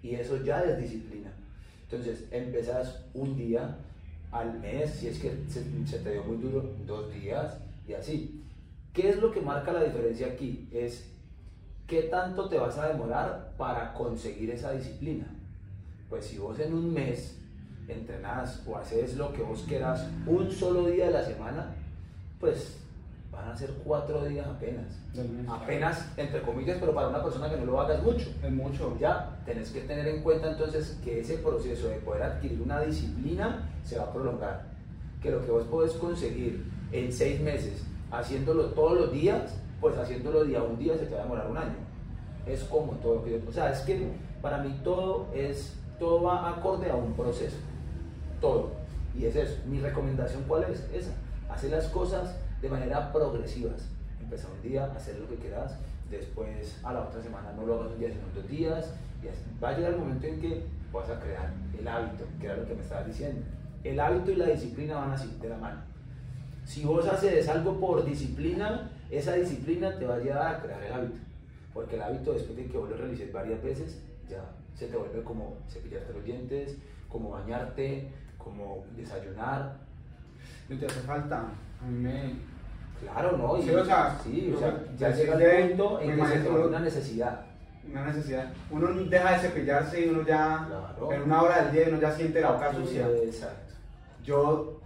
Y 0.01 0.15
eso 0.15 0.41
ya 0.45 0.61
es 0.61 0.79
disciplina. 0.79 1.33
Entonces, 1.91 2.29
empezás 2.31 3.05
un 3.15 3.37
día 3.37 3.79
al 4.31 4.61
mes, 4.61 4.91
si 4.93 5.09
es 5.09 5.19
que 5.19 5.37
se, 5.49 5.65
se 5.85 5.99
te 5.99 6.13
dio 6.13 6.23
muy 6.23 6.37
duro, 6.37 6.73
dos 6.87 7.13
días 7.13 7.59
y 7.89 7.95
así. 7.95 8.45
¿Qué 8.93 9.09
es 9.09 9.17
lo 9.17 9.33
que 9.33 9.41
marca 9.41 9.73
la 9.73 9.83
diferencia 9.83 10.29
aquí? 10.29 10.69
Es 10.71 11.11
qué 11.89 12.03
tanto 12.03 12.49
te 12.49 12.59
vas 12.59 12.79
a 12.79 12.91
demorar 12.91 13.55
para 13.59 13.93
conseguir 13.93 14.51
esa 14.51 14.71
disciplina. 14.71 15.27
Pues 16.09 16.27
si 16.27 16.39
vos 16.39 16.61
en 16.61 16.75
un 16.75 16.95
mes 16.95 17.42
entrenás 17.89 18.63
o 18.67 18.77
haces 18.77 19.17
lo 19.17 19.33
que 19.33 19.43
vos 19.43 19.65
quieras 19.69 20.07
un 20.27 20.51
solo 20.51 20.87
día 20.87 21.07
de 21.07 21.13
la 21.13 21.23
semana, 21.25 21.75
pues 22.41 22.79
van 23.31 23.49
a 23.49 23.57
ser 23.57 23.71
cuatro 23.85 24.25
días 24.25 24.47
apenas. 24.47 24.87
Apenas, 25.49 26.07
entre 26.17 26.43
comillas, 26.43 26.77
pero 26.81 26.95
para 26.95 27.09
una 27.09 27.23
persona 27.23 27.51
que 27.51 27.57
no 27.57 27.65
lo 27.67 27.81
hagas 27.81 28.03
mucho. 28.03 28.29
es 28.43 28.51
mucho. 28.53 28.97
Ya, 29.01 29.39
tenés 29.45 29.71
que 29.71 29.81
tener 29.83 30.07
en 30.07 30.23
cuenta 30.23 30.51
entonces 30.51 30.99
que 31.03 31.21
ese 31.21 31.39
proceso 31.39 31.89
de 31.89 31.97
poder 31.97 32.23
adquirir 32.25 32.61
una 32.61 32.81
disciplina 32.83 33.71
se 33.85 33.99
va 33.99 34.05
a 34.05 34.13
prolongar. 34.13 34.67
Que 35.23 35.31
lo 35.31 35.45
que 35.45 35.51
vos 35.51 35.65
podés 35.65 35.93
conseguir 35.95 36.65
en 36.93 37.11
seis 37.13 37.41
meses 37.41 37.85
haciéndolo 38.11 38.67
todos 38.67 38.99
los 39.01 39.13
días, 39.13 39.55
pues 39.81 39.97
haciéndolo 39.97 40.45
día 40.45 40.61
a 40.61 40.65
un 40.65 40.79
día 40.79 40.97
se 40.99 41.07
te 41.07 41.15
va 41.15 41.21
a 41.21 41.25
demorar 41.25 41.51
un 41.51 41.57
año. 41.57 41.77
Es 42.47 42.65
como 42.65 42.93
todo. 42.95 43.25
que- 43.25 43.43
O 43.49 43.53
sea, 43.53 43.73
es 43.73 43.81
que 43.81 44.09
para 44.43 44.59
mí 44.59 44.79
todo 44.85 45.29
es, 45.35 45.75
todo 45.99 46.23
va 46.25 46.51
acorde 46.51 46.91
a 46.91 46.97
un 46.97 47.15
proceso. 47.15 47.57
Todo. 48.43 48.73
Y 49.19 49.25
es 49.25 49.37
eso. 49.37 49.57
Mi 49.67 49.81
recomendación, 49.81 50.43
¿cuál 50.47 50.65
es? 50.65 50.87
Esa. 50.93 51.13
Hacer 51.49 51.71
las 51.71 51.87
cosas 51.87 52.37
de 52.61 52.69
manera 52.69 53.13
progresivas. 53.13 53.89
Empezar 54.21 54.51
un 54.51 54.69
día, 54.69 54.93
hacer 54.95 55.19
lo 55.19 55.29
que 55.29 55.37
quieras, 55.37 55.79
después 56.11 56.79
a 56.83 56.93
la 56.93 57.03
otra 57.03 57.23
semana 57.23 57.53
no 57.53 57.65
lo 57.65 57.75
hagas 57.81 57.93
un 57.93 57.99
día, 58.01 58.09
sino 58.11 58.23
dos 58.35 58.49
días. 58.49 58.93
Y 59.23 59.29
así. 59.29 59.41
Va 59.63 59.71
a 59.71 59.77
llegar 59.77 59.93
el 59.93 59.99
momento 60.01 60.27
en 60.27 60.41
que 60.41 60.65
vas 60.93 61.09
a 61.09 61.21
crear 61.21 61.53
el 61.79 61.87
hábito, 61.89 62.25
que 62.41 62.47
era 62.47 62.57
lo 62.57 62.67
que 62.67 62.75
me 62.75 62.83
estabas 62.83 63.07
diciendo. 63.07 63.41
El 63.85 64.01
hábito 64.01 64.33
y 64.33 64.37
la 64.37 64.47
disciplina 64.47 64.97
van 64.97 65.13
así, 65.13 65.35
de 65.41 65.49
la 65.49 65.57
mano. 65.57 65.81
Si 66.65 66.85
vos 66.85 67.07
haces 67.07 67.49
algo 67.49 67.79
por 67.79 68.05
disciplina, 68.05 68.91
esa 69.11 69.35
disciplina 69.35 69.97
te 69.99 70.07
va 70.07 70.17
a 70.17 70.19
llevar 70.19 70.55
a 70.55 70.63
crear 70.63 70.83
el 70.83 70.93
hábito. 70.93 71.19
Porque 71.73 71.97
el 71.97 72.03
hábito, 72.03 72.33
después 72.33 72.57
de 72.57 72.67
que 72.67 72.77
vos 72.77 72.91
lo 72.91 72.97
realices 72.97 73.33
varias 73.33 73.63
veces, 73.63 74.01
ya 74.29 74.45
se 74.75 74.89
te 74.89 74.97
vuelve 74.97 75.23
como 75.23 75.57
cepillarte 75.69 76.13
los 76.13 76.25
dientes, 76.25 76.77
como 77.09 77.31
bañarte, 77.31 78.09
como 78.43 78.85
desayunar. 78.97 79.77
No 80.69 80.79
te 80.79 80.87
hace 80.87 81.01
falta. 81.01 81.45
A 81.83 81.87
mí 81.87 81.99
me. 81.99 82.35
Claro, 83.01 83.37
¿no? 83.37 83.59
Y- 83.59 83.63
Sí, 83.63 83.71
o 83.71 83.85
sea, 83.85 84.19
sí, 84.23 84.47
o 84.49 84.53
yo- 84.53 84.59
sea, 84.61 84.85
ya 84.97 85.11
llega 85.11 85.35
el 85.59 85.69
punto 85.71 86.01
en 86.01 86.17
que 86.17 86.27
se 86.27 86.49
una 86.49 86.79
necesidad. 86.81 87.41
Una 87.91 88.07
necesidad. 88.07 88.53
Uno 88.71 88.89
deja 88.93 89.33
de 89.33 89.39
cepillarse 89.41 90.07
y 90.07 90.09
uno 90.09 90.23
ya. 90.25 90.67
Claro. 90.69 91.13
En 91.13 91.23
una 91.23 91.43
hora 91.43 91.63
del 91.65 91.73
día 91.73 91.85
uno 91.89 92.01
ya 92.01 92.13
siente 92.13 92.41
la 92.41 92.53
boca 92.53 92.73
sucia. 92.73 93.09
Exacto. 93.25 93.75
Yo 94.25 94.81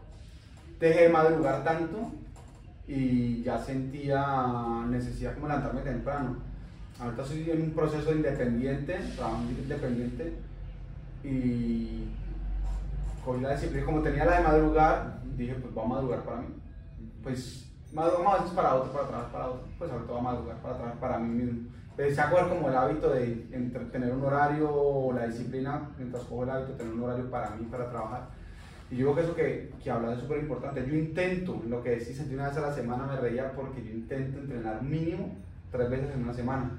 dejé 0.80 1.02
de 1.02 1.08
madrugar 1.10 1.62
tanto 1.62 2.12
y 2.88 3.42
ya 3.42 3.58
sentía 3.58 4.84
necesidad 4.88 5.34
como 5.34 5.48
levantarme 5.48 5.82
temprano. 5.82 6.36
Ahorita 6.98 7.22
estoy 7.22 7.50
en 7.50 7.62
un 7.62 7.70
proceso 7.72 8.12
independiente, 8.12 8.94
trabajo 9.14 9.42
independiente 9.42 10.32
y 11.22 12.04
cogí 13.26 13.40
la 13.42 13.50
disciplina. 13.50 13.84
Como 13.84 14.00
tenía 14.00 14.24
la 14.24 14.38
de 14.38 14.44
madrugar, 14.44 15.20
dije 15.36 15.54
pues 15.56 15.74
voy 15.74 15.84
a 15.84 15.88
madrugar 15.88 16.22
para 16.24 16.40
mí. 16.40 16.46
Pues 17.22 17.70
madrugamos 17.92 18.34
a 18.34 18.38
veces 18.38 18.54
para 18.56 18.74
otro, 18.76 18.92
para 18.92 19.08
trabajar 19.08 19.32
para 19.32 19.48
otro. 19.48 19.68
Pues 19.78 19.90
ahorita 19.90 20.12
voy 20.12 20.20
a 20.20 20.24
madrugar 20.24 20.56
para 20.62 20.74
trabajar 20.76 21.00
para 21.00 21.18
mí 21.18 21.42
mismo. 21.42 21.68
Empecé 21.90 22.20
a 22.20 22.30
coger 22.30 22.48
como 22.48 22.68
el 22.68 22.76
hábito 22.76 23.10
de 23.10 23.46
entre- 23.52 23.86
tener 23.86 24.12
un 24.12 24.24
horario 24.24 24.70
o 24.70 25.12
la 25.12 25.26
disciplina, 25.26 25.90
mientras 25.98 26.24
cojo 26.24 26.44
el 26.44 26.50
hábito, 26.50 26.72
tener 26.72 26.92
un 26.92 27.02
horario 27.02 27.30
para 27.30 27.50
mí, 27.56 27.66
para 27.70 27.90
trabajar. 27.90 28.28
Y 28.90 28.96
yo 28.96 29.12
creo 29.12 29.16
que 29.16 29.22
eso 29.22 29.34
que, 29.34 29.72
que 29.82 29.90
hablas 29.90 30.14
es 30.14 30.20
súper 30.20 30.38
importante. 30.38 30.86
Yo 30.86 30.94
intento, 30.94 31.60
lo 31.68 31.82
que 31.82 31.90
decís, 31.96 32.22
una 32.32 32.48
vez 32.48 32.56
a 32.58 32.60
la 32.60 32.72
semana 32.72 33.06
me 33.06 33.16
reía 33.16 33.50
porque 33.52 33.82
yo 33.82 33.90
intento 33.90 34.38
entrenar 34.38 34.82
mínimo 34.82 35.34
tres 35.72 35.90
veces 35.90 36.14
en 36.14 36.22
una 36.22 36.32
semana. 36.34 36.70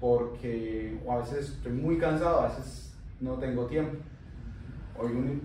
Porque 0.00 0.98
o 1.06 1.12
a 1.12 1.18
veces 1.18 1.50
estoy 1.50 1.72
muy 1.72 1.96
cansado, 1.98 2.40
a 2.40 2.48
veces 2.48 2.92
no 3.20 3.34
tengo 3.34 3.66
tiempo. 3.66 3.98
Hoy 5.02 5.12
un- 5.12 5.42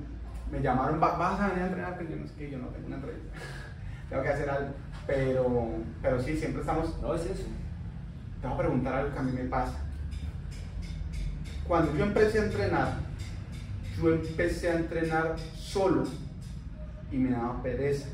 me 0.52 0.62
llamaron, 0.62 1.02
"Va- 1.02 1.18
vas 1.18 1.40
a 1.42 1.48
venir 1.50 1.64
a 1.64 1.68
entrenar, 1.68 1.96
pero 1.98 2.10
yo 2.10 2.16
no 2.18 2.26
es 2.26 2.32
que 2.32 2.50
yo 2.52 2.58
no 2.60 2.68
tengo 2.68 2.88
una 2.88 2.96
entrevista, 2.98 3.30
tengo 4.10 4.24
que 4.24 4.30
hacer 4.30 4.50
algo. 4.50 4.70
Pero, 5.06 5.70
pero 6.02 6.22
sí, 6.22 6.38
siempre 6.38 6.62
estamos, 6.62 7.02
No 7.02 7.14
es 7.16 7.26
eso. 7.26 7.44
te 8.42 8.48
voy 8.48 8.56
a 8.56 8.60
preguntar 8.60 8.94
algo 8.94 9.14
que 9.14 9.20
a 9.20 9.24
mí 9.24 9.32
me 9.32 9.44
pasa. 9.46 9.74
Cuando 11.68 11.94
yo 11.96 12.06
empecé 12.06 12.40
a 12.40 12.44
entrenar, 12.46 12.94
yo 14.02 14.14
empecé 14.14 14.70
a 14.72 14.76
entrenar 14.76 15.36
solo 15.56 16.04
y 17.12 17.18
me 17.18 17.32
daba 17.32 17.62
pereza. 17.64 18.08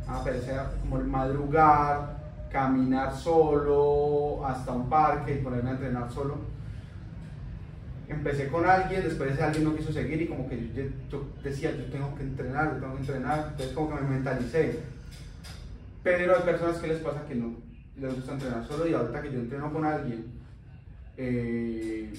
Me 0.00 0.06
daba 0.06 0.24
pereza 0.24 0.70
como 0.80 0.98
el 0.98 1.04
madrugar, 1.06 2.18
caminar 2.50 3.12
solo 3.14 4.46
hasta 4.46 4.72
un 4.72 4.88
parque 4.88 5.34
y 5.34 5.42
ponerme 5.42 5.70
a 5.70 5.72
entrenar 5.72 6.10
solo. 6.10 6.38
Empecé 8.08 8.48
con 8.48 8.66
alguien, 8.66 9.02
después 9.02 9.32
ese 9.32 9.42
alguien 9.42 9.64
no 9.64 9.76
quiso 9.76 9.92
seguir 9.92 10.20
y 10.20 10.26
como 10.26 10.48
que 10.48 10.70
yo, 11.10 11.26
decía, 11.42 11.74
yo 11.74 11.84
tengo 11.86 12.14
que 12.14 12.22
entrenar, 12.22 12.74
yo 12.74 12.80
tengo 12.80 12.94
que 12.94 13.00
entrenar, 13.00 13.48
entonces 13.50 13.74
como 13.74 13.88
que 13.88 14.02
me 14.02 14.10
mentalicé. 14.10 14.80
Pero 16.02 16.36
hay 16.36 16.42
personas 16.42 16.76
que 16.78 16.88
les 16.88 16.98
pasa 16.98 17.26
que 17.26 17.34
no 17.34 17.54
les 17.96 18.14
gusta 18.14 18.32
entrenar 18.32 18.66
solo 18.66 18.86
y 18.86 18.92
ahorita 18.92 19.22
que 19.22 19.32
yo 19.32 19.38
entreno 19.38 19.72
con 19.72 19.84
alguien, 19.84 20.26
eh, 21.16 22.12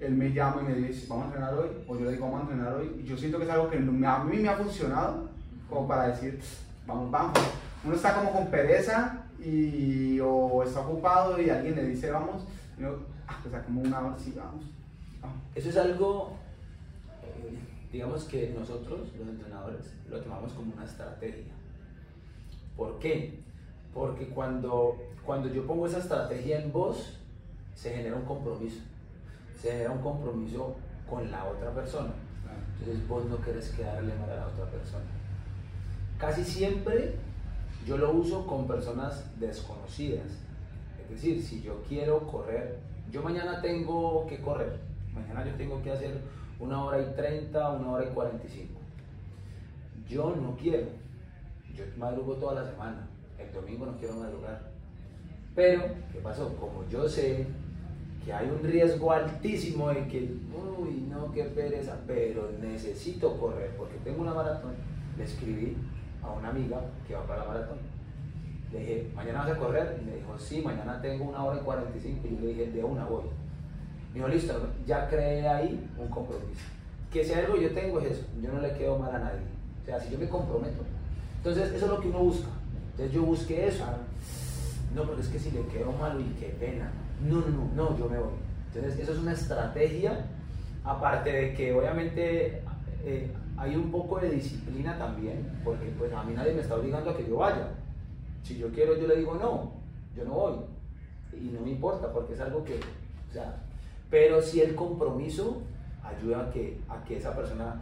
él 0.00 0.14
me 0.14 0.32
llama 0.32 0.62
y 0.62 0.72
me 0.72 0.88
dice, 0.88 1.06
vamos 1.08 1.24
a 1.24 1.28
entrenar 1.28 1.54
hoy, 1.54 1.68
o 1.86 1.98
yo 1.98 2.04
le 2.04 2.12
digo, 2.12 2.26
vamos 2.26 2.40
a 2.40 2.52
entrenar 2.52 2.74
hoy, 2.74 3.00
y 3.02 3.04
yo 3.04 3.16
siento 3.16 3.38
que 3.38 3.44
es 3.44 3.50
algo 3.50 3.70
que 3.70 3.78
a 3.78 3.80
mí 3.80 4.38
me 4.38 4.48
ha 4.48 4.56
funcionado, 4.56 5.30
como 5.70 5.86
para 5.88 6.08
decir, 6.08 6.40
vamos, 6.86 7.10
vamos. 7.10 7.38
Uno 7.84 7.94
está 7.94 8.14
como 8.14 8.32
con 8.32 8.50
pereza 8.50 9.24
y, 9.40 10.18
o 10.20 10.62
está 10.62 10.80
ocupado 10.80 11.40
y 11.40 11.50
alguien 11.50 11.76
le 11.76 11.86
dice, 11.86 12.10
vamos, 12.10 12.44
y 12.78 12.82
uno, 12.82 12.96
ah, 13.26 13.38
pues 13.42 13.62
como 13.64 13.82
una 13.82 14.00
hora, 14.00 14.16
sí, 14.18 14.34
vamos. 14.36 14.64
Vamos. 15.22 15.38
Eso 15.54 15.68
es 15.70 15.76
algo, 15.76 16.32
eh, 17.22 17.58
digamos 17.90 18.24
que 18.24 18.50
nosotros, 18.50 19.08
los 19.18 19.28
entrenadores, 19.28 19.94
lo 20.10 20.20
tomamos 20.20 20.52
como 20.52 20.72
una 20.74 20.84
estrategia. 20.84 21.52
¿Por 22.76 22.98
qué? 22.98 23.40
Porque 23.94 24.28
cuando, 24.28 24.96
cuando 25.24 25.48
yo 25.48 25.66
pongo 25.66 25.86
esa 25.86 25.98
estrategia 25.98 26.60
en 26.60 26.72
vos, 26.72 27.18
se 27.74 27.94
genera 27.94 28.16
un 28.16 28.24
compromiso. 28.24 28.80
Se 29.60 29.72
genera 29.72 29.90
un 29.90 30.02
compromiso 30.02 30.76
con 31.08 31.30
la 31.30 31.44
otra 31.44 31.72
persona. 31.72 32.12
Entonces 32.78 33.06
vos 33.06 33.24
no 33.26 33.40
querés 33.40 33.70
quedarle 33.70 34.14
mal 34.16 34.30
a 34.30 34.36
la 34.36 34.46
otra 34.48 34.66
persona. 34.66 35.04
Casi 36.18 36.44
siempre 36.44 37.14
yo 37.86 37.96
lo 37.96 38.12
uso 38.12 38.46
con 38.46 38.66
personas 38.66 39.24
desconocidas. 39.38 40.26
Es 41.04 41.10
decir, 41.10 41.42
si 41.42 41.62
yo 41.62 41.82
quiero 41.88 42.26
correr, 42.26 42.78
yo 43.10 43.22
mañana 43.22 43.60
tengo 43.60 44.26
que 44.26 44.40
correr. 44.40 44.78
Mañana 45.14 45.44
yo 45.44 45.54
tengo 45.56 45.82
que 45.82 45.90
hacer 45.90 46.20
una 46.58 46.84
hora 46.84 47.00
y 47.00 47.14
30, 47.14 47.70
una 47.70 47.90
hora 47.90 48.04
y 48.04 48.14
45. 48.14 48.80
Yo 50.08 50.36
no 50.36 50.56
quiero. 50.56 50.86
Yo 51.74 51.84
madrugo 51.96 52.34
toda 52.34 52.62
la 52.62 52.70
semana. 52.70 53.08
El 53.38 53.52
domingo 53.52 53.86
no 53.86 53.96
quiero 53.96 54.14
madrugar. 54.14 54.70
Pero, 55.54 55.82
¿qué 56.12 56.18
pasó? 56.20 56.56
Como 56.56 56.86
yo 56.88 57.08
sé 57.08 57.46
que 58.24 58.32
hay 58.32 58.48
un 58.48 58.62
riesgo 58.62 59.12
altísimo 59.12 59.88
de 59.88 60.06
que, 60.06 60.34
uy, 60.78 61.06
no, 61.08 61.32
qué 61.32 61.44
pereza, 61.44 61.98
pero 62.06 62.50
necesito 62.60 63.36
correr 63.38 63.74
porque 63.76 63.96
tengo 64.04 64.22
una 64.22 64.32
maratón, 64.32 64.74
le 65.18 65.24
escribí 65.24 65.76
a 66.22 66.30
una 66.30 66.50
amiga 66.50 66.80
que 67.06 67.14
va 67.14 67.26
para 67.26 67.42
la 67.42 67.48
maratón. 67.48 67.78
Le 68.72 68.78
dije, 68.78 69.10
¿mañana 69.14 69.40
vas 69.40 69.50
a 69.50 69.58
correr? 69.58 69.98
Y 70.00 70.04
me 70.06 70.16
dijo, 70.16 70.38
sí, 70.38 70.62
mañana 70.62 71.00
tengo 71.02 71.24
una 71.24 71.44
hora 71.44 71.60
y 71.60 71.64
45. 71.64 72.26
Y 72.26 72.34
yo 72.34 72.40
le 72.40 72.46
dije, 72.46 72.66
de 72.70 72.84
una 72.84 73.04
voy. 73.04 73.24
Dijo, 74.14 74.28
listo, 74.28 74.68
ya 74.86 75.08
creé 75.08 75.48
ahí 75.48 75.88
un 75.98 76.08
compromiso. 76.08 76.60
Que 77.10 77.24
si 77.24 77.32
algo 77.32 77.56
yo 77.56 77.70
tengo 77.72 78.00
es 78.00 78.12
eso, 78.12 78.26
yo 78.40 78.52
no 78.52 78.60
le 78.60 78.72
quedo 78.74 78.98
mal 78.98 79.14
a 79.14 79.18
nadie. 79.18 79.40
O 79.82 79.86
sea, 79.86 80.00
si 80.00 80.10
yo 80.10 80.18
me 80.18 80.28
comprometo. 80.28 80.84
Entonces, 81.38 81.72
eso 81.72 81.86
es 81.86 81.90
lo 81.90 82.00
que 82.00 82.08
uno 82.08 82.18
busca. 82.20 82.48
Entonces, 82.92 83.14
yo 83.14 83.22
busqué 83.22 83.68
eso. 83.68 83.84
No, 84.94 85.04
porque 85.04 85.22
es 85.22 85.28
que 85.28 85.38
si 85.38 85.50
le 85.50 85.66
quedo 85.66 85.92
malo 85.92 86.20
y 86.20 86.24
qué 86.38 86.54
pena. 86.60 86.90
No, 87.26 87.40
no, 87.40 87.48
no, 87.48 87.70
no, 87.74 87.98
yo 87.98 88.08
me 88.08 88.18
voy. 88.18 88.34
Entonces, 88.74 89.00
eso 89.00 89.12
es 89.12 89.18
una 89.18 89.32
estrategia, 89.32 90.24
aparte 90.84 91.30
de 91.30 91.54
que 91.54 91.72
obviamente 91.72 92.62
eh, 93.04 93.30
hay 93.56 93.76
un 93.76 93.90
poco 93.90 94.18
de 94.18 94.30
disciplina 94.30 94.96
también, 94.98 95.60
porque 95.64 95.86
pues 95.98 96.12
a 96.12 96.22
mí 96.22 96.32
nadie 96.34 96.54
me 96.54 96.62
está 96.62 96.76
obligando 96.76 97.10
a 97.10 97.16
que 97.16 97.26
yo 97.26 97.36
vaya. 97.36 97.68
Si 98.42 98.58
yo 98.58 98.70
quiero, 98.70 98.98
yo 98.98 99.06
le 99.06 99.16
digo 99.16 99.34
no, 99.34 99.72
yo 100.16 100.24
no 100.24 100.32
voy. 100.32 100.56
Y 101.34 101.50
no 101.50 101.60
me 101.60 101.70
importa, 101.70 102.12
porque 102.12 102.34
es 102.34 102.40
algo 102.40 102.64
que, 102.64 102.76
o 102.76 103.32
sea, 103.32 103.56
pero 104.12 104.42
si 104.42 104.60
el 104.60 104.74
compromiso 104.74 105.62
ayuda 106.04 106.42
a 106.42 106.50
que, 106.50 106.78
a 106.86 107.02
que 107.02 107.16
esa 107.16 107.34
persona, 107.34 107.80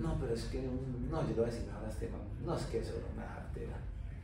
no, 0.00 0.16
pero 0.20 0.34
es 0.34 0.44
que, 0.46 0.60
no, 1.08 1.22
yo 1.22 1.28
le 1.28 1.34
voy 1.34 1.44
a 1.44 1.46
decir 1.46 1.64
mejor 1.66 1.84
a 1.86 1.88
este 1.88 2.08
man, 2.08 2.20
no, 2.44 2.56
es 2.56 2.64
que 2.64 2.80
eso 2.80 2.94
no 2.94 3.20
me 3.20 3.22
da 3.24 3.32
jartera. 3.34 3.76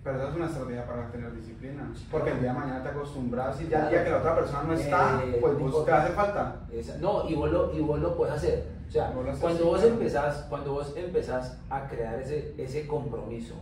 Pero 0.03 0.17
esa 0.19 0.29
es 0.31 0.35
una 0.35 0.47
estrategia 0.47 0.87
para 0.87 1.09
tener 1.13 1.33
disciplina. 1.37 1.89
Sí, 1.95 2.09
Porque 2.11 2.31
el 2.33 2.41
día 2.41 2.53
de 2.53 2.59
mañana 2.59 2.83
te 2.83 2.89
acostumbras 2.89 3.61
y 3.61 3.69
ya 3.69 3.85
el 3.85 3.91
día 3.91 4.05
que 4.05 4.11
la 4.11 4.17
otra 4.19 4.35
persona 4.35 4.63
no 4.65 4.73
está, 4.73 5.23
Eh, 5.25 5.39
pues 5.41 5.59
vos 5.59 5.85
te 5.87 5.93
hace 5.93 6.13
falta. 6.15 6.57
Esa- 6.73 6.99
no, 6.99 7.29
y 7.29 7.35
vos, 7.37 7.51
lo, 7.53 7.73
y 7.77 7.81
vos 7.81 8.01
lo 8.01 8.17
puedes 8.17 8.35
hacer. 8.35 8.67
O 8.89 8.91
sea, 8.91 9.11
Vos 9.11 9.39
cuando 9.39 9.59
sí, 9.61 9.65
vos 9.65 9.85
empezás, 9.85 10.47
cuando 10.49 10.73
vos 10.73 10.95
empezás 10.97 11.59
a 11.71 11.87
crear 11.87 12.19
ese, 12.21 12.55
ese 12.59 12.89
compromiso 12.89 13.55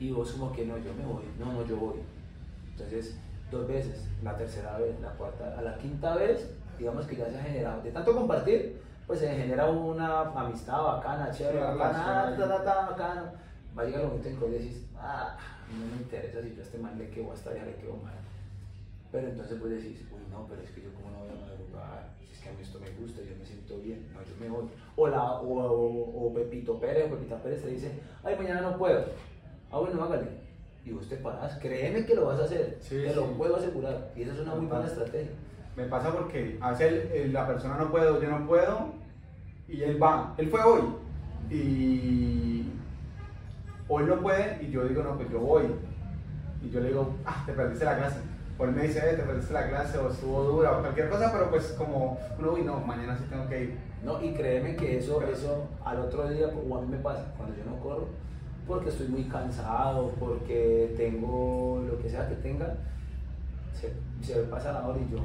y 0.00 0.10
vos 0.10 0.32
como 0.32 0.50
que 0.52 0.64
no, 0.66 0.76
yo 0.78 0.92
me 0.94 1.04
voy, 1.04 1.22
no, 1.38 1.52
no, 1.52 1.64
yo 1.66 1.76
voy. 1.76 1.96
Entonces, 2.72 3.16
dos 3.52 3.68
veces, 3.68 4.06
la 4.24 4.36
tercera 4.36 4.78
vez, 4.78 4.98
la 5.00 5.10
cuarta, 5.10 5.56
a 5.56 5.62
la 5.62 5.76
quinta 5.78 6.16
vez, 6.16 6.50
digamos 6.78 7.06
que 7.06 7.16
ya 7.16 7.30
se 7.30 7.38
ha 7.38 7.42
generado, 7.42 7.82
de 7.82 7.90
tanto 7.90 8.14
compartir, 8.14 8.80
pues 9.06 9.18
se 9.20 9.28
genera 9.28 9.68
una 9.70 10.20
amistad 10.32 10.82
bacana, 10.82 11.30
chévere, 11.30 11.60
bacana, 11.60 12.34
ta, 12.38 12.48
ta, 12.48 12.64
ta, 12.64 12.90
bacana. 12.90 13.32
Va 13.76 13.82
a 13.82 13.84
llegar 13.86 14.02
el 14.02 14.06
momento 14.08 14.28
en 14.28 14.36
que 14.36 14.44
vos 14.44 14.52
decís, 14.52 14.86
ah, 14.96 15.36
no 15.78 15.86
me 15.86 16.02
interesa 16.02 16.40
si 16.42 16.54
yo 16.54 16.60
a 16.60 16.64
este 16.64 16.78
man 16.78 16.98
le 16.98 17.10
quedo, 17.10 17.30
a 17.32 17.34
esta 17.34 17.50
vieja 17.50 17.66
le 17.66 17.74
quedo 17.76 17.96
mal. 17.96 18.14
Pero 19.12 19.28
entonces 19.28 19.60
vos 19.60 19.70
decís, 19.70 20.00
uy, 20.12 20.20
no, 20.30 20.46
pero 20.48 20.62
es 20.62 20.70
que 20.70 20.82
yo 20.82 20.92
como 20.94 21.10
no 21.10 21.18
voy 21.20 21.28
a 21.28 21.40
madrugar, 21.40 22.08
si 22.26 22.32
es 22.32 22.40
que 22.40 22.48
a 22.48 22.52
mí 22.52 22.58
esto 22.62 22.78
me 22.80 22.90
gusta, 22.92 23.20
yo 23.22 23.36
me 23.38 23.44
siento 23.44 23.76
bien, 23.78 24.06
no, 24.12 24.20
yo 24.22 24.34
me 24.40 24.48
voy. 24.48 24.68
O, 24.96 25.08
la, 25.08 25.22
o, 25.40 25.46
o- 25.48 26.26
o 26.26 26.34
Pepito 26.34 26.78
Pérez 26.80 27.06
o 27.06 27.14
Pepita 27.16 27.36
Pérez 27.42 27.62
te 27.62 27.68
dice, 27.70 27.90
ay, 28.22 28.36
mañana 28.36 28.60
no 28.62 28.76
puedo. 28.78 29.04
Ah, 29.70 29.78
bueno, 29.78 30.02
hágale. 30.02 30.28
Y 30.84 30.90
vos 30.92 31.08
te 31.08 31.16
parás, 31.16 31.58
créeme 31.58 32.04
que 32.04 32.14
lo 32.14 32.26
vas 32.26 32.40
a 32.40 32.44
hacer, 32.44 32.78
Sí, 32.80 32.96
te 33.02 33.08
sí. 33.10 33.14
lo 33.14 33.26
puedo 33.36 33.56
asegurar. 33.56 34.10
Y 34.16 34.22
esa 34.22 34.32
es 34.34 34.40
una 34.40 34.54
muy 34.54 34.66
Total. 34.66 34.84
estrategia. 34.86 35.30
Me 35.76 35.84
pasa 35.84 36.12
porque 36.12 36.56
a 36.60 36.70
veces 36.70 37.32
la 37.32 37.46
persona 37.46 37.76
no 37.76 37.90
puede 37.90 38.08
o 38.08 38.22
yo 38.22 38.30
no 38.30 38.46
puedo 38.46 38.92
y 39.68 39.82
él 39.82 40.00
va. 40.02 40.34
Él 40.38 40.48
fue 40.48 40.62
hoy 40.62 40.82
y 41.50 42.68
hoy 43.88 44.04
no 44.04 44.16
puede 44.20 44.62
y 44.62 44.70
yo 44.70 44.84
digo, 44.84 45.02
no, 45.02 45.16
pues 45.16 45.28
yo 45.30 45.40
voy. 45.40 45.64
Y 46.62 46.70
yo 46.70 46.80
le 46.80 46.88
digo, 46.88 47.14
ah, 47.26 47.42
te 47.44 47.52
perdiste 47.52 47.84
la 47.84 47.96
clase. 47.98 48.18
O 48.56 48.64
él 48.64 48.70
me 48.72 48.84
dice, 48.84 48.98
eh, 49.00 49.14
te 49.16 49.22
perdiste 49.24 49.52
la 49.52 49.68
clase 49.68 49.98
o 49.98 50.08
estuvo 50.10 50.44
dura 50.44 50.78
o 50.78 50.80
cualquier 50.80 51.08
cosa, 51.10 51.32
pero 51.32 51.50
pues 51.50 51.74
como 51.76 52.18
uno, 52.38 52.52
uy, 52.52 52.62
no, 52.62 52.78
mañana 52.80 53.16
sí 53.16 53.24
tengo 53.28 53.48
que 53.48 53.64
ir. 53.64 53.78
No, 54.04 54.22
y 54.22 54.32
créeme 54.32 54.76
que 54.76 54.98
eso, 54.98 55.22
eso 55.22 55.68
al 55.84 55.98
otro 55.98 56.28
día, 56.28 56.46
o 56.46 56.78
a 56.78 56.80
mí 56.82 56.88
me 56.88 56.98
pasa, 56.98 57.32
cuando 57.36 57.56
yo 57.56 57.64
no 57.64 57.80
corro, 57.80 58.06
porque 58.66 58.90
estoy 58.90 59.08
muy 59.08 59.24
cansado, 59.24 60.12
porque 60.20 60.94
tengo 60.96 61.82
lo 61.86 61.98
que 61.98 62.08
sea 62.08 62.28
que 62.28 62.36
tenga, 62.36 62.76
se, 63.72 63.92
se 64.24 64.36
me 64.40 64.44
pasa 64.44 64.72
la 64.72 64.86
hora 64.86 64.98
y 65.00 65.10
yo, 65.10 65.18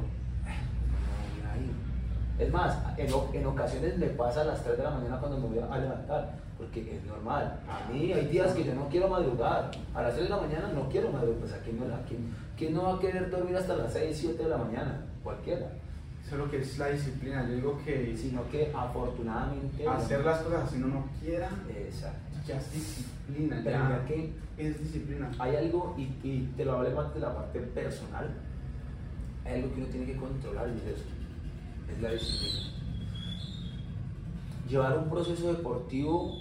"Ay, 0.45 0.57
no 0.89 1.51
voy 1.51 1.51
a 1.51 1.63
ir". 1.65 1.71
Es 2.39 2.51
más, 2.53 2.77
en, 2.97 3.07
en 3.33 3.45
ocasiones 3.45 3.97
me 3.97 4.07
pasa 4.07 4.41
a 4.41 4.45
las 4.45 4.63
3 4.63 4.77
de 4.77 4.83
la 4.83 4.91
mañana 4.91 5.19
cuando 5.19 5.37
me 5.37 5.47
voy 5.47 5.59
a 5.59 5.77
levantar, 5.77 6.31
porque 6.57 6.95
es 6.95 7.03
normal. 7.03 7.59
A 7.67 7.91
mí 7.91 8.13
hay 8.13 8.27
días 8.27 8.53
que 8.53 8.63
yo 8.63 8.73
no 8.73 8.87
quiero 8.87 9.09
madrugar. 9.09 9.69
A 9.93 10.01
las 10.01 10.13
3 10.15 10.29
de 10.29 10.35
la 10.35 10.41
mañana 10.41 10.71
no 10.73 10.87
quiero 10.87 11.11
madrugar. 11.11 11.39
Pues 11.39 11.51
aquí 11.53 11.71
no, 11.73 11.93
aquí, 11.93 12.17
¿quién 12.57 12.73
no 12.73 12.83
va 12.83 12.95
a 12.95 12.99
querer 12.99 13.29
dormir 13.29 13.57
hasta 13.57 13.75
las 13.75 13.91
6, 13.91 14.17
7 14.17 14.43
de 14.43 14.49
la 14.49 14.57
mañana? 14.57 15.01
Cualquiera. 15.21 15.67
Eso 16.25 16.35
es 16.35 16.37
lo 16.37 16.49
que 16.49 16.61
es 16.61 16.77
la 16.77 16.87
disciplina. 16.87 17.45
Yo 17.49 17.55
digo 17.55 17.81
que 17.83 18.15
Sino 18.15 18.47
que 18.49 18.71
afortunadamente... 18.73 19.85
hacer 19.85 20.23
las 20.23 20.39
cosas 20.39 20.63
así 20.65 20.77
uno 20.77 20.87
no 20.87 21.05
quiera, 21.19 21.49
Exacto. 21.75 22.19
ya 22.47 22.55
es 22.57 22.71
disciplina. 22.71 23.59
Pero 23.63 23.77
ya 23.77 24.05
que 24.05 24.33
es 24.57 24.79
disciplina. 24.79 25.29
hay 25.39 25.55
algo, 25.57 25.93
y, 25.97 26.03
y 26.23 26.53
te 26.55 26.63
lo 26.63 26.77
hablé 26.77 26.91
más 26.91 27.13
de 27.13 27.19
la 27.19 27.33
parte 27.35 27.59
personal, 27.59 28.29
hay 29.45 29.55
algo 29.55 29.73
que 29.73 29.81
uno 29.81 29.89
tiene 29.89 30.05
que 30.05 30.15
controlar 30.17 30.69
y 30.69 30.77
es 30.77 30.97
eso, 30.99 31.05
es 31.95 32.01
la 32.01 32.11
disciplina. 32.11 32.69
Llevar 34.67 34.97
un 34.97 35.09
proceso 35.09 35.53
deportivo 35.53 36.35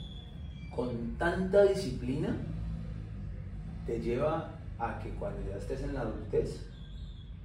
con 0.74 1.16
tanta 1.16 1.64
disciplina 1.64 2.36
te 3.86 4.00
lleva 4.00 4.52
a 4.78 4.98
que 4.98 5.10
cuando 5.10 5.40
ya 5.48 5.56
estés 5.56 5.82
en 5.82 5.94
la 5.94 6.02
adultez 6.02 6.66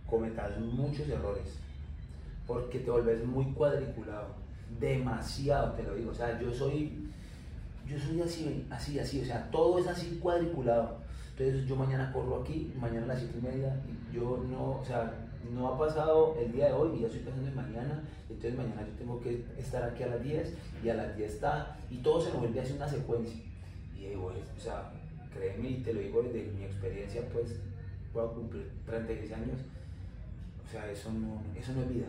cometas 0.05 0.59
muchos 0.59 1.07
errores, 1.07 1.57
porque 2.45 2.79
te 2.79 2.91
volvés 2.91 3.25
muy 3.25 3.45
cuadriculado, 3.53 4.35
demasiado, 4.79 5.71
te 5.73 5.83
lo 5.83 5.95
digo, 5.95 6.11
o 6.11 6.13
sea, 6.13 6.39
yo 6.39 6.51
soy 6.53 7.03
yo 7.87 7.99
soy 7.99 8.21
así, 8.21 8.65
así, 8.69 8.99
así, 8.99 9.21
o 9.21 9.25
sea, 9.25 9.49
todo 9.51 9.79
es 9.79 9.87
así 9.87 10.19
cuadriculado. 10.21 10.97
Entonces 11.31 11.67
yo 11.67 11.75
mañana 11.75 12.11
corro 12.13 12.41
aquí, 12.41 12.71
mañana 12.79 13.05
a 13.05 13.07
las 13.07 13.19
7 13.19 13.39
y 13.39 13.41
media, 13.41 13.75
yo 14.13 14.43
no, 14.49 14.79
o 14.79 14.85
sea, 14.85 15.11
no 15.51 15.67
ha 15.67 15.77
pasado 15.77 16.35
el 16.39 16.51
día 16.51 16.67
de 16.67 16.73
hoy 16.73 16.97
y 16.97 17.01
ya 17.01 17.07
estoy 17.07 17.21
pensando 17.21 17.49
en 17.49 17.55
mañana, 17.55 18.03
entonces 18.29 18.57
mañana 18.57 18.81
yo 18.87 18.93
tengo 18.97 19.19
que 19.21 19.43
estar 19.57 19.83
aquí 19.83 20.03
a 20.03 20.07
las 20.07 20.23
10 20.23 20.53
y 20.83 20.89
a 20.89 20.95
las 20.95 21.15
10 21.15 21.33
está, 21.33 21.77
y 21.89 21.97
todo 21.97 22.21
se 22.21 22.29
nos 22.31 22.39
vuelve 22.39 22.59
a 22.59 22.63
hacer 22.63 22.75
una 22.75 22.87
secuencia. 22.87 23.39
Y 23.97 24.07
digo, 24.07 24.27
o 24.27 24.59
sea, 24.59 24.91
créeme 25.33 25.69
y 25.69 25.75
te 25.77 25.93
lo 25.93 26.01
digo 26.01 26.21
desde 26.23 26.51
mi 26.51 26.63
experiencia, 26.63 27.21
pues 27.31 27.55
a 28.15 28.27
cumplir 28.27 28.69
36 28.85 29.33
años, 29.33 29.57
o 30.65 30.71
sea, 30.71 30.89
eso 30.91 31.11
no, 31.11 31.41
eso 31.59 31.73
no 31.73 31.81
es 31.81 31.89
vida. 31.89 32.07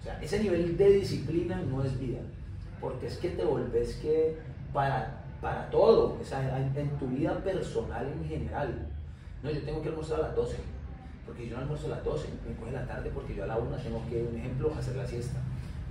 O 0.00 0.02
sea, 0.02 0.22
ese 0.22 0.40
nivel 0.42 0.76
de 0.76 0.90
disciplina 0.90 1.60
no 1.62 1.84
es 1.84 1.98
vida, 1.98 2.20
porque 2.80 3.06
es 3.06 3.18
que 3.18 3.30
te 3.30 3.44
volvés 3.44 3.96
que 3.96 4.36
para, 4.72 5.22
para 5.42 5.68
todo, 5.70 6.18
o 6.18 6.24
sea, 6.24 6.58
en, 6.58 6.74
en 6.76 6.90
tu 6.98 7.08
vida 7.08 7.42
personal 7.42 8.06
en 8.06 8.24
general. 8.26 8.86
No, 9.42 9.50
yo 9.50 9.62
tengo 9.62 9.82
que 9.82 9.90
almorzar 9.90 10.20
a 10.20 10.28
las 10.28 10.36
12 10.36 10.56
porque 11.28 11.46
yo 11.46 11.56
no 11.56 11.62
almuerzo 11.62 11.86
a 11.88 11.90
las 11.90 12.04
12, 12.04 12.26
me 12.48 12.56
coge 12.56 12.72
la 12.72 12.86
tarde 12.86 13.10
porque 13.12 13.34
yo 13.34 13.44
a 13.44 13.46
la 13.46 13.58
1 13.58 13.76
tengo 13.76 14.02
que, 14.08 14.22
un 14.22 14.34
ejemplo, 14.34 14.72
hacer 14.74 14.96
la 14.96 15.06
siesta 15.06 15.38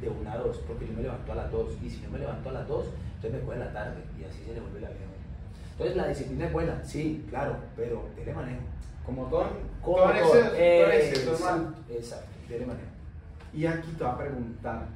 de 0.02 0.10
1 0.10 0.32
a 0.32 0.38
2, 0.38 0.58
porque 0.68 0.88
yo 0.88 0.94
me 0.94 1.04
levanto 1.04 1.32
a 1.32 1.36
las 1.36 1.52
2, 1.52 1.78
y 1.84 1.90
si 1.92 2.02
yo 2.02 2.10
me 2.10 2.18
levanto 2.18 2.50
a 2.50 2.54
las 2.54 2.68
2, 2.68 2.86
entonces 3.16 3.40
me 3.40 3.46
coge 3.46 3.60
la 3.60 3.72
tarde, 3.72 4.02
y 4.20 4.24
así 4.24 4.44
se 4.44 4.54
le 4.56 4.62
vuelve 4.62 4.82
la 4.82 4.90
vida. 4.90 5.02
Entonces 5.74 5.96
la 5.96 6.08
disciplina 6.08 6.48
es 6.48 6.54
buena, 6.54 6.84
sí, 6.84 7.24
claro, 7.30 7.56
pero 7.76 8.10
dele 8.16 8.34
manejo. 8.34 8.62
Como 9.06 9.26
todo, 9.28 9.48
Como 9.82 9.98
todo 9.98 10.08
todo. 10.08 10.16
exceso, 10.16 10.56
Eh, 10.56 10.98
exceso 10.98 11.32
exacto, 11.34 11.82
exacto, 11.88 12.28
dele 12.50 12.66
manejo. 12.66 12.90
Y 13.54 13.66
aquí 13.68 13.92
te 13.92 14.04
voy 14.04 14.14
a 14.14 14.18
preguntar 14.18 14.88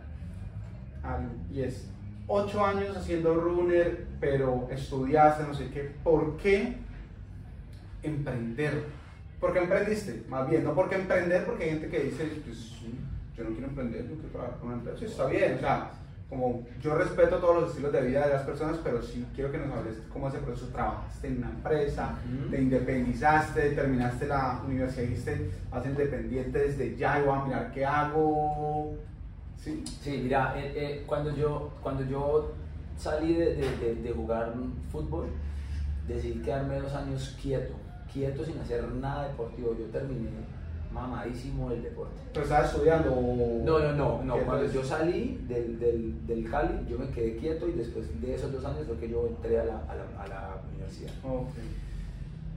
algo, 1.04 1.30
y 1.52 1.62
es, 1.62 1.88
ocho 2.26 2.66
años 2.66 2.98
haciendo 2.98 3.36
runner, 3.36 4.08
pero 4.20 4.68
estudiaste, 4.72 5.44
no 5.44 5.54
sé 5.54 5.70
qué, 5.70 5.92
¿por 6.04 6.36
qué 6.38 6.78
emprender? 8.02 9.01
¿Por 9.42 9.52
qué 9.54 9.60
emprendiste? 9.60 10.24
Más 10.30 10.50
bien, 10.50 10.64
no 10.64 10.74
porque 10.74 10.96
emprender, 10.96 11.46
porque 11.46 11.64
hay 11.66 11.70
gente 11.72 11.89
que 11.89 12.04
dice, 12.04 12.24
pues, 12.46 12.76
yo 13.36 13.44
no 13.44 13.50
quiero 13.52 13.68
emprender, 13.68 14.04
yo 14.08 14.14
quiero 14.16 14.30
trabajar 14.30 14.58
con 14.60 14.68
una 14.70 14.78
empresa. 14.78 15.00
Sí, 15.00 15.06
está 15.06 15.26
bien, 15.26 15.56
o 15.56 15.60
sea, 15.60 15.92
como 16.30 16.66
yo 16.82 16.96
respeto 16.96 17.38
todos 17.39 17.62
los 17.62 17.70
estilos 17.72 17.92
de 17.92 18.02
vida 18.04 18.26
de 18.28 18.34
las 18.36 18.44
personas, 18.44 18.78
pero 18.84 19.02
sí 19.02 19.26
quiero 19.36 19.52
que 19.52 19.58
nos 19.58 19.76
hables 19.78 19.98
cómo 20.14 20.30
ese 20.30 20.38
proceso 20.38 20.68
trabajaste 20.68 21.28
en 21.28 21.38
una 21.39 21.50
empresa, 21.50 22.20
te 22.52 22.62
independizaste, 22.62 23.72
terminaste 23.72 24.28
la 24.28 24.62
universidad 24.66 25.04
dijiste, 25.10 25.52
haz 25.72 25.86
independiente 25.86 26.60
desde 26.60 26.96
ya 26.96 27.20
y 27.20 27.24
voy 27.26 27.38
a 27.39 27.44
mirar 27.46 27.72
qué 27.74 27.86
hago. 27.86 28.96
Sí, 29.58 29.84
Sí, 30.02 30.22
mira, 30.24 30.54
eh, 30.58 30.72
eh, 30.76 31.04
cuando, 31.06 31.36
yo, 31.36 31.72
cuando 31.84 32.04
yo 32.06 32.54
salí 32.98 33.34
de, 33.34 33.56
de- 33.56 33.78
de- 33.78 33.96
de 33.96 34.12
jugar 34.12 34.54
fútbol, 34.92 35.28
decidí 36.08 36.42
quedarme 36.42 36.80
dos 36.80 36.94
años 36.94 37.38
quieto, 37.42 37.74
quieto 38.12 38.45
sin 38.45 38.59
hacer 38.59 38.88
nada 38.93 39.28
deportivo. 39.28 39.76
Yo 39.78 39.86
terminé 39.86 40.30
mamadísimo 40.91 41.70
del 41.70 41.84
deporte. 41.84 42.16
pero 42.34 42.43
estabas 42.43 42.74
estudiando. 42.74 43.09
No, 43.64 43.80
no, 43.80 43.93
no, 43.93 44.24
no. 44.24 44.36
¿qué 44.36 44.41
Cuando 44.41 44.72
yo 44.72 44.84
salí 44.84 45.43
del, 45.47 45.80
del, 45.80 46.28
del 46.28 46.49
Cali, 46.49 46.86
yo 46.89 46.99
me 46.99 47.07
quedé 47.09 47.38
quieto 47.38 47.68
y 47.68 47.74
después 47.74 48.22
de 48.22 48.36
esos 48.36 48.51
dos 48.51 48.64
años 48.66 48.86
fue 48.86 48.97
que 48.97 49.09
yo 49.09 49.28
entré 49.28 49.59
a 49.59 49.66
la, 49.66 49.78
a 49.88 49.95
la, 49.95 50.24
a 50.24 50.28
la 50.28 50.62
universidad. 50.74 51.12
Ok. 51.24 51.47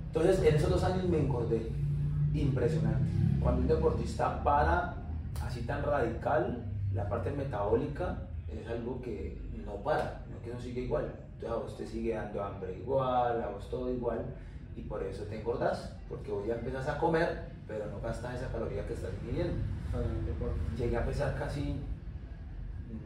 Entonces, 0.09 0.45
en 0.45 0.55
esos 0.55 0.71
dos 0.71 0.85
años 0.85 1.09
me 1.09 1.19
engordé. 1.19 1.71
Impresionante. 2.35 3.09
Cuando 3.41 3.63
un 3.63 3.69
deportista 3.69 4.43
para 4.43 4.97
así 5.45 5.63
tan 5.63 5.83
radical, 5.85 6.65
la 6.93 7.09
parte 7.09 7.31
metabólica 7.31 8.19
es 8.49 8.69
algo 8.69 9.01
que 9.03 9.39
no 9.65 9.75
para, 9.77 10.25
no 10.31 10.41
que 10.43 10.53
no 10.53 10.61
sigue 10.61 10.83
igual. 10.83 11.13
Entonces, 11.35 11.51
a 11.51 11.63
vos 11.63 11.77
te 11.77 11.87
sigue 11.87 12.15
dando 12.15 12.43
hambre 12.43 12.77
igual, 12.77 13.43
a 13.43 13.49
vos 13.49 13.69
todo 13.71 13.93
igual, 13.93 14.25
y 14.77 14.83
por 14.83 15.03
eso 15.03 15.23
te 15.25 15.41
engordas, 15.41 15.93
porque 16.09 16.31
hoy 16.33 16.49
ya 16.49 16.55
empiezas 16.55 16.89
a 16.89 16.99
comer, 16.99 17.51
pero 17.67 17.87
no 17.87 18.01
gastas 18.01 18.35
esa 18.37 18.49
caloría 18.53 18.87
que 18.87 18.95
estás 18.95 19.11
ingiriendo. 19.23 19.55
Llegué 20.77 20.97
a 20.97 21.07
pesar 21.07 21.37
casi 21.39 21.77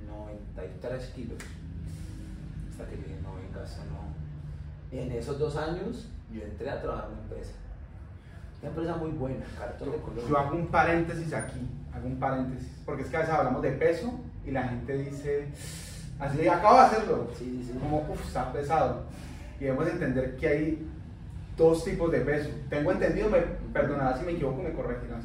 93 0.09 1.07
kilos. 1.15 1.39
Hasta 2.71 2.87
que 2.89 2.97
dije, 2.97 3.17
no, 3.23 3.35
venga, 3.35 3.65
eso 3.65 3.81
no. 3.91 4.97
En 4.99 5.13
esos 5.13 5.39
dos 5.39 5.57
años, 5.57 6.09
yo 6.33 6.43
entré 6.43 6.71
a 6.71 6.81
trabajar 6.81 7.07
en 7.07 7.13
una 7.13 7.23
empresa. 7.23 7.53
Una 8.61 8.71
empresa 8.71 8.97
muy 8.97 9.11
buena, 9.11 9.45
cartón 9.59 9.91
de 9.91 9.97
Yo 9.99 10.03
Colombia. 10.03 10.39
hago 10.41 10.57
un 10.57 10.67
paréntesis 10.69 11.33
aquí, 11.33 11.61
hago 11.95 12.07
un 12.07 12.19
paréntesis, 12.19 12.69
porque 12.85 13.03
es 13.03 13.09
que 13.09 13.17
a 13.17 13.21
veces 13.21 13.35
hablamos 13.35 13.63
de 13.63 13.73
peso 13.73 14.11
y 14.47 14.51
la 14.51 14.65
gente 14.65 14.97
dice, 14.99 15.49
así 16.19 16.49
acabo 16.49 16.75
de 16.77 16.81
hacerlo, 16.87 17.29
Sí, 17.37 17.63
sí, 17.65 17.73
sí. 17.73 17.79
como, 17.79 17.99
uff, 18.11 18.27
está 18.27 18.53
pesado. 18.53 19.03
Y 19.61 19.65
debemos 19.65 19.87
entender 19.89 20.37
que 20.37 20.49
hay 20.49 20.89
dos 21.59 21.85
tipos 21.85 22.11
de 22.11 22.21
peso. 22.21 22.49
Tengo 22.71 22.93
entendido, 22.93 23.29
me 23.29 23.41
perdonarás 23.73 24.21
si 24.21 24.25
me 24.25 24.33
equivoco, 24.33 24.63
me 24.63 24.73
corregirás. 24.73 25.25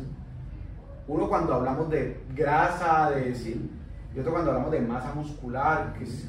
Uno 1.07 1.29
cuando 1.29 1.53
hablamos 1.53 1.89
de 1.89 2.21
grasa, 2.35 3.11
de 3.11 3.33
sí, 3.35 3.69
y 4.15 4.19
otro 4.19 4.31
cuando 4.33 4.51
hablamos 4.51 4.71
de 4.71 4.81
masa 4.81 5.13
muscular, 5.13 5.93
que 5.97 6.03
es- 6.05 6.27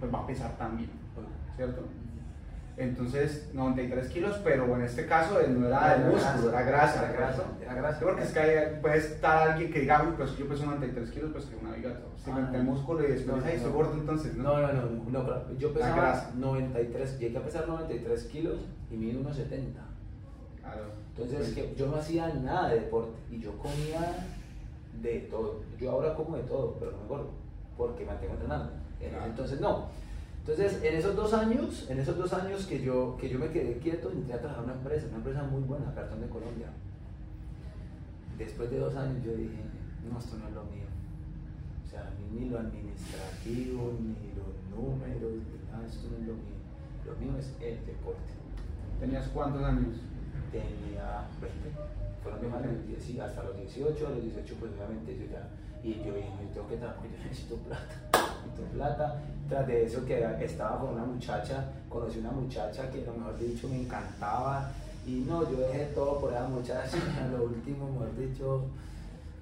pues 0.00 0.12
va 0.12 0.18
a 0.20 0.26
pesar 0.26 0.56
también, 0.58 0.90
¿cierto? 1.56 1.82
Entonces, 2.78 3.50
93 3.54 4.08
kilos, 4.08 4.40
pero 4.44 4.72
en 4.76 4.82
este 4.82 5.04
caso 5.06 5.34
no 5.48 5.66
era 5.66 5.98
de 5.98 6.10
músculo, 6.10 6.50
era 6.50 6.62
grasa. 6.62 7.02
era 7.08 7.12
grasa, 7.12 7.42
era 7.60 7.74
grasa. 7.74 8.00
Porque 8.00 8.22
es 8.22 8.32
que 8.32 8.78
puede 8.80 8.98
estar 8.98 9.48
alguien 9.48 9.72
que 9.72 9.80
diga, 9.80 10.04
"Uy, 10.06 10.14
pues 10.16 10.36
yo 10.38 10.46
peso 10.48 10.64
93 10.64 11.10
kilos, 11.10 11.32
pues 11.32 11.46
que 11.46 11.56
una 11.56 11.74
viga, 11.74 11.98
si 12.24 12.30
me 12.30 12.40
Ah, 12.40 12.50
el 12.54 12.62
músculo 12.62 13.02
y 13.02 13.12
después 13.12 13.44
ay, 13.44 13.58
soy 13.58 13.72
gordo 13.72 13.94
entonces, 13.94 14.36
¿no? 14.36 14.44
No, 14.44 14.72
no, 14.72 14.72
no, 14.72 15.10
no, 15.10 15.24
claro. 15.24 15.44
Yo 15.58 15.74
pesaba 15.74 15.96
grasa. 15.96 16.30
93, 16.36 17.18
llegué 17.18 17.36
a 17.36 17.42
pesar 17.42 17.66
93 17.66 18.24
kilos 18.26 18.60
y 18.92 18.96
mido 18.96 19.20
unos 19.20 19.36
70. 19.36 19.80
Claro. 20.62 20.84
Entonces, 21.16 21.54
que 21.54 21.74
yo 21.76 21.88
no 21.88 21.96
hacía 21.96 22.28
nada 22.32 22.68
de 22.68 22.76
deporte 22.76 23.18
y 23.28 23.40
yo 23.40 23.58
comía 23.58 24.28
de 25.02 25.18
todo. 25.30 25.62
Yo 25.80 25.90
ahora 25.90 26.14
como 26.14 26.36
de 26.36 26.44
todo, 26.44 26.76
pero 26.78 26.92
no 26.92 26.98
me 26.98 27.08
gordo, 27.08 27.30
porque 27.76 28.04
mantengo 28.04 28.34
entrenando. 28.34 28.70
Entonces 29.26 29.60
no. 29.60 29.86
Entonces, 30.48 30.82
en 30.82 30.96
esos 30.96 31.14
dos 31.14 31.34
años, 31.34 31.86
en 31.90 31.98
esos 32.00 32.16
dos 32.16 32.32
años 32.32 32.64
que 32.64 32.80
yo, 32.80 33.18
que 33.20 33.28
yo 33.28 33.38
me 33.38 33.50
quedé 33.50 33.76
quieto, 33.80 34.10
entré 34.10 34.32
a 34.32 34.40
trabajar 34.40 34.64
en 34.64 34.70
una 34.70 34.78
empresa, 34.78 35.06
una 35.08 35.18
empresa 35.18 35.42
muy 35.42 35.60
buena, 35.60 35.94
Cartón 35.94 36.22
de 36.22 36.28
Colombia. 36.28 36.68
Después 38.38 38.70
de 38.70 38.78
dos 38.78 38.96
años 38.96 39.22
yo 39.22 39.32
dije, 39.36 39.60
no, 40.10 40.18
esto 40.18 40.38
no 40.38 40.48
es 40.48 40.54
lo 40.54 40.64
mío. 40.64 40.88
O 41.84 41.90
sea, 41.90 42.14
ni, 42.16 42.40
ni 42.40 42.48
lo 42.48 42.60
administrativo, 42.60 43.92
ni 44.00 44.32
los 44.40 44.56
números, 44.72 45.36
ni 45.36 45.70
nada, 45.70 45.84
esto 45.86 46.08
no 46.08 46.16
es 46.16 46.26
lo 46.28 46.32
mío. 46.32 46.56
Lo 47.04 47.12
mío 47.20 47.38
es 47.38 47.52
el 47.60 47.84
deporte 47.84 48.32
¿Tenías 49.00 49.28
cuántos 49.28 49.62
años? 49.62 50.00
tenía 50.50 51.28
20, 51.42 51.76
fueron 52.24 52.40
de 52.40 52.88
10, 52.88 53.02
sí, 53.02 53.20
hasta 53.20 53.42
los 53.44 53.54
18, 53.54 54.06
a 54.06 54.10
los 54.16 54.22
18 54.22 54.54
pues 54.58 54.72
obviamente 54.72 55.12
yo 55.12 55.26
ya, 55.30 55.44
y 55.88 56.02
yo 56.04 56.14
dije, 56.14 56.28
yo 56.42 56.48
tengo 56.54 56.68
que 56.68 56.76
trabajar, 56.76 57.04
yo 57.04 57.24
necesito 57.24 57.56
plata, 57.56 57.94
necesito 58.44 58.72
plata, 58.74 59.22
tras 59.48 59.66
de 59.66 59.84
eso 59.84 60.04
que 60.04 60.44
estaba 60.44 60.80
con 60.80 60.90
una 60.90 61.04
muchacha, 61.04 61.64
conocí 61.88 62.18
una 62.18 62.32
muchacha 62.32 62.90
que 62.90 63.04
lo 63.04 63.14
mejor 63.14 63.38
dicho 63.38 63.68
me 63.68 63.80
encantaba, 63.80 64.70
y 65.06 65.24
no, 65.26 65.50
yo 65.50 65.58
dejé 65.60 65.86
todo 65.94 66.20
por 66.20 66.32
esa 66.32 66.46
muchacha, 66.48 66.98
a 67.22 67.28
lo 67.36 67.44
último, 67.44 67.90
mejor 67.90 68.16
dicho, 68.16 68.64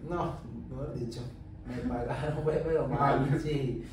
no, 0.09 0.35
mejor 0.71 0.95
dicho, 0.95 1.21
me 1.67 1.79
pagaron, 1.89 2.39
fue, 2.45 2.63
pero 2.65 2.87
mal, 2.87 3.41
sí. 3.43 3.85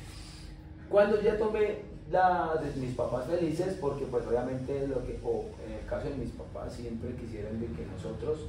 Cuando 0.88 1.20
ya 1.20 1.36
tomé 1.36 1.82
la 2.12 2.60
de 2.62 2.80
mis 2.80 2.94
papás 2.94 3.26
felices, 3.26 3.76
porque 3.80 4.04
pues 4.04 4.24
obviamente 4.26 4.86
lo 4.86 5.04
que, 5.04 5.18
o 5.24 5.46
en 5.66 5.72
el 5.72 5.86
caso 5.86 6.08
de 6.08 6.14
mis 6.14 6.30
papás 6.30 6.74
siempre 6.74 7.16
quisieron 7.16 7.58
de 7.60 7.66
que 7.66 7.86
nosotros, 7.86 8.46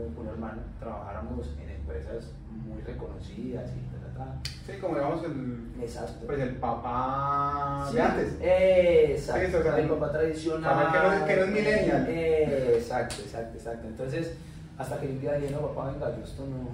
tengo 0.00 0.20
una 0.22 0.30
hermana, 0.30 0.62
trabajáramos 0.80 1.46
en 1.60 1.68
empresas 1.70 2.32
muy 2.50 2.80
reconocidas 2.82 3.70
y 3.76 3.80
ta, 3.90 4.06
ta, 4.18 4.24
ta. 4.24 4.50
Sí, 4.66 4.78
como 4.80 4.94
digamos 4.94 5.24
el, 5.24 5.72
Exacto. 5.80 6.26
pues 6.26 6.40
el 6.40 6.56
papá 6.56 7.86
Sí, 7.90 7.96
de 7.96 8.02
antes. 8.02 8.34
Exacto. 8.40 9.48
Sí, 9.50 9.54
o 9.56 9.62
sea, 9.62 9.78
el 9.78 9.88
papá 9.88 10.12
tradicional. 10.12 10.74
papá 10.84 10.92
que 10.92 10.98
no 10.98 11.12
es- 11.14 11.22
que 11.22 11.36
no 11.36 11.42
es 11.44 11.50
millennial. 11.50 12.06
Exacto, 12.08 13.14
exacto, 13.22 13.56
exacto. 13.58 13.88
Entonces, 13.88 14.34
hasta 14.78 15.00
que 15.00 15.06
un 15.08 15.20
día 15.20 15.34
dije, 15.34 15.52
no, 15.52 15.60
papá, 15.68 15.90
venga, 15.92 16.16
yo 16.16 16.24
esto 16.24 16.46
no, 16.46 16.68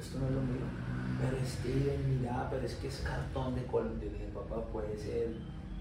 esto, 0.00 0.18
no 0.18 0.26
es 0.26 0.32
lo 0.32 0.40
mío. 0.40 0.66
Pero 1.20 1.36
es 1.42 1.56
que, 1.56 1.98
mira, 2.08 2.46
pero 2.50 2.64
es 2.66 2.74
que 2.74 2.88
es 2.88 2.98
cartón 3.00 3.54
de 3.54 3.64
Colombia. 3.66 4.10
Dije, 4.12 4.28
papá, 4.34 4.62
puede 4.72 4.96
ser 4.98 5.34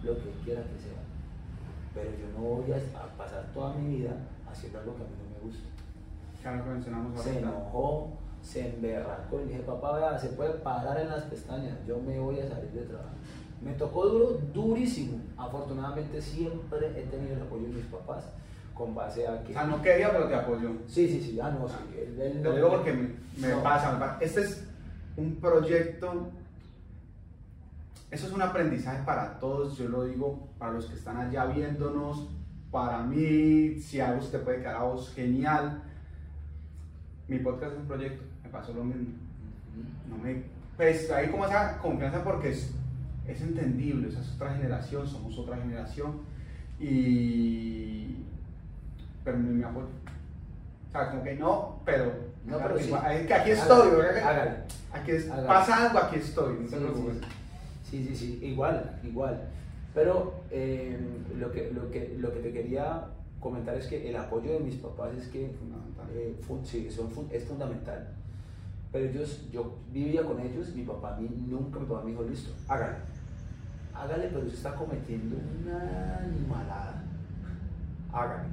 lo 0.04 0.16
que 0.16 0.32
quiera 0.44 0.62
que 0.62 0.80
sea. 0.80 1.02
Pero 1.94 2.10
yo 2.12 2.28
no 2.38 2.44
voy 2.62 2.72
a 2.72 3.18
pasar 3.18 3.46
toda 3.54 3.74
mi 3.76 3.98
vida 3.98 4.12
haciendo 4.50 4.80
algo 4.80 4.96
que 4.96 5.04
a 5.04 5.06
mí 5.06 5.12
no 5.24 5.36
me 5.36 5.46
gusta. 5.46 5.68
Claro 6.46 6.64
mencionamos 6.66 7.20
Se 7.24 7.40
enojó, 7.40 8.12
se 8.44 8.68
emberracó 8.70 9.42
y 9.42 9.46
dije, 9.48 9.62
papá, 9.62 9.98
vea, 9.98 10.20
se 10.20 10.28
puede 10.30 10.52
parar 10.60 11.00
en 11.00 11.10
las 11.10 11.24
pestañas, 11.24 11.76
yo 11.88 11.98
me 12.00 12.20
voy 12.20 12.40
a 12.40 12.48
salir 12.48 12.70
de 12.70 12.82
trabajo. 12.82 13.10
Me 13.64 13.74
tocó 13.74 14.06
duro, 14.06 14.40
durísimo. 14.54 15.20
Afortunadamente 15.38 16.22
siempre 16.22 16.86
he 16.96 17.06
tenido 17.08 17.34
el 17.36 17.42
apoyo 17.42 17.64
de 17.64 17.70
mis 17.74 17.86
papás 17.86 18.26
con 18.76 18.94
base 18.94 19.26
a 19.28 19.32
O 19.34 19.44
que... 19.44 19.54
sea, 19.54 19.64
no 19.64 19.82
quería, 19.82 20.12
pero 20.12 20.28
te 20.28 20.36
apoyó. 20.36 20.70
Sí, 20.88 21.08
sí, 21.08 21.20
sí, 21.20 21.40
ah, 21.42 21.50
no, 21.50 21.68
sí. 21.68 21.74
él- 21.98 22.22
él 22.22 22.34
Te 22.44 22.50
no- 22.50 22.56
digo 22.56 22.70
porque 22.70 22.94
me, 22.94 23.10
me 23.42 23.48
no. 23.56 23.64
pasa. 23.64 24.20
Este 24.22 24.42
es 24.42 24.68
un 25.18 25.38
proyecto, 25.38 26.28
eso 28.12 28.28
es 28.28 28.34
un 28.34 28.42
aprendizaje 28.44 29.04
para 29.04 29.40
todos, 29.40 29.78
yo 29.80 29.90
lo 29.90 30.04
digo 30.04 30.48
para 30.60 30.74
los 30.74 30.86
que 30.86 30.94
están 30.94 31.18
allá 31.18 31.46
viéndonos 31.46 32.28
para 32.70 33.02
mí, 33.02 33.80
si 33.80 34.00
algo 34.00 34.22
se 34.22 34.30
te 34.38 34.40
puede 34.44 34.60
quedar 34.60 34.76
a 34.76 34.84
vos, 34.84 35.12
genial. 35.16 35.82
Mi 37.28 37.40
podcast 37.40 37.74
es 37.74 37.80
un 37.80 37.88
proyecto, 37.88 38.24
me 38.44 38.50
pasó 38.50 38.74
lo 38.74 38.84
mismo. 38.84 39.14
No 40.10 40.18
me, 40.18 40.44
pues 40.78 41.10
hay 41.12 41.30
como 41.30 41.46
esa 41.46 41.78
confianza 41.80 42.24
porque 42.24 42.50
es, 42.52 42.72
es 43.28 43.42
entendible, 43.42 44.10
esa 44.10 44.22
es 44.22 44.32
otra 44.36 44.54
generación, 44.54 45.08
somos 45.08 45.38
otra 45.38 45.58
generación 45.58 46.22
y... 46.80 48.16
Pero 49.24 49.38
me, 49.38 49.50
me 49.52 49.66
apoyo. 49.66 49.88
O 49.88 50.92
sea, 50.92 51.10
como 51.10 51.24
que 51.24 51.36
no, 51.36 51.80
pero... 51.84 52.12
No, 52.46 52.60
pero 52.60 52.78
sí. 52.78 52.94
Aquí, 52.94 53.34
aquí 53.34 53.52
estoy, 53.52 53.90
Hágale, 54.00 54.22
hágale. 54.22 54.52
Aquí 54.94 55.12
es, 55.12 55.30
Hágale. 55.30 55.48
pasa 55.48 55.88
algo, 55.88 56.00
aquí 56.00 56.18
estoy, 56.18 56.60
no 56.60 56.68
Sí, 56.70 56.76
preocupes. 56.76 57.18
Sí, 57.90 58.06
sí, 58.08 58.16
sí, 58.16 58.40
igual, 58.44 59.00
igual. 59.04 59.42
Pero 59.96 60.44
eh, 60.52 61.00
lo, 61.40 61.52
que, 61.52 61.72
lo, 61.72 61.90
que, 61.90 62.16
lo 62.20 62.32
que 62.34 62.40
te 62.40 62.52
quería 62.54 63.06
comentar 63.40 63.76
es 63.76 63.88
que 63.88 64.10
el 64.10 64.16
apoyo 64.16 64.54
de 64.54 64.60
mis 64.60 64.76
papás 64.76 65.16
es 65.16 65.28
que 65.28 65.50
Fundamental. 65.50 66.08
eh, 66.14 66.36
sí, 66.64 66.90
son 66.90 67.10
es 67.32 67.44
fundamental. 67.44 68.08
Pero 68.92 69.10
ellos, 69.10 69.46
yo 69.52 69.76
vivía 69.92 70.24
con 70.24 70.40
ellos, 70.40 70.74
mi 70.74 70.84
papá 70.84 71.16
a 71.16 71.20
mí 71.20 71.30
nunca, 71.48 71.80
mi 71.80 71.86
papá 71.86 72.04
me 72.04 72.12
dijo, 72.12 72.24
listo, 72.24 72.52
hágale. 72.68 72.96
Hágale, 73.94 74.28
pero 74.28 74.40
usted 74.40 74.54
está 74.54 74.76
cometiendo 74.76 75.36
una 75.36 76.18
animalada. 76.18 77.04
Hágale. 78.12 78.50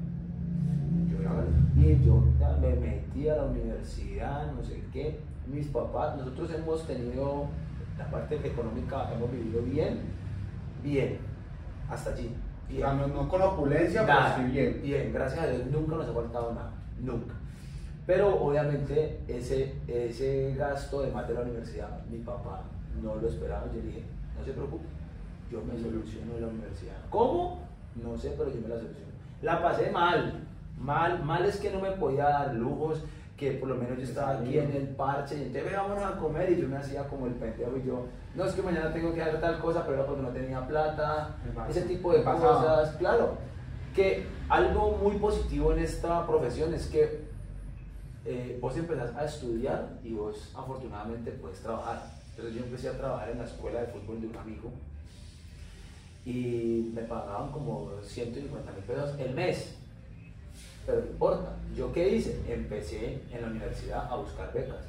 Yo 1.10 1.28
hágale. 1.28 1.48
Y 1.76 2.04
yo 2.04 2.24
me 2.60 2.74
metí 2.74 3.28
a 3.28 3.36
la 3.36 3.44
universidad, 3.44 4.52
no 4.52 4.64
sé 4.64 4.82
qué. 4.92 5.20
Mis 5.46 5.68
papás, 5.68 6.16
nosotros 6.16 6.52
hemos 6.54 6.86
tenido 6.86 7.46
la 7.98 8.10
parte 8.10 8.36
económica, 8.44 9.12
hemos 9.14 9.30
vivido 9.30 9.62
bien, 9.62 10.00
bien, 10.82 11.18
hasta 11.88 12.10
allí. 12.12 12.30
No, 12.80 13.28
con 13.28 13.42
opulencia, 13.42 14.06
pero 14.06 14.36
sí 14.36 14.52
bien. 14.52 14.80
Bien, 14.82 15.12
gracias 15.12 15.44
a 15.44 15.46
Dios 15.48 15.66
nunca 15.66 15.96
nos 15.96 16.08
ha 16.08 16.12
faltado 16.12 16.54
nada, 16.54 16.72
nunca. 17.00 17.34
Pero 18.06 18.34
obviamente 18.42 19.20
ese, 19.28 19.74
ese 19.86 20.54
gasto 20.56 21.02
de 21.02 21.10
más 21.12 21.28
de 21.28 21.34
la 21.34 21.42
universidad, 21.42 22.04
mi 22.10 22.18
papá 22.18 22.62
no 23.02 23.16
lo 23.16 23.28
esperaba. 23.28 23.66
Yo 23.74 23.80
dije, 23.80 24.02
no 24.38 24.44
se 24.44 24.52
preocupe, 24.52 24.84
yo 25.50 25.62
me 25.62 25.78
soluciono 25.80 26.38
la 26.40 26.48
universidad. 26.48 26.96
¿Cómo? 27.10 27.60
No 28.02 28.16
sé, 28.16 28.34
pero 28.36 28.50
yo 28.50 28.60
me 28.60 28.68
la 28.68 28.76
soluciono. 28.76 29.12
La 29.42 29.62
pasé 29.62 29.90
mal, 29.90 30.40
mal, 30.78 31.22
mal 31.24 31.44
es 31.44 31.58
que 31.58 31.70
no 31.70 31.80
me 31.80 31.92
podía 31.92 32.24
dar 32.24 32.54
lujos, 32.54 33.04
que 33.42 33.52
por 33.58 33.68
lo 33.70 33.74
menos 33.74 33.98
yo 33.98 34.04
estaba 34.04 34.38
aquí 34.38 34.56
en 34.56 34.70
el 34.70 34.86
parche 34.90 35.34
y 35.36 35.42
entonces 35.42 35.64
"Ve, 35.64 35.76
vámonos 35.76 36.04
a 36.04 36.16
comer 36.16 36.52
y 36.52 36.60
yo 36.60 36.68
me 36.68 36.76
hacía 36.76 37.08
como 37.08 37.26
el 37.26 37.32
pendejo 37.34 37.76
y 37.76 37.84
yo, 37.84 38.06
no 38.36 38.44
es 38.44 38.52
que 38.54 38.62
mañana 38.62 38.92
tengo 38.92 39.12
que 39.12 39.20
hacer 39.20 39.40
tal 39.40 39.58
cosa, 39.58 39.82
pero 39.84 39.94
era 39.98 40.06
porque 40.06 40.22
no 40.22 40.28
tenía 40.28 40.64
plata, 40.66 41.34
ese 41.68 41.82
tipo 41.82 42.12
de 42.12 42.22
cosas, 42.22 42.94
claro. 42.96 43.36
Que 43.96 44.24
algo 44.48 44.96
muy 45.02 45.16
positivo 45.16 45.72
en 45.72 45.80
esta 45.80 46.24
profesión 46.26 46.72
es 46.72 46.86
que 46.86 47.24
eh, 48.24 48.58
vos 48.60 48.76
empezás 48.76 49.12
a 49.16 49.24
estudiar 49.24 49.98
y 50.04 50.12
vos 50.12 50.52
afortunadamente 50.56 51.32
puedes 51.32 51.58
trabajar. 51.60 52.00
Entonces 52.30 52.54
yo 52.54 52.64
empecé 52.64 52.88
a 52.90 52.96
trabajar 52.96 53.30
en 53.30 53.38
la 53.38 53.44
escuela 53.44 53.80
de 53.80 53.86
fútbol 53.88 54.20
de 54.20 54.28
un 54.28 54.36
amigo 54.36 54.70
y 56.24 56.92
me 56.94 57.02
pagaban 57.02 57.50
como 57.50 57.90
150 58.02 58.70
mil 58.70 58.84
pesos 58.84 59.18
el 59.18 59.34
mes. 59.34 59.76
Pero 60.84 61.00
no 61.00 61.06
importa, 61.06 61.56
¿yo 61.76 61.92
qué 61.92 62.08
hice? 62.08 62.40
Empecé 62.48 63.22
en 63.30 63.42
la 63.42 63.48
universidad 63.48 64.10
a 64.10 64.16
buscar 64.16 64.52
becas. 64.52 64.84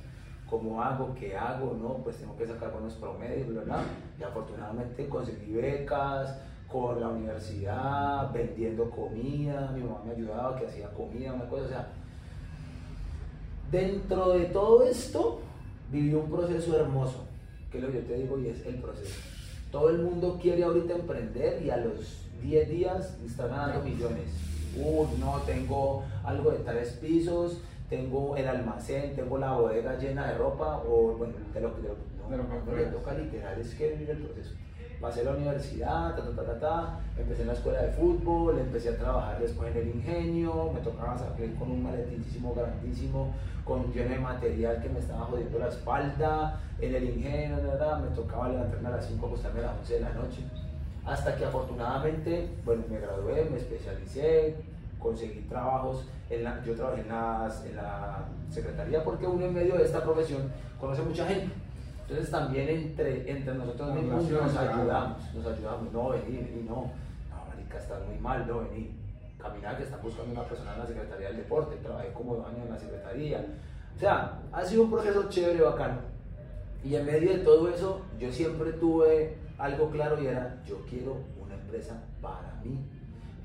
¿Cómo 0.49 0.81
hago? 0.81 1.13
¿Qué 1.15 1.35
hago? 1.35 1.77
No, 1.81 2.03
pues 2.03 2.17
tengo 2.17 2.35
que 2.37 2.47
sacar 2.47 2.71
buenos 2.71 2.93
promedios, 2.93 3.47
bla, 3.47 3.61
bla. 3.61 3.83
Y 4.19 4.23
afortunadamente 4.23 5.07
conseguí 5.07 5.53
becas 5.53 6.37
con 6.67 6.99
la 6.99 7.09
universidad, 7.09 8.31
vendiendo 8.31 8.89
comida. 8.89 9.71
Mi 9.73 9.81
mamá 9.81 10.01
me 10.05 10.11
ayudaba, 10.11 10.59
que 10.59 10.65
hacía 10.65 10.89
comida, 10.89 11.33
una 11.33 11.47
cosa. 11.47 11.65
O 11.65 11.67
sea, 11.67 11.87
dentro 13.71 14.29
de 14.29 14.45
todo 14.45 14.83
esto, 14.83 15.41
viví 15.91 16.13
un 16.13 16.29
proceso 16.29 16.79
hermoso, 16.79 17.25
que 17.71 17.77
es 17.77 17.83
lo 17.83 17.91
que 17.91 18.01
yo 18.01 18.07
te 18.07 18.15
digo 18.15 18.39
y 18.39 18.47
es 18.47 18.65
el 18.65 18.75
proceso. 18.75 19.15
Todo 19.71 19.89
el 19.89 19.99
mundo 19.99 20.39
quiere 20.41 20.63
ahorita 20.63 20.93
emprender 20.93 21.61
y 21.63 21.69
a 21.69 21.77
los 21.77 22.27
10 22.41 22.69
días 22.69 23.17
está 23.25 23.47
ganando 23.47 23.83
millones. 23.83 24.27
Uy, 24.77 25.07
no, 25.19 25.37
tengo 25.45 26.03
algo 26.23 26.51
de 26.51 26.59
tres 26.59 26.93
pisos, 27.01 27.59
tengo 27.89 28.35
el 28.35 28.47
almacén, 28.47 29.15
tengo 29.15 29.37
la 29.37 29.53
bodega 29.53 29.97
llena 29.97 30.27
de 30.27 30.37
ropa, 30.37 30.81
o 30.87 31.15
bueno, 31.17 31.33
de 31.53 31.61
lo, 31.61 31.69
de 31.75 31.89
lo- 31.89 32.13
no, 32.23 32.29
De 32.29 32.37
lo 32.37 32.49
que 32.49 32.71
no, 32.71 32.75
le 32.77 32.85
toca 32.85 33.13
literal, 33.13 33.59
es 33.59 33.75
que 33.75 33.89
vivir 33.91 34.09
el 34.09 34.17
proceso. 34.19 34.55
Pasé 35.01 35.19
a 35.21 35.23
la 35.25 35.31
universidad, 35.31 36.15
ta, 36.15 36.23
ta, 36.23 36.31
ta, 36.35 36.43
ta, 36.45 36.59
ta, 36.59 36.99
empecé 37.17 37.41
en 37.41 37.49
la 37.49 37.53
escuela 37.53 37.81
de 37.81 37.89
fútbol, 37.91 38.57
empecé 38.57 38.89
a 38.89 38.97
trabajar 38.97 39.37
después 39.39 39.75
en 39.75 39.81
el 39.81 39.87
ingenio, 39.95 40.71
me 40.73 40.79
tocaba 40.79 41.17
salir 41.17 41.53
con 41.55 41.69
un 41.71 41.83
maletinísimo 41.83 42.55
grandísimo, 42.55 43.33
con 43.65 43.91
lleno 43.91 44.11
de 44.11 44.19
material 44.19 44.81
que 44.81 44.87
me 44.89 44.99
estaba 44.99 45.25
jodiendo 45.25 45.59
la 45.59 45.67
espalda, 45.67 46.61
en 46.79 46.95
el 46.95 47.03
ingenio, 47.03 47.57
verdad, 47.57 47.99
me 47.99 48.15
tocaba 48.15 48.47
levantarme 48.47 48.87
a 48.87 48.91
las 48.91 49.05
5, 49.05 49.25
acostarme 49.27 49.59
a 49.59 49.63
las 49.63 49.77
11 49.79 49.93
de 49.95 49.99
la 49.99 50.09
noche, 50.13 50.41
hasta 51.05 51.35
que 51.35 51.45
afortunadamente, 51.45 52.49
bueno, 52.65 52.83
me 52.89 52.99
gradué, 52.99 53.45
me 53.51 53.57
especialicé, 53.57 54.55
conseguí 54.99 55.41
trabajos, 55.41 56.05
en 56.29 56.43
la- 56.43 56.63
yo 56.63 56.75
trabajé 56.75 57.01
en, 57.01 57.09
las- 57.09 57.65
en 57.65 57.75
la 57.75 58.25
secretaría 58.49 59.03
porque 59.03 59.27
uno 59.27 59.45
en 59.45 59.53
medio 59.53 59.75
de 59.75 59.83
esta 59.83 60.01
profesión 60.03 60.51
conoce 60.79 61.01
mucha 61.01 61.25
gente. 61.27 61.53
Entonces 62.03 62.31
también 62.31 62.69
entre, 62.69 63.29
entre 63.29 63.53
nosotros 63.55 63.93
mismos 63.95 64.23
nos 64.43 64.55
ayudamos, 64.57 65.33
nos 65.33 65.45
ayudamos, 65.45 65.91
no, 65.93 66.09
vení, 66.09 66.37
vení, 66.37 66.63
no, 66.67 66.75
no, 66.75 67.45
marica, 67.49 67.77
estás 67.77 68.05
muy 68.07 68.17
mal, 68.19 68.45
no, 68.47 68.59
vení, 68.61 68.91
caminar 69.37 69.77
que 69.77 69.83
están 69.83 70.01
buscando 70.01 70.31
una 70.31 70.43
persona 70.43 70.73
en 70.73 70.79
la 70.79 70.85
Secretaría 70.85 71.27
del 71.29 71.37
Deporte, 71.37 71.75
trabajé 71.77 72.11
como 72.13 72.35
dos 72.35 72.45
años 72.47 72.59
en 72.65 72.73
la 72.73 72.79
Secretaría, 72.79 73.45
o 73.95 73.99
sea, 73.99 74.39
ha 74.51 74.63
sido 74.65 74.83
un 74.83 74.91
proceso 74.91 75.29
chévere, 75.29 75.61
bacano, 75.61 75.97
y 76.83 76.95
en 76.95 77.05
medio 77.05 77.31
de 77.31 77.39
todo 77.39 77.69
eso, 77.69 78.01
yo 78.19 78.31
siempre 78.31 78.73
tuve 78.73 79.37
algo 79.63 79.89
claro 79.89 80.21
y 80.21 80.27
era, 80.27 80.61
yo 80.67 80.81
quiero 80.89 81.21
una 81.41 81.55
empresa 81.55 82.03
para 82.21 82.59
mí, 82.65 82.85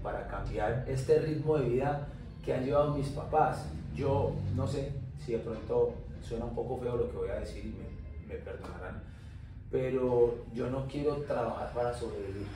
para 0.02 0.26
cambiar 0.26 0.84
este 0.88 1.20
ritmo 1.20 1.56
de 1.58 1.68
vida 1.68 2.08
que 2.44 2.52
han 2.52 2.64
llevado 2.64 2.96
mis 2.96 3.06
papás. 3.10 3.66
Yo 3.94 4.34
no 4.56 4.66
sé 4.66 4.92
si 5.24 5.32
de 5.32 5.38
pronto 5.38 5.94
suena 6.20 6.46
un 6.46 6.56
poco 6.56 6.78
feo 6.78 6.96
lo 6.96 7.08
que 7.08 7.16
voy 7.16 7.28
a 7.28 7.38
decir 7.38 7.66
y 7.66 8.26
me, 8.26 8.34
perdonarán, 8.34 9.00
pero 9.70 10.44
yo 10.52 10.68
no 10.68 10.88
quiero 10.88 11.18
trabajar 11.18 11.72
para 11.72 11.94
sobrevivir. 11.94 12.48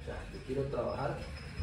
O 0.00 0.04
sea, 0.04 0.16
yo 0.34 0.40
quiero 0.44 0.64
trabajar 0.64 1.16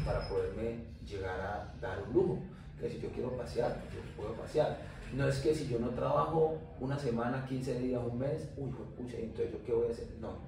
para 0.06 0.26
poderme 0.26 0.84
llegar 1.06 1.38
a 1.38 1.74
dar 1.82 2.02
un 2.08 2.14
lujo. 2.14 2.38
Que 2.80 2.88
si 2.88 2.98
yo 2.98 3.10
quiero 3.10 3.36
pasear, 3.36 3.82
yo 3.92 4.00
puedo 4.16 4.32
pasear. 4.34 4.78
No 5.12 5.28
es 5.28 5.38
que 5.40 5.54
si 5.54 5.68
yo 5.68 5.78
no 5.78 5.90
trabajo 5.90 6.56
una 6.80 6.98
semana, 6.98 7.44
15 7.46 7.78
días, 7.80 8.00
un 8.04 8.18
mes, 8.18 8.48
uy, 8.56 8.70
pues, 8.70 8.88
pucha, 8.96 9.18
entonces 9.18 9.52
yo 9.52 9.64
qué 9.66 9.72
voy 9.72 9.88
a 9.88 9.90
hacer. 9.90 10.08
No. 10.20 10.47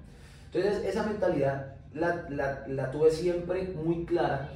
Entonces 0.53 0.83
esa 0.85 1.03
mentalidad 1.05 1.75
la, 1.93 2.25
la, 2.29 2.65
la 2.67 2.91
tuve 2.91 3.11
siempre 3.11 3.63
muy 3.83 4.05
clara 4.05 4.49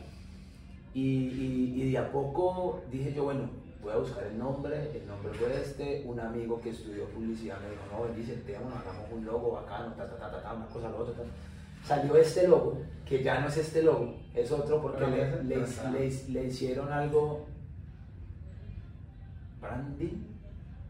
y, 0.93 1.01
y, 1.01 1.73
y 1.81 1.91
de 1.91 1.97
a 1.97 2.11
poco 2.11 2.81
dije 2.91 3.13
yo, 3.13 3.25
bueno, 3.25 3.49
voy 3.81 3.93
a 3.93 3.97
buscar 3.97 4.23
el 4.25 4.37
nombre, 4.37 4.91
el 4.97 5.05
nombre 5.07 5.31
fue 5.33 5.61
este, 5.61 6.03
un 6.05 6.19
amigo 6.19 6.59
que 6.61 6.69
estudió 6.71 7.05
publicidad 7.09 7.57
me 7.61 7.69
dijo, 7.69 7.83
no, 7.91 8.03
ven, 8.03 8.15
dice, 8.15 8.41
nos 8.63 8.73
hagamos 8.75 9.11
un 9.11 9.25
logo 9.25 9.51
bacano, 9.51 9.93
ta, 9.93 10.05
ta, 10.09 10.17
ta, 10.17 10.31
ta, 10.31 10.41
ta, 10.41 10.53
una 10.53 10.65
cosa, 10.67 10.89
lo 10.89 10.97
otro, 10.97 11.13
ta. 11.13 11.23
Salió 11.85 12.15
este 12.15 12.47
logo, 12.47 12.79
que 13.05 13.21
ya 13.23 13.39
no 13.41 13.47
es 13.47 13.57
este 13.57 13.83
logo, 13.83 14.15
es 14.33 14.51
otro 14.51 14.81
porque 14.81 15.05
le, 15.43 15.43
le- 15.43 16.29
le 16.29 16.45
hicieron 16.45 16.91
algo, 16.91 17.45
branding, 19.61 20.34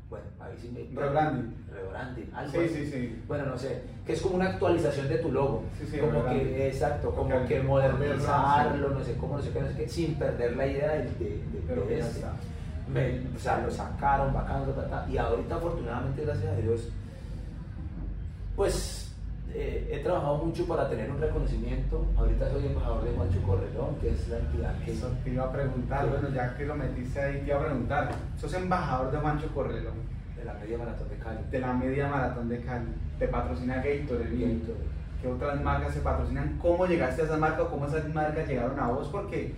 bueno, 0.09 0.25
ahí 0.39 0.53
sí 0.61 0.69
me... 0.73 1.01
Rebranding. 1.01 1.55
Rebranding, 1.73 2.31
algo 2.33 2.51
Sí, 2.51 2.57
así. 2.65 2.75
sí, 2.75 2.91
sí. 2.91 3.23
Bueno, 3.27 3.45
no 3.47 3.57
sé, 3.57 3.81
que 4.05 4.13
es 4.13 4.21
como 4.21 4.35
una 4.35 4.49
actualización 4.51 5.07
de 5.09 5.17
tu 5.17 5.31
logo. 5.31 5.63
Sí, 5.79 5.87
sí, 5.91 5.97
como 5.99 6.25
que, 6.25 6.67
exacto, 6.67 7.11
como 7.11 7.45
que 7.47 7.59
modernizarlo, 7.61 8.89
no 8.89 9.03
sé 9.03 9.15
cómo, 9.17 9.37
no 9.37 9.43
sé 9.43 9.49
qué, 9.51 9.61
no 9.61 9.67
sé 9.69 9.75
qué, 9.75 9.89
sin 9.89 10.15
perder 10.15 10.55
la 10.55 10.67
idea 10.67 10.91
de, 10.93 11.03
de, 11.03 11.43
de- 11.87 11.99
este. 11.99 12.21
Me- 12.87 13.19
o 13.35 13.39
sea, 13.39 13.57
lo 13.65 13.71
sacaron, 13.71 14.31
bacano, 14.31 14.65
y 15.09 15.17
ahorita 15.17 15.55
afortunadamente, 15.55 16.21
gracias 16.23 16.53
a 16.53 16.55
Dios, 16.57 16.87
pues 18.55 19.04
eh, 19.57 19.87
he 19.89 19.99
trabajado 19.99 20.39
mucho 20.39 20.67
para 20.67 20.89
tener 20.89 21.09
un 21.09 21.21
reconocimiento. 21.21 22.05
Ahorita 22.17 22.51
soy 22.51 22.65
embajador 22.65 23.05
de 23.05 23.11
Juancho 23.11 23.41
Correlón, 23.41 23.95
que 24.01 24.09
es 24.09 24.27
la 24.27 24.39
entidad 24.39 24.77
que... 24.83 24.91
Eso 24.91 25.09
te 25.23 25.29
iba 25.29 25.45
a 25.45 25.51
preguntar, 25.53 26.09
bueno, 26.09 26.27
ya 26.29 26.57
que 26.57 26.65
lo 26.65 26.75
metiste 26.75 27.21
ahí, 27.21 27.39
te 27.39 27.47
iba 27.47 27.61
a 27.61 27.63
preguntar. 27.63 28.11
Sos 28.37 28.53
embajador 28.53 29.13
de 29.13 29.21
Mancho 29.21 29.47
Correlo, 29.53 29.91
de 30.35 30.43
la 30.43 30.55
media 30.55 30.77
maratón 30.77 31.07
de 31.07 31.15
Cali. 31.15 31.39
de 31.49 31.59
la 31.59 31.71
media 31.71 32.09
maratón 32.09 32.49
de 32.49 32.59
Cali. 32.59 32.87
Te 33.17 33.29
patrocina 33.29 33.75
Gatorade. 33.75 34.29
bien. 34.29 34.61
¿Qué 35.21 35.27
otras 35.29 35.61
marcas 35.61 35.93
se 35.93 36.01
patrocinan? 36.01 36.59
¿Cómo 36.61 36.85
llegaste 36.85 37.21
a 37.21 37.25
esas 37.25 37.39
marcas 37.39 37.61
o 37.61 37.69
cómo 37.69 37.87
esas 37.87 38.13
marcas 38.13 38.45
llegaron 38.49 38.77
a 38.77 38.87
vos? 38.87 39.07
Porque 39.07 39.55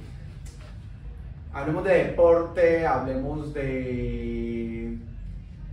hablemos 1.52 1.84
de 1.84 2.04
deporte, 2.04 2.86
hablemos 2.86 3.52
de, 3.52 4.95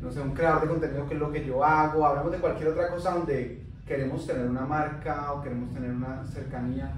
no 0.01 0.11
sé, 0.11 0.21
un 0.21 0.33
creador 0.33 0.63
de 0.63 0.69
contenido 0.69 1.07
que 1.07 1.13
es 1.13 1.21
lo 1.21 1.31
que 1.31 1.45
yo 1.45 1.63
hago, 1.63 2.07
hablemos 2.07 2.33
de 2.33 2.39
cualquier 2.39 2.71
otra 2.71 2.89
cosa 2.89 3.11
donde 3.11 3.64
queremos 3.87 4.27
tener 4.27 4.49
una 4.49 4.67
marca 4.67 5.33
o 5.33 5.43
queremos 5.43 5.73
tener 5.73 5.91
una 5.91 6.25
cercanía, 6.25 6.91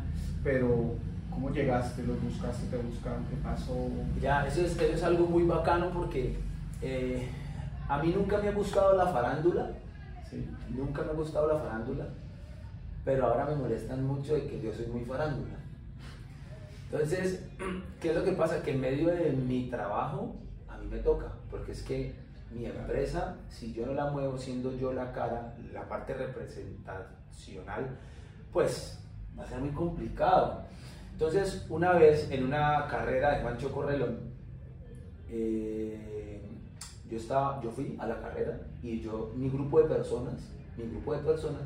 pero 0.42 0.96
¿Cómo 1.36 1.50
llegaste? 1.50 2.02
¿Los 2.02 2.22
buscaste? 2.22 2.66
¿Te 2.68 2.78
buscaron? 2.78 3.22
¿Qué 3.26 3.36
pasó? 3.36 3.90
Ya, 4.22 4.46
eso 4.46 4.62
es, 4.62 4.72
eso 4.72 4.94
es 4.94 5.02
algo 5.02 5.26
muy 5.26 5.42
bacano 5.42 5.90
porque 5.90 6.34
eh, 6.80 7.28
a 7.90 8.02
mí 8.02 8.10
nunca 8.16 8.38
me 8.38 8.48
ha 8.48 8.52
gustado 8.52 8.96
la 8.96 9.08
farándula. 9.08 9.72
Sí. 10.30 10.48
Nunca 10.70 11.02
me 11.02 11.10
ha 11.10 11.12
gustado 11.12 11.46
la 11.52 11.58
farándula. 11.58 12.08
Pero 13.04 13.26
ahora 13.26 13.44
me 13.44 13.54
molestan 13.54 14.02
mucho 14.06 14.32
de 14.32 14.46
que 14.46 14.62
yo 14.62 14.72
soy 14.72 14.86
muy 14.86 15.04
farándula. 15.04 15.56
Entonces, 16.90 17.44
¿qué 18.00 18.08
es 18.08 18.16
lo 18.16 18.24
que 18.24 18.32
pasa? 18.32 18.62
Que 18.62 18.70
en 18.70 18.80
medio 18.80 19.08
de 19.08 19.32
mi 19.32 19.68
trabajo 19.68 20.36
a 20.70 20.78
mí 20.78 20.86
me 20.86 21.00
toca. 21.00 21.32
Porque 21.50 21.72
es 21.72 21.82
que 21.82 22.14
mi 22.56 22.66
empresa, 22.66 23.36
si 23.48 23.72
yo 23.72 23.86
no 23.86 23.92
la 23.92 24.10
muevo 24.10 24.38
siendo 24.38 24.72
yo 24.72 24.92
la 24.92 25.12
cara, 25.12 25.54
la 25.72 25.88
parte 25.88 26.14
representacional, 26.14 27.96
pues 28.52 28.98
va 29.38 29.44
a 29.44 29.46
ser 29.46 29.58
muy 29.58 29.70
complicado. 29.70 30.62
Entonces, 31.12 31.66
una 31.68 31.92
vez 31.92 32.30
en 32.30 32.44
una 32.44 32.86
carrera 32.88 33.36
de 33.36 33.42
Juancho 33.42 33.72
Correlón, 33.72 34.18
eh, 35.30 36.40
yo, 37.10 37.16
estaba, 37.16 37.60
yo 37.62 37.70
fui 37.70 37.96
a 37.98 38.06
la 38.06 38.20
carrera 38.20 38.60
y 38.82 39.00
yo, 39.00 39.32
mi 39.34 39.50
grupo 39.50 39.80
de 39.80 39.94
personas, 39.94 40.34
mi 40.76 40.88
grupo 40.88 41.14
de 41.14 41.20
personas, 41.20 41.62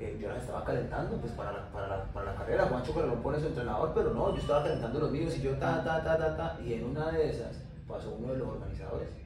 eh, 0.00 0.18
yo 0.20 0.28
las 0.28 0.42
estaba 0.42 0.64
calentando 0.64 1.16
pues, 1.18 1.32
para, 1.32 1.52
la, 1.52 1.70
para, 1.70 1.88
la, 1.88 2.04
para 2.12 2.32
la 2.32 2.38
carrera. 2.38 2.66
Juancho 2.66 2.92
Correlón 2.92 3.22
pone 3.22 3.38
su 3.38 3.46
entrenador, 3.46 3.92
pero 3.94 4.12
no, 4.12 4.34
yo 4.34 4.40
estaba 4.40 4.64
calentando 4.64 4.98
los 4.98 5.12
míos 5.12 5.36
y 5.36 5.42
yo 5.42 5.52
ta, 5.54 5.84
ta, 5.84 6.02
ta, 6.02 6.18
ta, 6.18 6.36
ta. 6.36 6.58
Y 6.64 6.74
en 6.74 6.84
una 6.84 7.12
de 7.12 7.30
esas 7.30 7.62
pasó 7.86 8.16
uno 8.18 8.32
de 8.32 8.38
los 8.38 8.48
organizadores 8.48 9.23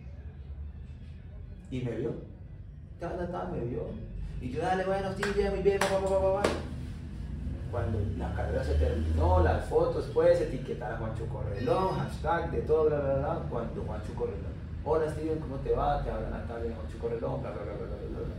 y 1.71 1.81
me 1.83 1.93
vio. 1.93 2.14
Ta, 3.01 3.16
ta, 3.16 3.31
ta, 3.31 3.45
me 3.53 3.64
vio. 3.64 3.89
Y 4.41 4.51
yo, 4.51 4.62
dale, 4.62 4.85
bueno, 4.85 5.09
sí, 5.14 5.23
bien, 5.35 5.51
muy 5.51 5.62
bien, 5.62 5.81
va, 5.81 6.09
va, 6.09 6.33
va 6.33 6.43
cuando 7.71 8.01
la 8.16 8.35
carrera 8.35 8.64
se 8.64 8.75
terminó, 8.75 9.41
las 9.43 9.66
fotos, 9.66 10.11
pues, 10.14 10.41
etiquetar 10.41 10.93
a 10.93 10.97
Juancho 10.97 11.27
Correlón, 11.27 11.99
hashtag, 11.99 12.51
de 12.51 12.62
todo, 12.62 12.87
bla, 12.87 13.01
bla, 13.01 13.14
bla, 13.16 13.43
cuando 13.51 13.83
Juancho 13.83 14.14
Correlón. 14.14 14.59
Hola 14.85 15.11
Steven, 15.11 15.39
¿cómo 15.39 15.57
te 15.57 15.73
va? 15.73 16.03
Te 16.03 16.11
habla 16.11 16.31
Natalia, 16.31 16.75
Juancho 16.75 16.99
Correlón, 16.99 17.43
bla, 17.43 17.51
bla, 17.51 17.62
bla, 17.62 17.75
bla, 17.75 17.87
bla, 17.87 18.19
bla. 18.25 18.37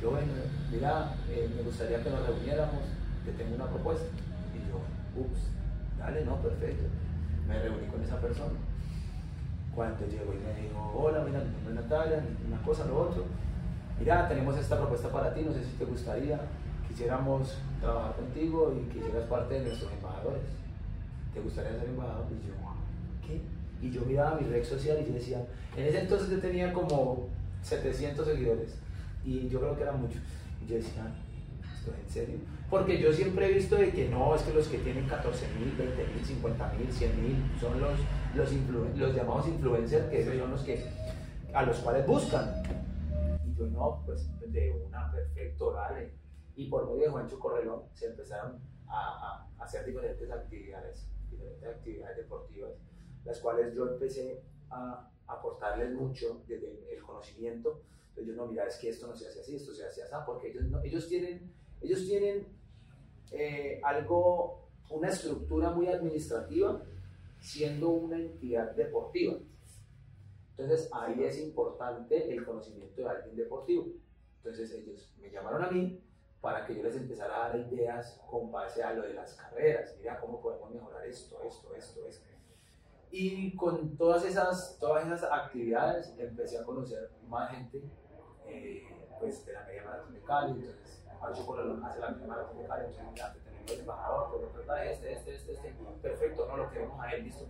Yo, 0.00 0.10
bueno, 0.10 0.32
mira, 0.70 1.14
eh, 1.28 1.50
me 1.54 1.62
gustaría 1.62 2.02
que 2.02 2.10
nos 2.10 2.26
reuniéramos, 2.26 2.82
te 3.24 3.32
tengo 3.32 3.54
una 3.54 3.66
propuesta. 3.66 4.06
Y 4.54 4.58
yo, 4.70 4.80
ups, 5.20 5.40
dale, 5.98 6.24
no, 6.24 6.36
perfecto. 6.36 6.84
Me 7.46 7.58
reuní 7.60 7.86
con 7.88 8.02
esa 8.02 8.18
persona. 8.18 8.56
Cuando 9.74 10.06
llegó 10.06 10.32
y 10.32 10.38
me 10.38 10.62
dijo, 10.62 10.92
hola, 10.96 11.24
mira, 11.26 11.40
mi 11.40 11.50
nombre 11.50 11.74
es 11.74 11.74
Natalia, 11.74 12.24
una 12.46 12.62
cosa, 12.62 12.84
lo 12.86 13.00
otro. 13.00 13.24
Mira, 13.98 14.28
tenemos 14.28 14.56
esta 14.56 14.76
propuesta 14.76 15.08
para 15.08 15.34
ti, 15.34 15.42
no 15.42 15.52
sé 15.52 15.64
si 15.64 15.72
te 15.72 15.84
gustaría 15.84 16.40
quisiéramos 16.94 17.56
trabajar 17.80 18.14
contigo 18.14 18.72
y 18.72 18.92
quisieras 18.92 19.24
parte 19.24 19.54
de 19.54 19.66
nuestros 19.66 19.92
embajadores. 19.92 20.42
¿Te 21.32 21.40
gustaría 21.40 21.72
ser 21.72 21.88
embajador? 21.88 22.26
Y 22.30 22.46
yo, 22.46 22.54
¿qué? 23.26 23.40
Y 23.84 23.90
yo 23.90 24.02
miraba 24.02 24.38
mi 24.38 24.46
red 24.46 24.64
social 24.64 24.98
y 25.02 25.08
yo 25.08 25.14
decía, 25.14 25.44
en 25.76 25.86
ese 25.86 26.02
entonces 26.02 26.30
yo 26.30 26.38
tenía 26.38 26.72
como 26.72 27.28
700 27.62 28.24
seguidores 28.24 28.76
y 29.24 29.48
yo 29.48 29.58
creo 29.58 29.76
que 29.76 29.82
era 29.82 29.92
mucho. 29.92 30.18
Y 30.64 30.70
yo 30.70 30.76
decía, 30.76 31.12
¿esto 31.76 31.90
es 31.90 32.06
en 32.06 32.10
serio? 32.10 32.38
Porque 32.70 33.00
yo 33.00 33.12
siempre 33.12 33.46
he 33.46 33.54
visto 33.54 33.74
de 33.74 33.90
que 33.90 34.08
no, 34.08 34.34
es 34.36 34.42
que 34.42 34.54
los 34.54 34.68
que 34.68 34.78
tienen 34.78 35.06
14 35.08 35.46
mil, 35.58 35.74
20 35.76 36.06
mil, 36.14 36.24
50 36.24 36.72
mil, 36.78 36.92
100 36.92 37.22
mil 37.22 37.36
son 37.60 37.80
los, 37.80 37.98
los, 38.34 38.52
los 38.96 39.14
llamados 39.14 39.48
influencers, 39.48 40.08
que 40.10 40.20
esos 40.20 40.36
son 40.36 40.50
los 40.50 40.62
que 40.62 40.84
a 41.52 41.62
los 41.62 41.78
cuales 41.78 42.06
buscan. 42.06 42.62
Y 43.46 43.54
yo 43.54 43.66
no, 43.66 44.02
pues 44.04 44.28
de 44.46 44.72
una, 44.72 45.10
perfecto, 45.10 45.72
dale 45.72 46.24
y 46.56 46.68
por 46.68 46.88
medio 46.88 47.04
de 47.04 47.08
Juancho 47.10 47.38
Correlón 47.38 47.82
se 47.94 48.06
empezaron 48.06 48.60
a, 48.86 49.48
a, 49.58 49.64
hacer 49.64 49.84
diferentes 49.84 50.30
actividades, 50.30 51.08
diferentes 51.30 51.68
actividades 51.68 52.16
deportivas, 52.16 52.72
las 53.24 53.40
cuales 53.40 53.74
yo 53.74 53.88
empecé 53.88 54.42
a 54.70 55.10
aportarles 55.26 55.92
mucho 55.92 56.42
desde 56.46 56.94
el 56.94 57.02
conocimiento. 57.02 57.82
Entonces 58.10 58.26
yo 58.26 58.34
no, 58.34 58.46
mira, 58.46 58.66
es 58.66 58.76
que 58.76 58.90
esto 58.90 59.08
no 59.08 59.16
se 59.16 59.28
hace 59.28 59.40
así, 59.40 59.56
esto 59.56 59.72
se 59.72 59.84
hace 59.84 60.02
así, 60.02 60.14
porque 60.26 60.50
ellos, 60.50 60.64
no, 60.64 60.80
ellos 60.82 61.08
tienen, 61.08 61.52
ellos 61.80 62.04
tienen 62.06 62.46
eh, 63.32 63.80
algo, 63.82 64.68
una 64.90 65.08
estructura 65.08 65.70
muy 65.70 65.88
administrativa 65.88 66.82
siendo 67.44 67.90
una 67.90 68.16
entidad 68.16 68.74
deportiva. 68.74 69.36
Entonces 70.50 70.88
ahí 70.92 71.22
es 71.24 71.38
importante 71.38 72.32
el 72.32 72.44
conocimiento 72.44 73.02
de 73.02 73.08
alguien 73.08 73.36
deportivo. 73.36 73.86
Entonces 74.38 74.72
ellos 74.72 75.14
me 75.20 75.30
llamaron 75.30 75.62
a 75.62 75.70
mí 75.70 76.00
para 76.40 76.66
que 76.66 76.74
yo 76.74 76.82
les 76.82 76.96
empezara 76.96 77.36
a 77.36 77.48
dar 77.48 77.72
ideas 77.72 78.20
con 78.30 78.50
base 78.50 78.82
a 78.82 78.94
lo 78.94 79.02
de 79.02 79.14
las 79.14 79.34
carreras. 79.34 79.94
Mira 79.98 80.18
cómo 80.20 80.40
podemos 80.40 80.70
mejorar 80.70 81.06
esto, 81.06 81.40
esto, 81.42 81.74
esto, 81.74 82.06
esto. 82.06 82.26
Y 83.10 83.54
con 83.56 83.96
todas 83.96 84.24
esas, 84.24 84.78
todas 84.80 85.06
esas 85.06 85.30
actividades 85.30 86.14
empecé 86.18 86.58
a 86.58 86.64
conocer 86.64 87.10
más 87.28 87.50
gente 87.50 87.82
eh, 88.46 88.84
pues, 89.20 89.44
de 89.44 89.52
la 89.52 89.64
media 89.64 89.84
maratón 89.84 90.14
de 90.14 90.20
Cali. 90.22 90.52
Entonces, 90.52 91.04
Pancho 91.20 91.46
Corralón 91.46 91.84
hace 91.84 92.00
la 92.00 92.10
media 92.10 92.26
maratón 92.26 92.58
de 92.58 92.66
Cali. 92.66 92.86
Entonces, 92.86 93.43
el 93.72 93.80
embajador, 93.80 94.30
por 94.30 94.42
lo 94.42 94.48
trata 94.48 94.84
este, 94.84 95.12
este, 95.12 95.34
este, 95.34 95.52
este. 95.52 95.74
Perfecto, 96.02 96.46
no 96.46 96.56
lo 96.56 96.70
queremos 96.70 97.00
a 97.00 97.10
él, 97.12 97.24
listo, 97.24 97.46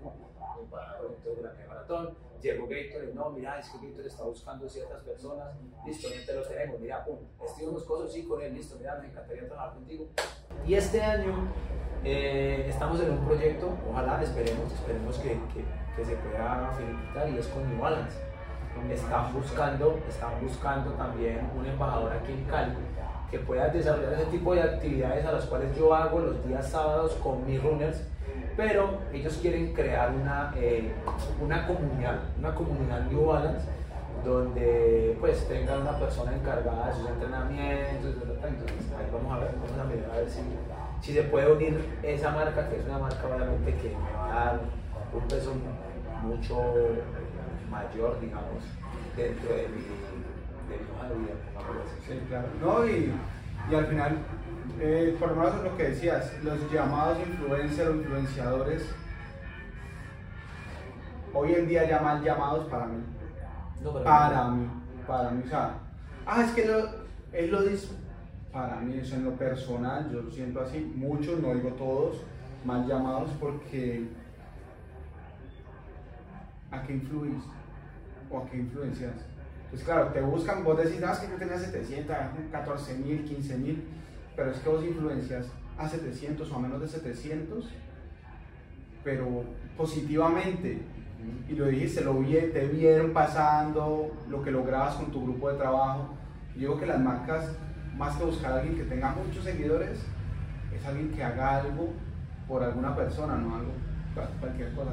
embajador 0.60 1.16
de 1.24 1.42
la 1.42 1.52
media 1.52 1.66
maratón. 1.68 2.16
Llegó 2.40 2.66
Gatorade, 2.66 3.14
no, 3.14 3.30
mira, 3.30 3.58
es 3.58 3.68
que 3.70 3.78
Gatorade 3.78 4.08
está 4.08 4.24
buscando 4.24 4.68
ciertas 4.68 5.02
personas, 5.02 5.54
listo, 5.86 6.08
ya 6.08 6.26
te 6.26 6.34
los 6.34 6.48
tenemos, 6.48 6.78
mira, 6.78 7.04
pum, 7.04 7.18
unos 7.62 7.84
cosas, 7.84 8.12
sí, 8.12 8.24
con 8.24 8.42
él, 8.42 8.54
listo, 8.54 8.76
mira, 8.78 8.96
me 8.96 9.08
encantaría 9.08 9.46
trabajar 9.46 9.74
contigo. 9.74 10.06
Y 10.66 10.74
este 10.74 11.02
año 11.02 11.48
eh, 12.04 12.66
estamos 12.68 13.00
en 13.00 13.12
un 13.12 13.24
proyecto, 13.24 13.76
ojalá, 13.90 14.22
esperemos, 14.22 14.70
esperemos 14.72 15.16
que, 15.18 15.30
que, 15.30 15.64
que 15.96 16.04
se 16.04 16.16
pueda 16.16 16.70
felicitar 16.76 17.30
y 17.30 17.38
es 17.38 17.46
con 17.48 17.68
New 17.70 17.80
Balance. 17.80 18.18
Están 18.90 19.32
buscando, 19.32 19.98
están 20.08 20.40
buscando 20.42 20.92
también 20.94 21.50
un 21.56 21.64
embajador 21.64 22.12
aquí 22.12 22.32
en 22.32 22.44
Cali 22.44 22.74
que 23.34 23.40
pueda 23.40 23.66
desarrollar 23.66 24.12
ese 24.12 24.26
tipo 24.26 24.54
de 24.54 24.62
actividades 24.62 25.26
a 25.26 25.32
las 25.32 25.44
cuales 25.46 25.76
yo 25.76 25.92
hago 25.92 26.20
los 26.20 26.46
días 26.46 26.70
sábados 26.70 27.14
con 27.20 27.44
mis 27.44 27.60
runners 27.60 28.00
pero 28.56 29.00
ellos 29.12 29.36
quieren 29.42 29.72
crear 29.74 30.12
una, 30.12 30.54
eh, 30.56 30.92
una 31.42 31.66
comunidad, 31.66 32.20
una 32.38 32.54
comunidad 32.54 33.00
New 33.10 33.26
Balance, 33.26 33.66
donde 34.24 35.16
pues 35.18 35.48
tengan 35.48 35.82
una 35.82 35.98
persona 35.98 36.32
encargada 36.32 36.86
de 36.86 36.94
sus 36.94 37.08
entrenamientos, 37.08 38.14
entonces 38.14 38.92
ahí 38.96 39.06
vamos 39.12 39.32
a 39.32 39.40
ver, 39.40 39.54
vamos 39.56 39.80
a 39.80 39.84
mirar 39.92 40.10
a 40.12 40.16
ver 40.18 40.30
si, 40.30 40.40
si 41.00 41.12
se 41.12 41.24
puede 41.24 41.50
unir 41.50 41.98
esa 42.04 42.30
marca, 42.30 42.68
que 42.68 42.76
es 42.76 42.86
una 42.86 42.98
marca 42.98 43.26
obviamente 43.26 43.74
que 43.74 43.88
me 43.88 44.12
va 44.16 44.30
a 44.30 44.44
dar 44.44 44.60
un 45.12 45.26
peso 45.26 45.52
mucho 46.22 46.56
mayor, 47.68 48.20
digamos, 48.20 48.62
dentro 49.16 49.56
de 49.56 49.68
mi, 49.68 49.82
de 50.68 50.80
hoja 50.92 51.08
de 51.08 51.14
vida. 51.18 51.34
Sí, 52.06 52.20
claro. 52.28 52.48
No, 52.60 52.86
y, 52.86 53.12
y 53.70 53.74
al 53.74 53.86
final 53.86 54.18
eh, 54.80 55.16
por 55.18 55.30
lo 55.30 55.36
menos 55.36 55.62
lo 55.62 55.76
que 55.76 55.90
decías, 55.90 56.32
los 56.42 56.70
llamados 56.72 57.18
influencers 57.20 57.88
o 57.88 57.94
influenciadores, 57.94 58.82
hoy 61.32 61.54
en 61.54 61.68
día 61.68 61.88
ya 61.88 62.00
mal 62.00 62.22
llamados 62.22 62.68
para 62.68 62.86
mí. 62.86 63.02
para, 64.02 64.50
mí. 64.50 64.68
para 65.06 65.30
mí, 65.30 65.42
o 65.44 65.48
sea, 65.48 65.74
ah, 66.26 66.42
es 66.42 66.50
que 66.52 66.66
lo, 66.66 66.88
él 67.32 67.50
lo 67.50 67.62
dice, 67.62 67.88
para 68.52 68.76
mí, 68.80 68.98
eso 68.98 69.14
en 69.14 69.24
lo 69.24 69.32
personal, 69.32 70.10
yo 70.12 70.22
lo 70.22 70.30
siento 70.30 70.60
así, 70.60 70.80
muchos, 70.96 71.40
no 71.40 71.54
digo 71.54 71.70
todos, 71.70 72.22
mal 72.64 72.86
llamados 72.86 73.30
porque 73.38 74.08
¿a 76.70 76.82
qué 76.82 76.94
influís? 76.94 77.44
¿O 78.30 78.38
a 78.38 78.46
qué 78.50 78.56
influencias? 78.56 79.14
Pues 79.74 79.82
claro, 79.82 80.06
te 80.12 80.20
buscan, 80.20 80.62
vos 80.62 80.78
decís, 80.78 81.02
ah, 81.02 81.14
es 81.14 81.18
que 81.18 81.32
yo 81.32 81.36
tenía 81.36 81.58
700, 81.58 82.16
14 82.52 82.94
mil, 82.94 83.24
15 83.24 83.58
mil, 83.58 83.82
pero 84.36 84.52
es 84.52 84.58
que 84.58 84.68
vos 84.68 84.84
influencias 84.84 85.46
a 85.76 85.88
700 85.88 86.48
o 86.48 86.54
a 86.54 86.58
menos 86.60 86.80
de 86.80 86.86
700, 86.86 87.68
pero 89.02 89.42
positivamente. 89.76 90.80
Y 91.48 91.54
lo 91.54 91.66
dijiste, 91.66 92.04
lo 92.04 92.20
vi, 92.20 92.34
te 92.52 92.68
vieron 92.68 93.12
pasando, 93.12 94.12
lo 94.28 94.44
que 94.44 94.52
lograbas 94.52 94.94
con 94.94 95.10
tu 95.10 95.24
grupo 95.24 95.50
de 95.50 95.58
trabajo. 95.58 96.14
Yo 96.54 96.60
digo 96.60 96.78
que 96.78 96.86
las 96.86 97.00
marcas, 97.00 97.50
más 97.96 98.14
que 98.14 98.26
buscar 98.26 98.52
a 98.52 98.60
alguien 98.60 98.76
que 98.76 98.84
tenga 98.84 99.12
muchos 99.26 99.42
seguidores, 99.42 99.98
es 100.72 100.86
alguien 100.86 101.10
que 101.10 101.24
haga 101.24 101.56
algo 101.56 101.88
por 102.46 102.62
alguna 102.62 102.94
persona, 102.94 103.34
no 103.38 103.56
algo 103.56 103.72
cualquier 104.38 104.72
cosa. 104.72 104.92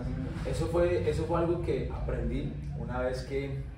Eso 0.49 0.65
fue, 0.69 1.07
eso 1.07 1.25
fue 1.25 1.37
algo 1.37 1.61
que 1.61 1.87
aprendí 1.93 2.51
una 2.79 3.01
vez 3.01 3.21
que 3.25 3.69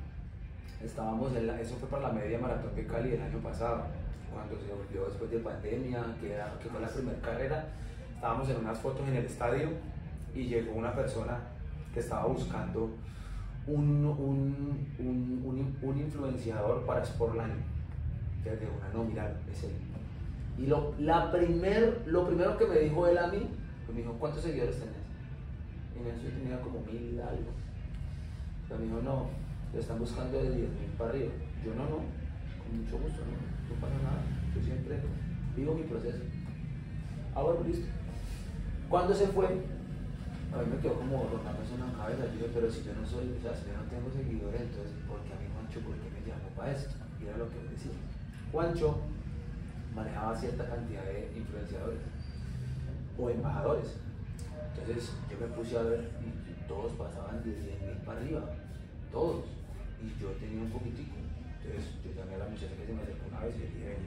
estábamos 0.84 1.36
en 1.36 1.48
la, 1.48 1.60
eso 1.60 1.76
fue 1.76 1.90
para 1.90 2.10
la 2.10 2.14
media 2.14 2.40
maratón 2.40 2.76
de 2.76 2.86
Cali 2.86 3.14
el 3.14 3.22
año 3.22 3.40
pasado 3.40 3.84
cuando 4.34 4.58
se 4.60 4.74
volvió 4.74 5.06
después 5.06 5.30
de 5.30 5.40
pandemia, 5.40 6.04
que, 6.20 6.34
era, 6.34 6.58
que 6.62 6.68
fue 6.68 6.82
la 6.82 6.88
primera 6.88 7.20
carrera, 7.20 7.68
estábamos 8.16 8.50
en 8.50 8.58
unas 8.58 8.80
fotos 8.80 9.08
en 9.08 9.16
el 9.16 9.26
estadio 9.26 9.70
y 10.34 10.46
llegó 10.46 10.74
una 10.74 10.94
persona 10.94 11.40
que 11.94 12.00
estaba 12.00 12.26
buscando 12.26 12.90
un, 13.68 14.06
un, 14.06 14.88
un, 15.00 15.78
un 15.82 15.98
influenciador 15.98 16.86
para 16.86 17.06
Sportline. 17.06 17.64
Entonces 18.38 18.62
dijo, 18.62 18.74
una, 18.78 18.90
no, 18.94 19.04
mira, 19.08 19.40
es 19.52 19.64
él. 19.64 19.72
Y 20.58 20.68
lo, 20.68 20.94
la 21.00 21.32
primer, 21.32 22.04
lo 22.06 22.28
primero 22.28 22.58
que 22.58 22.66
me 22.68 22.78
dijo 22.78 23.08
él 23.08 23.18
a 23.18 23.28
mí 23.28 23.48
Pues 23.86 23.96
me 23.96 24.02
dijo, 24.02 24.14
¿cuántos 24.20 24.44
seguidores 24.44 24.80
tenés? 24.80 24.96
Y 25.96 26.00
en 26.00 26.08
eso 26.08 26.24
yo 26.24 26.30
tenía 26.32 26.62
como 26.62 26.82
mil 26.82 27.20
algo. 27.22 27.52
Pero 28.68 28.80
me 28.80 28.86
dijo, 28.86 29.02
no, 29.02 29.28
están 29.80 30.00
buscando 30.00 30.38
de 30.38 30.52
10 30.52 30.70
mil 30.70 30.90
para 30.98 31.10
arriba. 31.12 31.32
Yo 31.66 31.74
no, 31.76 31.84
no, 31.84 31.98
con 32.62 32.70
mucho 32.78 32.98
gusto, 32.98 33.22
no, 33.26 33.34
no 33.34 33.82
pasa 33.82 33.98
nada. 34.04 34.22
Yo 34.56 34.62
siempre 34.62 35.00
vivo 35.56 35.74
mi 35.74 35.84
proceso. 35.84 36.20
Ah, 37.36 37.42
bueno, 37.42 37.62
listo. 37.66 37.88
¿Cuándo 38.90 39.14
se 39.14 39.28
fue? 39.28 39.46
A 39.48 40.62
mí 40.62 40.70
me 40.70 40.78
quedó 40.78 40.94
como 40.94 41.26
persona 41.26 41.86
en 41.86 41.94
la 41.94 41.98
cabeza. 41.98 42.26
Yo 42.26 42.34
dije, 42.34 42.52
pero 42.54 42.70
si 42.70 42.84
yo 42.84 42.94
no 42.94 43.06
soy, 43.06 43.34
o 43.34 43.42
sea, 43.42 43.56
si 43.58 43.66
yo 43.66 43.74
no 43.74 43.90
tengo 43.90 44.10
seguidores, 44.14 44.62
entonces, 44.62 44.94
¿por 45.10 45.18
qué 45.26 45.34
a 45.34 45.42
mí 45.42 45.50
Juancho, 45.50 45.82
por 45.82 45.98
qué 45.98 46.08
me 46.14 46.22
llamó 46.22 46.50
para 46.56 46.72
esto? 46.72 46.94
Y 47.18 47.26
era 47.26 47.38
lo 47.38 47.50
que 47.50 47.58
él 47.58 47.70
decía. 47.74 47.98
Juancho 48.52 49.02
manejaba 49.96 50.38
cierta 50.38 50.70
cantidad 50.70 51.04
de 51.06 51.34
influenciadores 51.36 52.00
o 53.18 53.30
embajadores. 53.30 53.98
Entonces 54.78 55.12
yo 55.30 55.38
me 55.38 55.48
puse 55.56 55.78
a 55.78 55.84
ver 55.84 56.10
y 56.22 56.68
todos 56.68 56.94
pasaban 56.94 57.44
de 57.44 57.50
10 57.50 57.82
mil 57.82 57.98
para 58.06 58.20
arriba, 58.20 58.42
todos. 59.12 59.46
Y 60.04 60.22
yo 60.22 60.30
tenía 60.40 60.62
un 60.62 60.70
poquitico. 60.70 61.16
Entonces 61.64 61.96
yo 62.04 62.12
llamé 62.12 62.36
a 62.36 62.40
la 62.40 62.46
muchacha 62.46 62.76
que 62.76 62.86
se 62.86 62.94
me 62.94 63.02
acercó 63.02 63.28
una 63.30 63.40
vez 63.40 63.56
y 63.56 63.60
le 63.60 63.66
dije, 63.68 63.98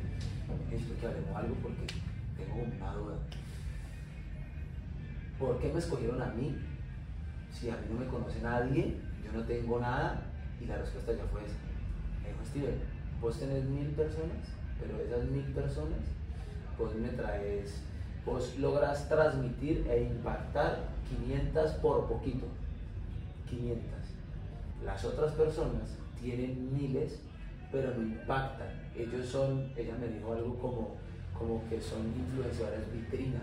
esto 0.73 1.01
que 1.01 1.07
haremos 1.07 1.35
algo 1.35 1.55
porque 1.63 1.87
tengo 2.37 2.63
una 2.63 2.93
duda. 2.93 3.17
¿Por 5.39 5.59
qué 5.59 5.73
me 5.73 5.79
escogieron 5.79 6.21
a 6.21 6.27
mí? 6.27 6.57
Si 7.53 7.71
a 7.71 7.77
mí 7.77 7.87
no 7.91 8.01
me 8.01 8.07
conoce 8.07 8.41
nadie, 8.43 8.97
yo 9.25 9.33
no 9.33 9.45
tengo 9.45 9.81
nada, 9.81 10.23
y 10.61 10.67
la 10.67 10.79
respuesta 10.79 11.13
ya 11.13 11.25
fue 11.25 11.45
esa. 11.45 11.57
Me 12.23 12.31
dijo, 12.31 12.45
Steven, 12.45 12.81
vos 13.21 13.39
tenés 13.39 13.65
mil 13.65 13.89
personas, 13.89 14.49
pero 14.81 15.01
esas 15.01 15.25
mil 15.31 15.45
personas, 15.53 16.01
vos 16.79 16.95
me 16.95 17.09
traes, 17.09 17.83
vos 18.25 18.59
logras 18.59 19.09
transmitir 19.09 19.87
e 19.89 20.03
impactar 20.05 20.89
500 21.09 21.71
por 21.75 22.07
poquito. 22.09 22.47
500. 23.49 23.96
Las 24.85 25.05
otras 25.05 25.33
personas 25.33 25.97
tienen 26.21 26.73
miles, 26.75 27.21
pero 27.73 27.95
no 27.95 28.03
impactan. 28.03 28.69
Ellos 28.97 29.27
son, 29.27 29.73
ella 29.77 29.95
me 30.01 30.09
dijo 30.09 30.33
algo 30.33 30.57
como, 30.59 30.97
como 31.39 31.69
que 31.69 31.81
son 31.81 32.07
influenciadores 32.17 32.93
vitrina. 32.93 33.43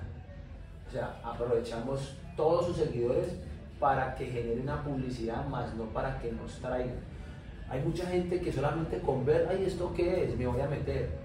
O 0.88 0.92
sea, 0.92 1.20
aprovechamos 1.24 2.16
todos 2.36 2.68
sus 2.68 2.78
seguidores 2.78 3.36
para 3.80 4.16
que 4.16 4.28
genere 4.28 4.62
una 4.62 4.84
publicidad, 4.84 5.46
más 5.48 5.74
no 5.76 5.86
para 5.86 6.20
que 6.20 6.32
nos 6.32 6.54
traigan. 6.60 6.96
Hay 7.70 7.82
mucha 7.82 8.06
gente 8.06 8.40
que 8.40 8.52
solamente 8.52 9.00
con 9.00 9.26
ver, 9.26 9.48
ay, 9.50 9.66
¿esto 9.66 9.94
qué 9.94 10.26
es? 10.26 10.38
Me 10.38 10.48
voy 10.48 10.62
a 10.62 10.68
meter. 10.68 11.23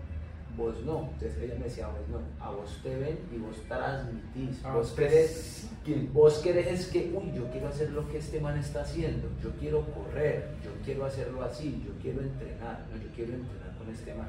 Vos 0.59 0.75
no. 0.85 1.11
Entonces 1.13 1.41
ella 1.41 1.55
me 1.57 1.67
decía, 1.67 1.87
vos 1.87 2.09
no, 2.11 2.45
a 2.45 2.51
vos 2.51 2.81
te 2.83 2.97
ven 2.97 3.17
y 3.33 3.39
vos 3.39 3.57
transmitís. 3.69 4.61
Ah, 4.65 4.75
vos, 4.75 4.91
querés, 4.91 5.69
vos 6.13 6.39
querés 6.39 6.89
que, 6.89 7.13
uy, 7.15 7.33
yo 7.33 7.49
quiero 7.53 7.69
hacer 7.69 7.93
lo 7.93 8.09
que 8.09 8.19
este 8.19 8.41
man 8.41 8.59
está 8.59 8.83
haciendo. 8.83 9.29
Yo 9.41 9.53
quiero 9.53 9.87
correr, 9.93 10.49
yo 10.65 10.73
quiero 10.85 11.05
hacerlo 11.05 11.45
así, 11.45 11.81
yo 11.87 11.93
quiero 12.03 12.23
entrenar, 12.23 12.85
no, 12.91 13.01
yo 13.01 13.09
quiero 13.15 13.35
entrenar 13.35 13.79
con 13.79 13.89
este 13.89 14.13
man. 14.15 14.29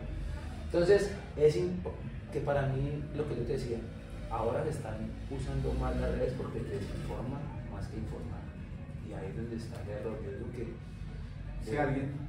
Entonces, 0.66 1.10
es 1.36 1.58
que 2.32 2.42
para 2.42 2.68
mí, 2.68 3.04
lo 3.18 3.28
que 3.28 3.36
yo 3.36 3.42
te 3.42 3.54
decía, 3.54 3.80
ahora 4.30 4.64
le 4.64 4.70
están 4.70 4.98
usando 5.32 5.74
más 5.74 5.98
las 5.98 6.12
redes 6.12 6.34
porque 6.38 6.60
te 6.60 6.76
desinforman 6.76 7.42
más 7.74 7.88
que 7.88 7.98
informar. 7.98 8.40
Y 9.10 9.14
ahí 9.14 9.30
es 9.30 9.36
donde 9.36 9.56
está 9.56 9.82
el 9.82 9.90
error. 9.90 10.20
Yo 10.24 10.32
digo 10.32 10.52
que. 10.52 10.68
Si 11.68 11.76
alguien. 11.76 12.29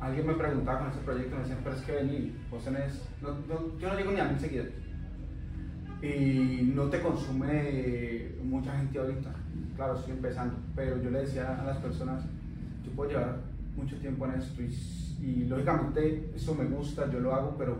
Alguien 0.00 0.26
me 0.26 0.34
preguntaba 0.34 0.80
con 0.80 0.88
ese 0.90 1.00
proyecto, 1.00 1.36
me 1.36 1.42
decían, 1.42 1.58
pero 1.62 1.76
es 1.76 1.82
que 1.82 1.92
vení, 1.92 2.34
vos 2.50 2.64
tenés, 2.64 3.02
no, 3.22 3.28
no- 3.48 3.78
yo 3.78 3.88
no 3.88 3.96
llego 3.98 4.12
ni 4.12 4.20
a 4.20 4.24
mil 4.24 4.38
seguidores. 4.38 4.72
Y 6.02 6.72
no 6.74 6.84
te 6.84 7.00
consume 7.00 8.32
mucha 8.42 8.76
gente 8.78 8.98
ahorita. 8.98 9.30
Claro, 9.76 9.96
estoy 9.98 10.12
empezando, 10.12 10.56
pero 10.74 11.00
yo 11.02 11.10
le 11.10 11.20
decía 11.20 11.60
a 11.60 11.64
las 11.64 11.76
personas, 11.78 12.22
yo 12.84 12.92
puedo 12.92 13.10
llevar 13.10 13.36
mucho 13.76 13.96
tiempo 13.98 14.24
en 14.26 14.32
esto 14.32 14.62
y, 14.62 14.74
y 15.22 15.44
lógicamente 15.44 16.30
eso 16.34 16.54
me 16.54 16.64
gusta, 16.64 17.10
yo 17.10 17.20
lo 17.20 17.34
hago, 17.34 17.54
pero 17.58 17.76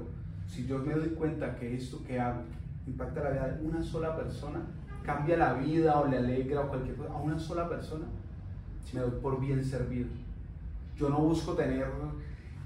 si 0.46 0.66
yo 0.66 0.78
me 0.80 0.94
doy 0.94 1.08
cuenta 1.10 1.56
que 1.56 1.74
esto 1.74 2.02
que 2.06 2.18
hago 2.20 2.42
impacta 2.86 3.22
la 3.22 3.30
vida 3.30 3.48
de 3.48 3.66
una 3.66 3.82
sola 3.82 4.16
persona, 4.16 4.60
cambia 5.04 5.36
la 5.38 5.54
vida 5.54 5.98
o 5.98 6.06
le 6.08 6.18
alegra 6.18 6.60
o 6.62 6.68
cualquier 6.68 6.96
cosa 6.96 7.12
a 7.12 7.16
una 7.16 7.38
sola 7.38 7.68
persona, 7.68 8.04
me 8.92 9.00
doy 9.00 9.20
por 9.22 9.40
bien 9.40 9.64
servido. 9.64 10.08
Yo 11.00 11.08
no 11.08 11.16
busco 11.20 11.54
tener 11.54 11.86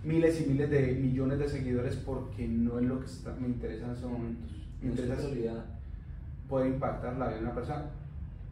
miles 0.02 0.40
y 0.40 0.46
miles 0.46 0.68
de 0.68 0.92
millones 0.94 1.38
de 1.38 1.48
seguidores 1.48 1.94
porque 1.94 2.48
no 2.48 2.80
es 2.80 2.84
lo 2.84 2.98
que 2.98 3.06
está- 3.06 3.32
me 3.38 3.46
interesa 3.46 3.84
en 3.86 3.92
estos 3.92 4.10
momentos. 4.10 4.50
Me 4.82 4.88
No 4.88 4.94
es 4.94 5.00
interesa 5.00 5.64
poder 6.48 6.66
impactar 6.66 7.16
la 7.16 7.26
vida 7.28 7.36
de 7.36 7.42
una 7.44 7.54
persona. 7.54 7.82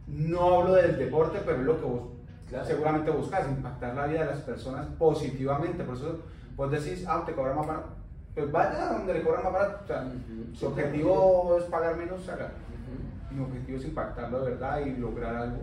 No 0.07 0.61
hablo 0.61 0.75
del 0.75 0.97
deporte, 0.97 1.39
pero 1.45 1.59
es 1.59 1.65
lo 1.65 1.77
que 1.81 1.85
vos 1.85 2.01
Claro. 2.47 2.65
seguramente 2.65 3.11
buscas, 3.11 3.45
impactar 3.49 3.93
la 3.93 4.07
vida 4.07 4.19
de 4.21 4.25
las 4.27 4.39
personas 4.39 4.85
positivamente. 4.97 5.83
Por 5.83 5.95
eso 5.97 6.19
vos 6.55 6.71
decís, 6.71 7.03
ah, 7.05 7.23
te 7.25 7.33
cobran 7.33 7.57
más 7.57 7.67
barato. 7.67 7.89
Pues 8.35 8.49
vaya 8.53 8.89
a 8.89 8.93
donde 8.93 9.13
le 9.15 9.21
cobran 9.21 9.43
más 9.43 9.51
barato. 9.53 9.83
O 9.83 9.87
sea, 9.87 10.01
Ujú. 10.03 10.55
su 10.55 10.65
objetivo 10.67 11.57
es 11.59 11.65
pagar 11.65 11.97
menos, 11.97 12.27
haga. 12.29 12.45
Ujú. 13.31 13.35
Mi 13.35 13.43
objetivo 13.43 13.77
es 13.79 13.83
impactarlo 13.85 14.45
de 14.45 14.51
verdad 14.51 14.79
y 14.85 14.95
lograr 14.95 15.35
algo. 15.35 15.57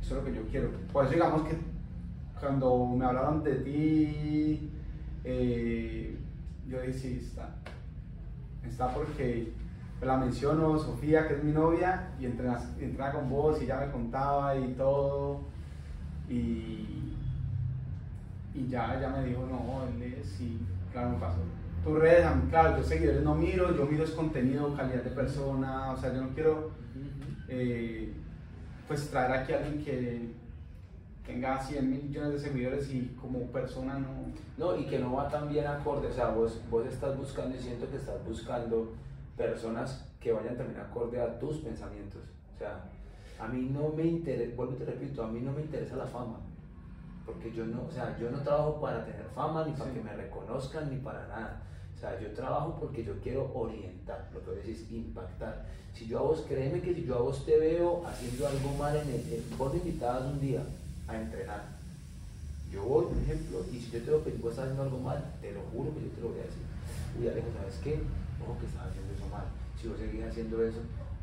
Eso 0.00 0.16
es 0.18 0.24
lo 0.24 0.24
que 0.24 0.34
yo 0.34 0.42
quiero. 0.50 0.70
Por 0.92 1.04
eso 1.04 1.12
digamos 1.14 1.42
que 1.46 1.56
cuando 2.40 2.86
me 2.86 3.04
hablaron 3.04 3.42
de 3.42 3.54
ti, 3.56 4.70
eh, 5.24 6.18
yo 6.68 6.80
dije, 6.80 6.92
sí, 6.92 7.20
está. 7.22 7.54
Está 8.66 8.92
porque 8.92 9.52
la 10.02 10.16
menciono, 10.16 10.78
Sofía, 10.78 11.26
que 11.26 11.34
es 11.34 11.44
mi 11.44 11.52
novia, 11.52 12.10
y 12.20 12.26
entrena 12.26 13.12
con 13.12 13.30
vos 13.30 13.60
y 13.62 13.66
ya 13.66 13.80
me 13.80 13.90
contaba 13.90 14.56
y 14.56 14.74
todo. 14.74 15.40
Y, 16.28 17.14
y 18.54 18.68
ya, 18.68 19.00
ya 19.00 19.08
me 19.10 19.24
dijo, 19.24 19.46
no, 19.46 19.86
él 19.88 20.14
es, 20.14 20.26
sí, 20.26 20.60
claro, 20.92 21.10
me 21.10 21.16
pasó. 21.18 21.38
Tus 21.84 21.98
redes, 21.98 22.26
claro, 22.50 22.76
yo 22.76 22.82
seguidores 22.82 23.22
no 23.22 23.34
miro, 23.34 23.74
yo 23.76 23.86
miro 23.86 24.04
es 24.04 24.10
contenido, 24.10 24.74
calidad 24.74 25.04
de 25.04 25.10
persona, 25.10 25.92
o 25.92 25.96
sea, 25.96 26.12
yo 26.12 26.22
no 26.22 26.30
quiero 26.30 26.72
eh, 27.48 28.12
pues 28.88 29.08
traer 29.08 29.32
aquí 29.32 29.52
a 29.52 29.58
alguien 29.58 29.84
que 29.84 30.34
tenga 31.26 31.58
100 31.60 31.90
mil 31.90 32.02
millones 32.04 32.32
de 32.34 32.38
seguidores 32.48 32.90
y 32.92 33.16
como 33.20 33.40
persona 33.52 33.98
no... 33.98 34.08
No, 34.56 34.76
y 34.76 34.84
que 34.86 34.98
no 34.98 35.14
va 35.14 35.28
tan 35.28 35.48
bien 35.48 35.66
acorde, 35.66 36.08
o 36.08 36.12
sea, 36.12 36.30
vos, 36.30 36.60
vos 36.70 36.86
estás 36.86 37.16
buscando 37.18 37.56
y 37.56 37.60
siento 37.60 37.90
que 37.90 37.96
estás 37.96 38.24
buscando 38.26 38.92
personas 39.36 40.06
que 40.20 40.32
vayan 40.32 40.56
también 40.56 40.80
acorde 40.80 41.20
a 41.20 41.38
tus 41.38 41.58
pensamientos. 41.58 42.22
O 42.54 42.58
sea, 42.58 42.84
a 43.38 43.48
mí 43.48 43.68
no 43.70 43.90
me 43.90 44.04
interesa, 44.04 44.54
vuelvo 44.56 44.74
y 44.74 44.76
te 44.76 44.84
repito, 44.86 45.22
a 45.24 45.28
mí 45.28 45.40
no 45.40 45.52
me 45.52 45.62
interesa 45.62 45.96
la 45.96 46.06
fama. 46.06 46.38
Porque 47.26 47.52
yo 47.52 47.66
no, 47.66 47.82
o 47.84 47.90
sea, 47.90 48.16
yo 48.18 48.30
no 48.30 48.38
trabajo 48.40 48.80
para 48.80 49.04
tener 49.04 49.24
fama, 49.34 49.64
ni 49.66 49.72
para 49.72 49.90
Sí. 49.90 49.96
que 49.98 50.02
me 50.04 50.14
reconozcan, 50.14 50.90
ni 50.90 50.96
para 50.98 51.26
nada. 51.26 51.62
O 51.94 51.98
sea, 51.98 52.18
yo 52.20 52.30
trabajo 52.32 52.76
porque 52.78 53.02
yo 53.04 53.14
quiero 53.20 53.50
orientar, 53.54 54.28
lo 54.32 54.40
que 54.40 54.46
vos 54.50 54.56
decís, 54.56 54.86
impactar. 54.92 55.64
Si 55.92 56.06
yo 56.06 56.20
a 56.20 56.22
vos, 56.22 56.44
créeme 56.48 56.80
que 56.80 56.94
si 56.94 57.04
yo 57.04 57.16
a 57.16 57.22
vos 57.22 57.44
te 57.44 57.58
veo 57.58 58.06
haciendo 58.06 58.46
algo 58.46 58.70
mal 58.78 58.94
en 58.96 59.08
el, 59.08 59.32
en- 59.32 59.58
vos 59.58 59.72
me 59.72 59.78
invitabas 59.80 60.24
un 60.24 60.40
día 60.40 60.62
a 61.08 61.16
entrenar. 61.16 61.76
Yo 62.70 62.82
voy, 62.82 63.06
por 63.06 63.16
ejemplo, 63.18 63.64
y 63.72 63.78
si 63.80 63.90
yo 63.90 64.00
te 64.02 64.10
veo 64.10 64.24
que 64.24 64.30
vos 64.32 64.50
estás 64.50 64.64
haciendo 64.64 64.82
algo 64.82 64.98
mal, 64.98 65.24
te 65.40 65.52
lo 65.52 65.60
juro 65.72 65.94
que 65.94 66.02
yo 66.02 66.10
te 66.10 66.20
lo 66.20 66.28
voy 66.28 66.40
a 66.40 66.42
decir. 66.42 66.62
Uy, 67.18 67.28
Alejo, 67.28 67.46
¿sabes 67.58 67.76
qué? 67.82 68.02
Ojo 68.42 68.58
que 68.58 68.66
estás 68.66 68.86
haciendo 68.88 69.12
eso 69.14 69.26
mal. 69.30 69.44
Si 69.80 69.88
vos 69.88 69.98
seguís 69.98 70.24
haciendo 70.24 70.62
eso, 70.62 70.78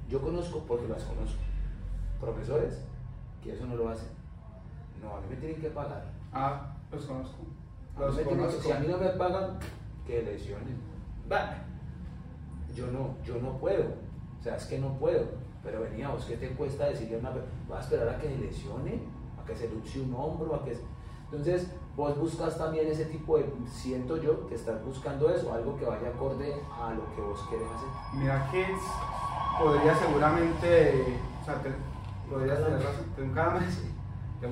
yo 0.10 0.22
conozco 0.22 0.64
porque 0.68 0.88
las 0.88 1.04
conozco. 1.04 1.42
Profesores 2.20 2.80
que 3.44 3.54
eso 3.54 3.66
no 3.66 3.76
lo 3.76 3.90
hacen. 3.90 4.08
No, 5.02 5.18
a 5.18 5.22
mí 5.22 5.28
me 5.30 5.36
tienen 5.36 5.60
que 5.62 5.70
pagar. 5.70 6.06
Ah, 6.32 6.76
los 6.92 7.04
conozco. 7.06 7.36
Los 8.00 8.16
que- 8.18 8.24
conozco. 8.24 8.62
si 8.62 8.72
a 8.72 8.80
mí 8.80 8.88
no 8.88 8.98
me 8.98 9.10
pagan, 9.10 9.58
que 10.08 10.22
lesionen. 10.24 10.78
Bah, 11.28 11.58
Yo 12.76 12.88
no, 12.88 13.16
yo 13.24 13.36
no 13.40 13.58
puedo. 13.60 13.84
O 14.40 14.44
sea, 14.44 14.56
es 14.56 14.66
que 14.66 14.80
no 14.80 14.98
puedo. 14.98 15.26
Pero 15.62 15.82
venía, 15.82 16.10
vos, 16.10 16.26
¿qué 16.26 16.38
te 16.38 16.50
cuesta 16.56 16.86
decirle 16.88 17.18
a 17.18 17.20
una 17.20 17.34
persona? 17.34 17.54
¿Vas 17.70 17.80
a 17.80 17.84
esperar 17.84 18.10
a 18.10 18.20
que 18.20 18.30
se 18.30 18.38
lesione? 18.38 19.00
¿A 19.44 19.46
que 19.46 19.56
se 19.56 19.70
luxe 19.70 20.00
un 20.00 20.14
hombro? 20.16 20.56
¿A 20.56 20.64
que 20.64 20.76
se-?" 20.76 20.82
Entonces, 21.26 21.68
vos 21.96 22.18
buscas 22.18 22.58
también 22.58 22.88
ese 22.88 23.06
tipo 23.06 23.38
de, 23.38 23.46
siento 23.68 24.18
yo, 24.18 24.48
que 24.48 24.56
estás 24.56 24.84
buscando 24.86 25.30
eso, 25.30 25.52
algo 25.54 25.76
que 25.78 25.86
vaya 25.86 26.10
acorde 26.10 26.54
a 26.80 26.94
lo 26.94 27.16
que 27.16 27.22
vos 27.22 27.40
querés 27.50 27.68
hacer. 27.76 27.90
Mira 28.20 28.48
que 28.52 28.66
podría 29.60 29.96
seguramente, 29.96 31.18
o 31.42 31.46
sea, 31.46 31.56
te, 31.62 31.70
podrías 32.30 32.64
tener 32.64 32.80
razón, 32.80 33.06
tengo 33.16 33.34
cada 33.34 33.60
mes, 33.60 33.82
te. 34.40 34.48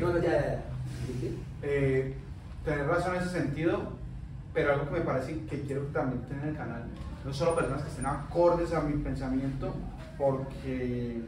No, 0.00 0.12
no, 0.12 0.18
ya, 0.18 0.30
ya, 0.30 0.40
ya. 0.40 0.64
¿Sí? 1.20 1.42
Eh, 1.62 2.16
tener 2.64 2.86
razón 2.86 3.14
en 3.14 3.22
ese 3.22 3.30
sentido, 3.30 3.80
pero 4.52 4.72
algo 4.72 4.86
que 4.86 4.98
me 4.98 5.00
parece 5.00 5.44
que 5.46 5.62
quiero 5.62 5.82
también 5.92 6.22
tener 6.22 6.44
en 6.44 6.48
el 6.50 6.56
canal, 6.56 6.84
no 7.24 7.32
solo 7.32 7.54
personas 7.54 7.82
que 7.82 7.90
estén 7.90 8.06
acordes 8.06 8.72
a 8.72 8.80
mi 8.80 9.02
pensamiento, 9.02 9.74
porque, 10.18 11.22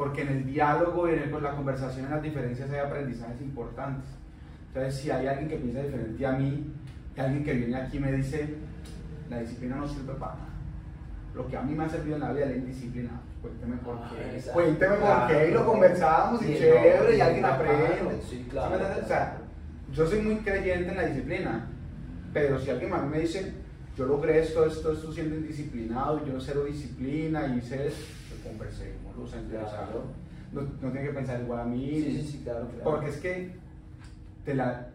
porque 0.00 0.22
en 0.22 0.28
el 0.28 0.46
diálogo 0.46 1.06
y 1.10 1.12
en 1.12 1.18
el- 1.24 1.42
la 1.42 1.54
conversación, 1.54 2.06
en 2.06 2.12
las 2.12 2.22
diferencias 2.22 2.70
hay 2.70 2.78
aprendizajes 2.78 3.38
importantes. 3.42 4.06
Entonces, 4.68 4.94
si 4.98 5.10
hay 5.10 5.26
alguien 5.26 5.46
que 5.50 5.56
piensa 5.56 5.82
diferente 5.82 6.26
a 6.26 6.32
mí, 6.32 6.72
y 7.14 7.20
alguien 7.20 7.44
que 7.44 7.52
viene 7.52 7.76
aquí 7.76 7.98
y 7.98 8.00
me 8.00 8.10
dice, 8.12 8.54
la 9.28 9.40
disciplina 9.40 9.76
no 9.76 9.86
sirve 9.86 10.14
para 10.14 10.32
nada. 10.36 10.46
lo 11.34 11.46
que 11.46 11.56
a 11.56 11.62
mí 11.62 11.74
me 11.74 11.84
ha 11.84 11.88
servido 11.88 12.16
en 12.16 12.22
la 12.22 12.32
vida 12.32 12.46
es 12.46 12.50
la 12.50 12.56
indisciplina. 12.56 13.10
Cuénteme 13.42 13.76
por 13.76 13.96
Ah, 14.02 14.10
qué. 14.10 14.36
exacto. 14.36 14.52
Cuénteme 14.54 14.94
por 14.96 15.04
Claro. 15.04 15.28
qué. 15.28 15.48
Y 15.48 15.52
lo 15.54 15.66
conversábamos 15.66 16.42
y 16.42 16.46
Sí, 16.46 16.54
chévere 16.58 16.98
no, 17.04 17.12
y 17.16 17.20
alguien 17.20 17.44
aprende. 17.44 17.86
Sí, 18.22 18.26
¿Sí 18.30 18.46
claro, 18.50 18.70
me 18.70 18.76
entiendes? 18.76 19.04
O 19.04 19.06
sea, 19.08 19.38
yo 19.92 20.06
soy 20.08 20.22
muy 20.22 20.36
creyente 20.38 20.88
en 20.90 20.96
la 20.96 21.04
disciplina. 21.06 21.66
Pero 22.32 22.58
si 22.58 22.70
alguien 22.70 22.92
a 22.94 22.98
mí 23.02 23.08
me 23.10 23.20
dice, 23.20 23.52
yo 23.96 24.06
logré 24.06 24.40
esto, 24.40 24.64
esto, 24.66 24.92
esto 24.92 25.12
siendo 25.12 25.36
indisciplinado, 25.36 26.20
y 26.24 26.30
yo 26.30 26.40
cero 26.40 26.64
disciplina 26.64 27.46
y 27.46 27.60
sé 27.60 27.86
esto, 27.86 28.04
pues 28.28 28.40
conversemos, 28.42 29.09
sea, 29.26 29.40
Claro. 29.42 30.04
no, 30.52 30.62
no 30.62 30.90
tiene 30.92 31.02
que 31.08 31.12
pensar 31.14 31.40
igual 31.40 31.60
a 31.60 31.64
mí. 31.64 31.86
Sí, 31.90 32.20
sí, 32.22 32.28
sí, 32.32 32.40
claro, 32.44 32.68
claro. 32.68 32.84
Porque 32.84 33.08
es 33.10 33.16
que 33.18 33.52
te 34.44 34.54
la, 34.54 34.88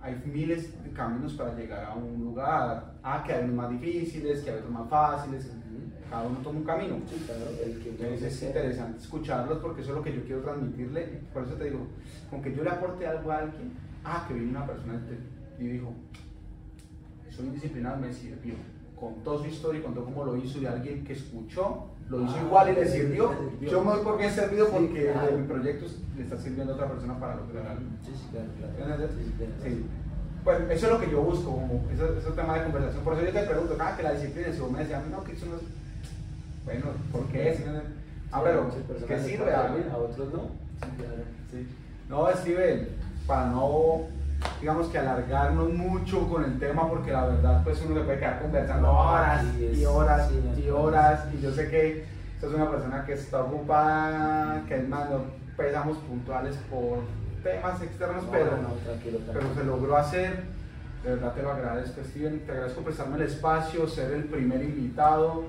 hay 0.00 0.22
miles 0.26 0.82
de 0.84 0.90
caminos 0.90 1.32
para 1.34 1.54
llegar 1.54 1.84
a 1.84 1.94
un 1.94 2.22
lugar. 2.24 2.92
Ah, 3.02 3.22
que 3.26 3.32
hay 3.32 3.44
unos 3.44 3.56
más 3.56 3.70
difíciles, 3.70 4.42
que 4.42 4.50
hay 4.50 4.56
otros 4.58 4.70
más 4.72 4.88
fáciles. 4.88 5.50
Cada 6.10 6.26
uno 6.28 6.38
toma 6.40 6.58
un 6.60 6.64
camino. 6.64 6.96
Sí, 7.08 7.22
claro, 7.26 7.42
el 7.64 7.78
que 7.82 7.88
Entonces 7.90 8.14
es 8.14 8.22
desea. 8.22 8.48
interesante 8.50 8.98
escucharlos 9.00 9.58
porque 9.58 9.80
eso 9.80 9.90
es 9.90 9.96
lo 9.96 10.02
que 10.02 10.14
yo 10.14 10.22
quiero 10.24 10.42
transmitirle. 10.42 11.02
Por 11.32 11.42
eso 11.44 11.54
te 11.54 11.64
digo, 11.64 11.86
con 12.30 12.40
que 12.42 12.54
yo 12.54 12.62
le 12.62 12.70
aporte 12.70 13.06
algo 13.06 13.32
a 13.32 13.38
alguien, 13.38 13.72
ah, 14.04 14.24
que 14.28 14.34
vino 14.34 14.50
una 14.50 14.66
persona 14.66 15.00
y 15.58 15.64
dijo, 15.66 15.92
soy 17.30 17.46
indisciplinado, 17.46 17.96
me 17.96 18.12
sirvió. 18.12 18.54
Contó 18.98 19.38
su 19.38 19.46
historia 19.48 19.82
contó 19.82 20.04
cómo 20.04 20.24
lo 20.24 20.36
hizo 20.36 20.58
y 20.60 20.66
alguien 20.66 21.04
que 21.04 21.14
escuchó, 21.14 21.88
lo 22.08 22.22
hizo 22.22 22.38
igual 22.38 22.70
y 22.70 22.74
le 22.74 22.88
sirvió. 22.88 23.32
Yo 23.60 23.82
me 23.84 23.92
doy 23.92 24.04
por 24.04 24.18
bien 24.18 24.30
servido 24.30 24.68
porque 24.68 25.12
de 25.12 25.36
mi 25.36 25.46
proyecto 25.46 25.86
le 26.16 26.22
está 26.22 26.36
sirviendo 26.36 26.72
a 26.72 26.76
otra 26.76 26.88
persona 26.88 27.18
para 27.18 27.36
lograr 27.36 27.66
algo. 27.68 27.82
Sí. 29.62 29.86
Pues 30.44 30.60
eso 30.70 30.86
es 30.86 30.92
lo 30.92 31.00
que 31.00 31.10
yo 31.10 31.22
busco, 31.22 31.50
como 31.52 31.86
ese, 31.90 32.18
ese 32.18 32.30
tema 32.32 32.58
de 32.58 32.64
conversación. 32.64 33.02
Por 33.02 33.14
eso 33.14 33.24
yo 33.24 33.32
te 33.32 33.46
pregunto, 33.46 33.76
ah, 33.80 33.94
que 33.96 34.02
la 34.02 34.12
disciplina, 34.12 34.52
si 34.52 34.60
vos 34.60 34.70
me 34.70 34.80
decías, 34.80 35.06
no, 35.06 35.24
que 35.24 35.32
eso 35.32 35.46
no 35.46 35.56
es. 35.56 35.62
Bueno, 36.66 36.86
¿por 37.10 37.26
qué? 37.28 37.56
Ah, 38.30 38.42
Muchas 38.42 38.82
personas 38.82 39.08
¿qué 39.08 39.30
sirve? 39.30 39.54
A 39.54 39.96
otros 39.96 40.32
no. 40.32 40.40
Sí, 40.82 40.88
claro. 40.98 41.22
Sí. 41.50 41.68
No, 42.08 42.30
Steven, 42.36 42.88
para 43.26 43.46
no, 43.50 44.00
digamos 44.60 44.88
que 44.88 44.98
alargarnos 44.98 45.70
mucho 45.72 46.28
con 46.28 46.44
el 46.44 46.58
tema, 46.58 46.88
porque 46.88 47.12
la 47.12 47.26
verdad, 47.26 47.62
pues 47.64 47.82
uno 47.84 47.94
se 47.96 48.00
puede 48.04 48.18
quedar 48.18 48.40
conversando 48.42 48.90
horas 48.92 49.44
es- 49.60 49.78
y 49.78 49.84
horas 49.84 50.28
sí, 50.28 50.40
y 50.58 50.66
no, 50.68 50.76
horas, 50.76 51.24
y 51.36 51.40
yo 51.40 51.52
sé 51.52 51.68
que 51.68 52.04
sos 52.40 52.54
una 52.54 52.70
persona 52.70 53.04
que 53.04 53.12
está 53.14 53.42
ocupada, 53.42 54.62
que 54.66 54.76
es 54.76 54.88
más, 54.88 55.10
no 55.10 55.24
pesamos 55.56 55.98
puntuales 55.98 56.56
por 56.70 56.98
temas 57.42 57.80
externos, 57.82 58.24
No, 58.24 58.30
pero, 58.30 58.56
no, 58.62 58.68
tranquilo, 58.84 59.18
pero 59.32 59.54
se 59.54 59.64
logró 59.64 59.96
hacer. 59.96 60.42
De 61.04 61.10
verdad 61.10 61.34
te 61.34 61.42
lo 61.42 61.52
agradezco, 61.52 62.00
Steven. 62.02 62.40
Te 62.46 62.52
agradezco 62.52 62.80
prestarme 62.80 63.16
el 63.16 63.22
espacio, 63.24 63.86
ser 63.86 64.12
el 64.12 64.24
primer 64.24 64.62
invitado. 64.62 65.44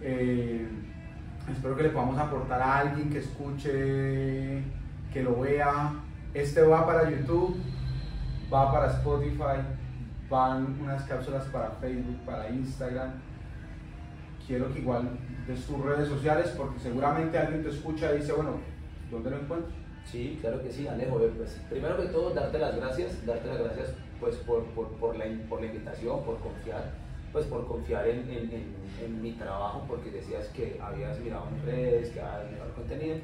Eh, 0.00 0.66
espero 1.52 1.76
que 1.76 1.82
le 1.82 1.88
podamos 1.90 2.18
aportar 2.18 2.62
a 2.62 2.78
alguien 2.78 3.10
que 3.10 3.18
escuche, 3.18 4.62
que 5.12 5.22
lo 5.22 5.40
vea. 5.40 5.92
Este 6.32 6.62
va 6.62 6.86
para 6.86 7.10
YouTube, 7.10 7.56
va 8.52 8.72
para 8.72 8.90
Spotify, 8.92 9.60
van 10.28 10.78
unas 10.80 11.02
cápsulas 11.04 11.44
para 11.46 11.70
Facebook, 11.80 12.18
para 12.24 12.48
Instagram. 12.50 13.12
Quiero 14.46 14.72
que 14.72 14.80
igual 14.80 15.10
de 15.46 15.54
tus 15.54 15.80
redes 15.84 16.08
sociales, 16.08 16.54
porque 16.56 16.80
seguramente 16.80 17.38
alguien 17.38 17.62
te 17.62 17.70
escucha 17.70 18.12
y 18.14 18.18
dice, 18.18 18.32
bueno, 18.32 18.58
¿dónde 19.10 19.30
lo 19.30 19.38
encuentro? 19.40 19.70
Sí, 20.04 20.38
claro 20.40 20.62
que 20.62 20.72
sí, 20.72 20.88
Alejo. 20.88 21.20
eh, 21.20 21.32
Pues, 21.36 21.60
primero 21.68 21.96
que 21.96 22.06
todo, 22.08 22.30
darte 22.30 22.58
las 22.58 22.76
gracias, 22.76 23.24
darte 23.24 23.46
las 23.48 23.58
gracias 23.58 23.94
pues, 24.18 24.36
por, 24.36 24.64
por, 24.66 24.88
por, 24.98 25.16
la, 25.16 25.24
por 25.48 25.60
la 25.60 25.66
invitación, 25.66 26.24
por 26.24 26.38
confiar, 26.40 26.90
pues 27.32 27.46
por 27.46 27.66
confiar 27.66 28.08
en, 28.08 28.28
en, 28.28 28.50
en, 28.50 28.74
en 29.04 29.22
mi 29.22 29.32
trabajo, 29.32 29.84
porque 29.86 30.10
decías 30.10 30.48
que 30.48 30.80
habías 30.82 31.18
mirado 31.20 31.46
en 31.48 31.64
redes, 31.66 32.10
que 32.10 32.20
habías 32.20 32.50
mirado 32.50 32.68
el 32.70 32.74
contenido. 32.74 33.16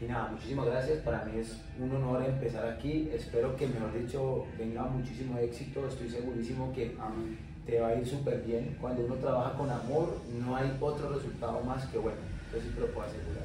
Y 0.00 0.06
nada, 0.06 0.28
muchísimas 0.30 0.66
gracias. 0.66 0.98
Para 1.00 1.24
mí 1.24 1.38
es 1.38 1.58
un 1.78 1.94
honor 1.94 2.24
empezar 2.24 2.66
aquí. 2.66 3.10
Espero 3.12 3.54
que, 3.56 3.66
mejor 3.66 3.92
dicho, 3.92 4.46
venga 4.58 4.84
muchísimo 4.84 5.38
éxito. 5.38 5.86
Estoy 5.86 6.08
segurísimo 6.08 6.72
que 6.72 6.96
Amén. 6.98 7.38
te 7.66 7.80
va 7.80 7.88
a 7.88 7.94
ir 7.94 8.06
súper 8.06 8.40
bien. 8.42 8.76
Cuando 8.80 9.04
uno 9.04 9.16
trabaja 9.16 9.52
con 9.58 9.68
amor, 9.68 10.16
no 10.42 10.56
hay 10.56 10.74
otro 10.80 11.10
resultado 11.10 11.60
más 11.60 11.86
que 11.88 11.98
bueno. 11.98 12.18
Yo 12.52 12.60
sí 12.60 12.68
te 12.74 12.80
lo 12.80 12.86
puedo 12.88 13.06
asegurar. 13.06 13.44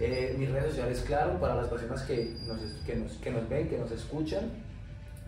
Eh, 0.00 0.36
mis 0.38 0.50
redes 0.50 0.70
sociales, 0.70 1.02
claro, 1.06 1.38
para 1.40 1.56
las 1.56 1.66
personas 1.66 2.02
que 2.02 2.34
nos, 2.46 2.58
que, 2.86 2.96
nos, 2.96 3.12
que 3.14 3.30
nos 3.30 3.48
ven, 3.48 3.68
que 3.68 3.78
nos 3.78 3.90
escuchan. 3.90 4.50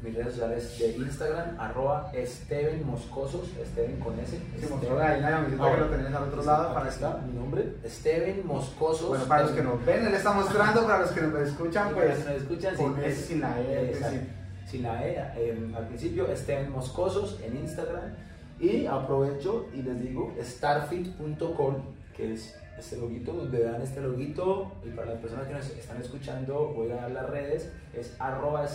Mis 0.04 0.14
redes 0.14 0.34
sociales 0.34 0.78
de 0.78 0.96
Instagram, 0.98 1.58
arroba 1.58 2.10
Esteven 2.12 2.86
Moscosos, 2.86 3.48
Esteven 3.60 3.98
con 4.00 4.18
S. 4.20 4.32
Sí, 4.36 4.42
Esteven. 4.54 4.70
mostró 4.70 5.00
ahí 5.00 5.20
la 5.22 5.30
camiseta 5.30 5.74
que 5.74 5.80
lo 5.80 5.86
tenés 5.86 6.14
al 6.14 6.22
otro 6.24 6.38
Aquí 6.40 6.46
lado 6.46 6.62
está, 6.62 6.74
para 6.74 6.86
aquí 6.86 6.94
está 6.94 7.16
mi 7.26 7.32
nombre, 7.32 7.72
Steven 7.86 8.46
Moscosos. 8.46 9.08
Bueno, 9.08 9.24
para 9.24 9.42
los 9.44 9.52
que 9.52 9.62
nos 9.62 9.84
ven, 9.86 10.06
él 10.06 10.14
está 10.14 10.32
mostrando, 10.32 10.82
para 10.84 10.98
los 11.00 11.10
que 11.10 11.20
nos 11.22 11.40
escuchan, 11.40 11.84
para 11.94 11.94
pues 11.94 12.08
los 12.10 12.18
que 12.18 12.32
nos 12.32 12.42
escuchan, 12.42 12.76
con 12.76 13.02
S 13.02 13.22
sin 13.26 13.40
la 13.40 13.58
E, 13.60 13.90
es 13.90 13.96
Exacto. 13.96 14.14
decir, 14.14 14.30
sin 14.70 14.82
la 14.82 15.06
E 15.06 15.32
eh, 15.36 15.72
al 15.74 15.86
principio, 15.88 16.28
Esteban 16.28 16.70
Moscosos 16.70 17.40
en 17.42 17.56
Instagram. 17.56 18.14
Y 18.60 18.86
aprovecho 18.86 19.66
y 19.74 19.82
les 19.82 20.00
digo 20.00 20.32
starfit.com, 20.40 21.74
que 22.16 22.34
es 22.34 22.54
este 22.78 22.96
loguito, 22.96 23.32
donde 23.32 23.58
vean 23.58 23.82
este 23.82 24.00
loguito. 24.00 24.72
Y 24.84 24.88
para 24.90 25.12
las 25.12 25.20
personas 25.20 25.46
que 25.46 25.54
nos 25.54 25.68
están 25.70 26.00
escuchando, 26.00 26.72
voy 26.74 26.90
a 26.92 26.96
dar 26.96 27.10
las 27.10 27.28
redes, 27.30 27.72
es 27.94 28.14
arroba. 28.18 28.64
El 28.64 28.68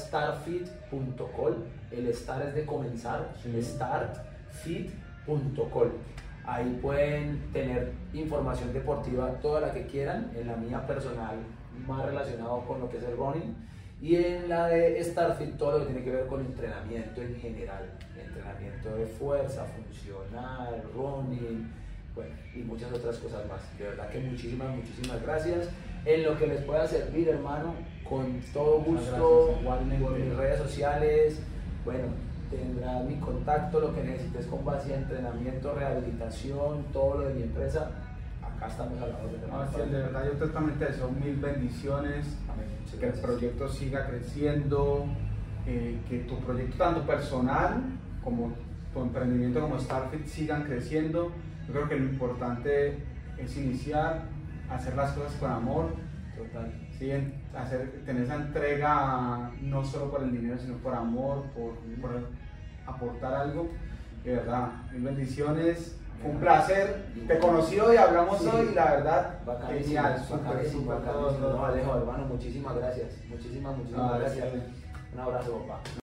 star 2.08 2.41
es 2.47 2.56
de 2.56 2.66
comenzar, 2.66 3.30
Sí. 3.41 3.62
startfit.com. 3.62 5.89
Ahí 6.45 6.80
pueden 6.82 7.52
tener 7.52 7.91
información 8.14 8.74
deportiva, 8.74 9.30
toda 9.41 9.62
la 9.62 9.74
que 9.74 9.86
quieran, 9.86 10.32
en 10.36 10.47
la 10.47 10.56
mía 10.56 10.86
personal, 10.88 11.36
más 11.88 12.06
relacionado 12.06 12.62
con 12.66 12.80
lo 12.80 12.89
que 12.89 12.97
es 12.97 13.04
el 13.04 13.16
running, 13.16 13.56
y 14.02 14.16
en 14.16 14.50
la 14.50 14.68
de 14.68 15.04
Starfit, 15.04 15.58
todo 15.58 15.74
lo 15.74 15.80
que 15.80 15.86
tiene 15.93 16.04
que 16.06 16.12
ver 16.12 16.28
con 16.28 16.39
entrenamiento 16.39 17.22
en 17.22 17.36
general, 17.36 17.91
entrenamiento 18.18 18.95
de 18.95 19.06
fuerza, 19.06 19.66
funcional, 19.66 20.82
running, 20.95 21.70
bueno, 22.20 22.36
y 22.54 22.60
muchas 22.60 22.92
otras 22.92 23.18
cosas 23.18 23.48
más. 23.48 23.62
De 23.78 23.86
verdad 23.86 24.10
que 24.10 24.20
muchísimas, 24.20 24.76
muchísimas 24.76 25.22
gracias. 25.24 25.70
En 26.06 26.24
lo 26.24 26.38
que 26.38 26.48
les 26.48 26.62
pueda 26.64 26.86
servir, 26.86 27.30
hermano, 27.30 27.76
con 28.08 28.42
todo 28.54 28.82
gusto, 28.82 29.58
por 29.64 30.18
mis 30.18 30.36
redes 30.36 30.60
sociales, 30.60 31.40
bueno, 31.86 32.08
tendrás 32.50 33.06
mi 33.06 33.16
contacto, 33.16 33.80
lo 33.80 33.96
que 33.96 34.04
necesites 34.04 34.48
con 34.48 34.66
base 34.66 34.94
a 34.94 34.98
entrenamiento, 34.98 35.74
rehabilitación, 35.74 36.84
todo 36.92 37.20
lo 37.20 37.28
de 37.30 37.36
mi 37.36 37.44
empresa, 37.44 37.92
acá 38.44 38.68
estamos 38.68 39.02
a 39.02 39.08
la 39.08 39.18
orden. 39.18 39.50
no, 39.50 39.68
sí, 39.72 39.90
de 39.90 39.98
verdad 39.98 40.26
yo 40.26 40.32
totalmente 40.46 40.86
deseo 40.86 41.10
mil 41.12 41.36
bendiciones, 41.38 42.26
Amén. 42.52 42.68
Que 42.90 42.96
el 42.96 43.02
gracias. 43.14 43.26
proyecto 43.26 43.70
siga 43.70 44.08
creciendo, 44.08 45.06
eh, 45.68 46.00
que 46.10 46.20
tu 46.20 46.38
proyecto 46.40 46.78
tanto 46.78 47.02
personal 47.04 47.82
como 48.24 48.52
tu 48.94 49.02
emprendimiento 49.02 49.62
como 49.62 49.80
Starfit 49.80 50.26
sigan 50.26 50.64
creciendo. 50.64 51.32
Yo 51.70 51.74
creo 51.76 51.88
que 51.90 52.00
lo 52.00 52.06
importante 52.06 52.98
es 53.38 53.56
iniciar, 53.58 54.24
hacer 54.72 54.96
las 54.96 55.12
cosas 55.12 55.34
con 55.34 55.52
amor, 55.52 55.94
Total. 56.36 56.74
¿sí? 56.98 57.12
Hacer, 57.56 58.04
tener 58.06 58.24
esa 58.24 58.36
entrega 58.38 59.52
no 59.62 59.86
solo 59.86 60.10
por 60.10 60.24
el 60.24 60.32
dinero, 60.32 60.58
sino 60.58 60.78
por 60.78 60.96
amor, 60.96 61.44
por, 61.56 61.76
por 62.02 62.28
aportar 62.88 63.34
algo. 63.36 63.70
De 64.24 64.36
verdad, 64.36 64.70
mil 64.91 65.04
bendiciones. 65.04 65.96
Fue 66.22 66.32
un 66.32 66.40
placer. 66.40 67.06
Te 67.28 67.38
conocí 67.38 67.80
hoy, 67.80 67.98
hablamos 67.98 68.40
Sí. 68.41 68.50
hoy 68.52 68.70
y 68.72 68.76
la 68.76 68.86
verdad, 68.91 69.40
Bacanísimo, 69.46 69.86
genial, 69.86 70.26
bacanísimo, 70.32 70.86
bacanísimo. 70.91 71.50
No, 71.50 71.66
Alejo, 71.66 71.98
hermano, 71.98 72.26
muchísimas 72.26 72.76
gracias. 72.78 73.14
Muchísimas, 73.30 73.78
muchísimas 73.78 74.12
No, 74.12 74.20
gracias. 74.20 74.48
sí. 74.54 74.60
Un 75.14 75.20
abrazo, 75.20 75.66
papá. 75.68 75.82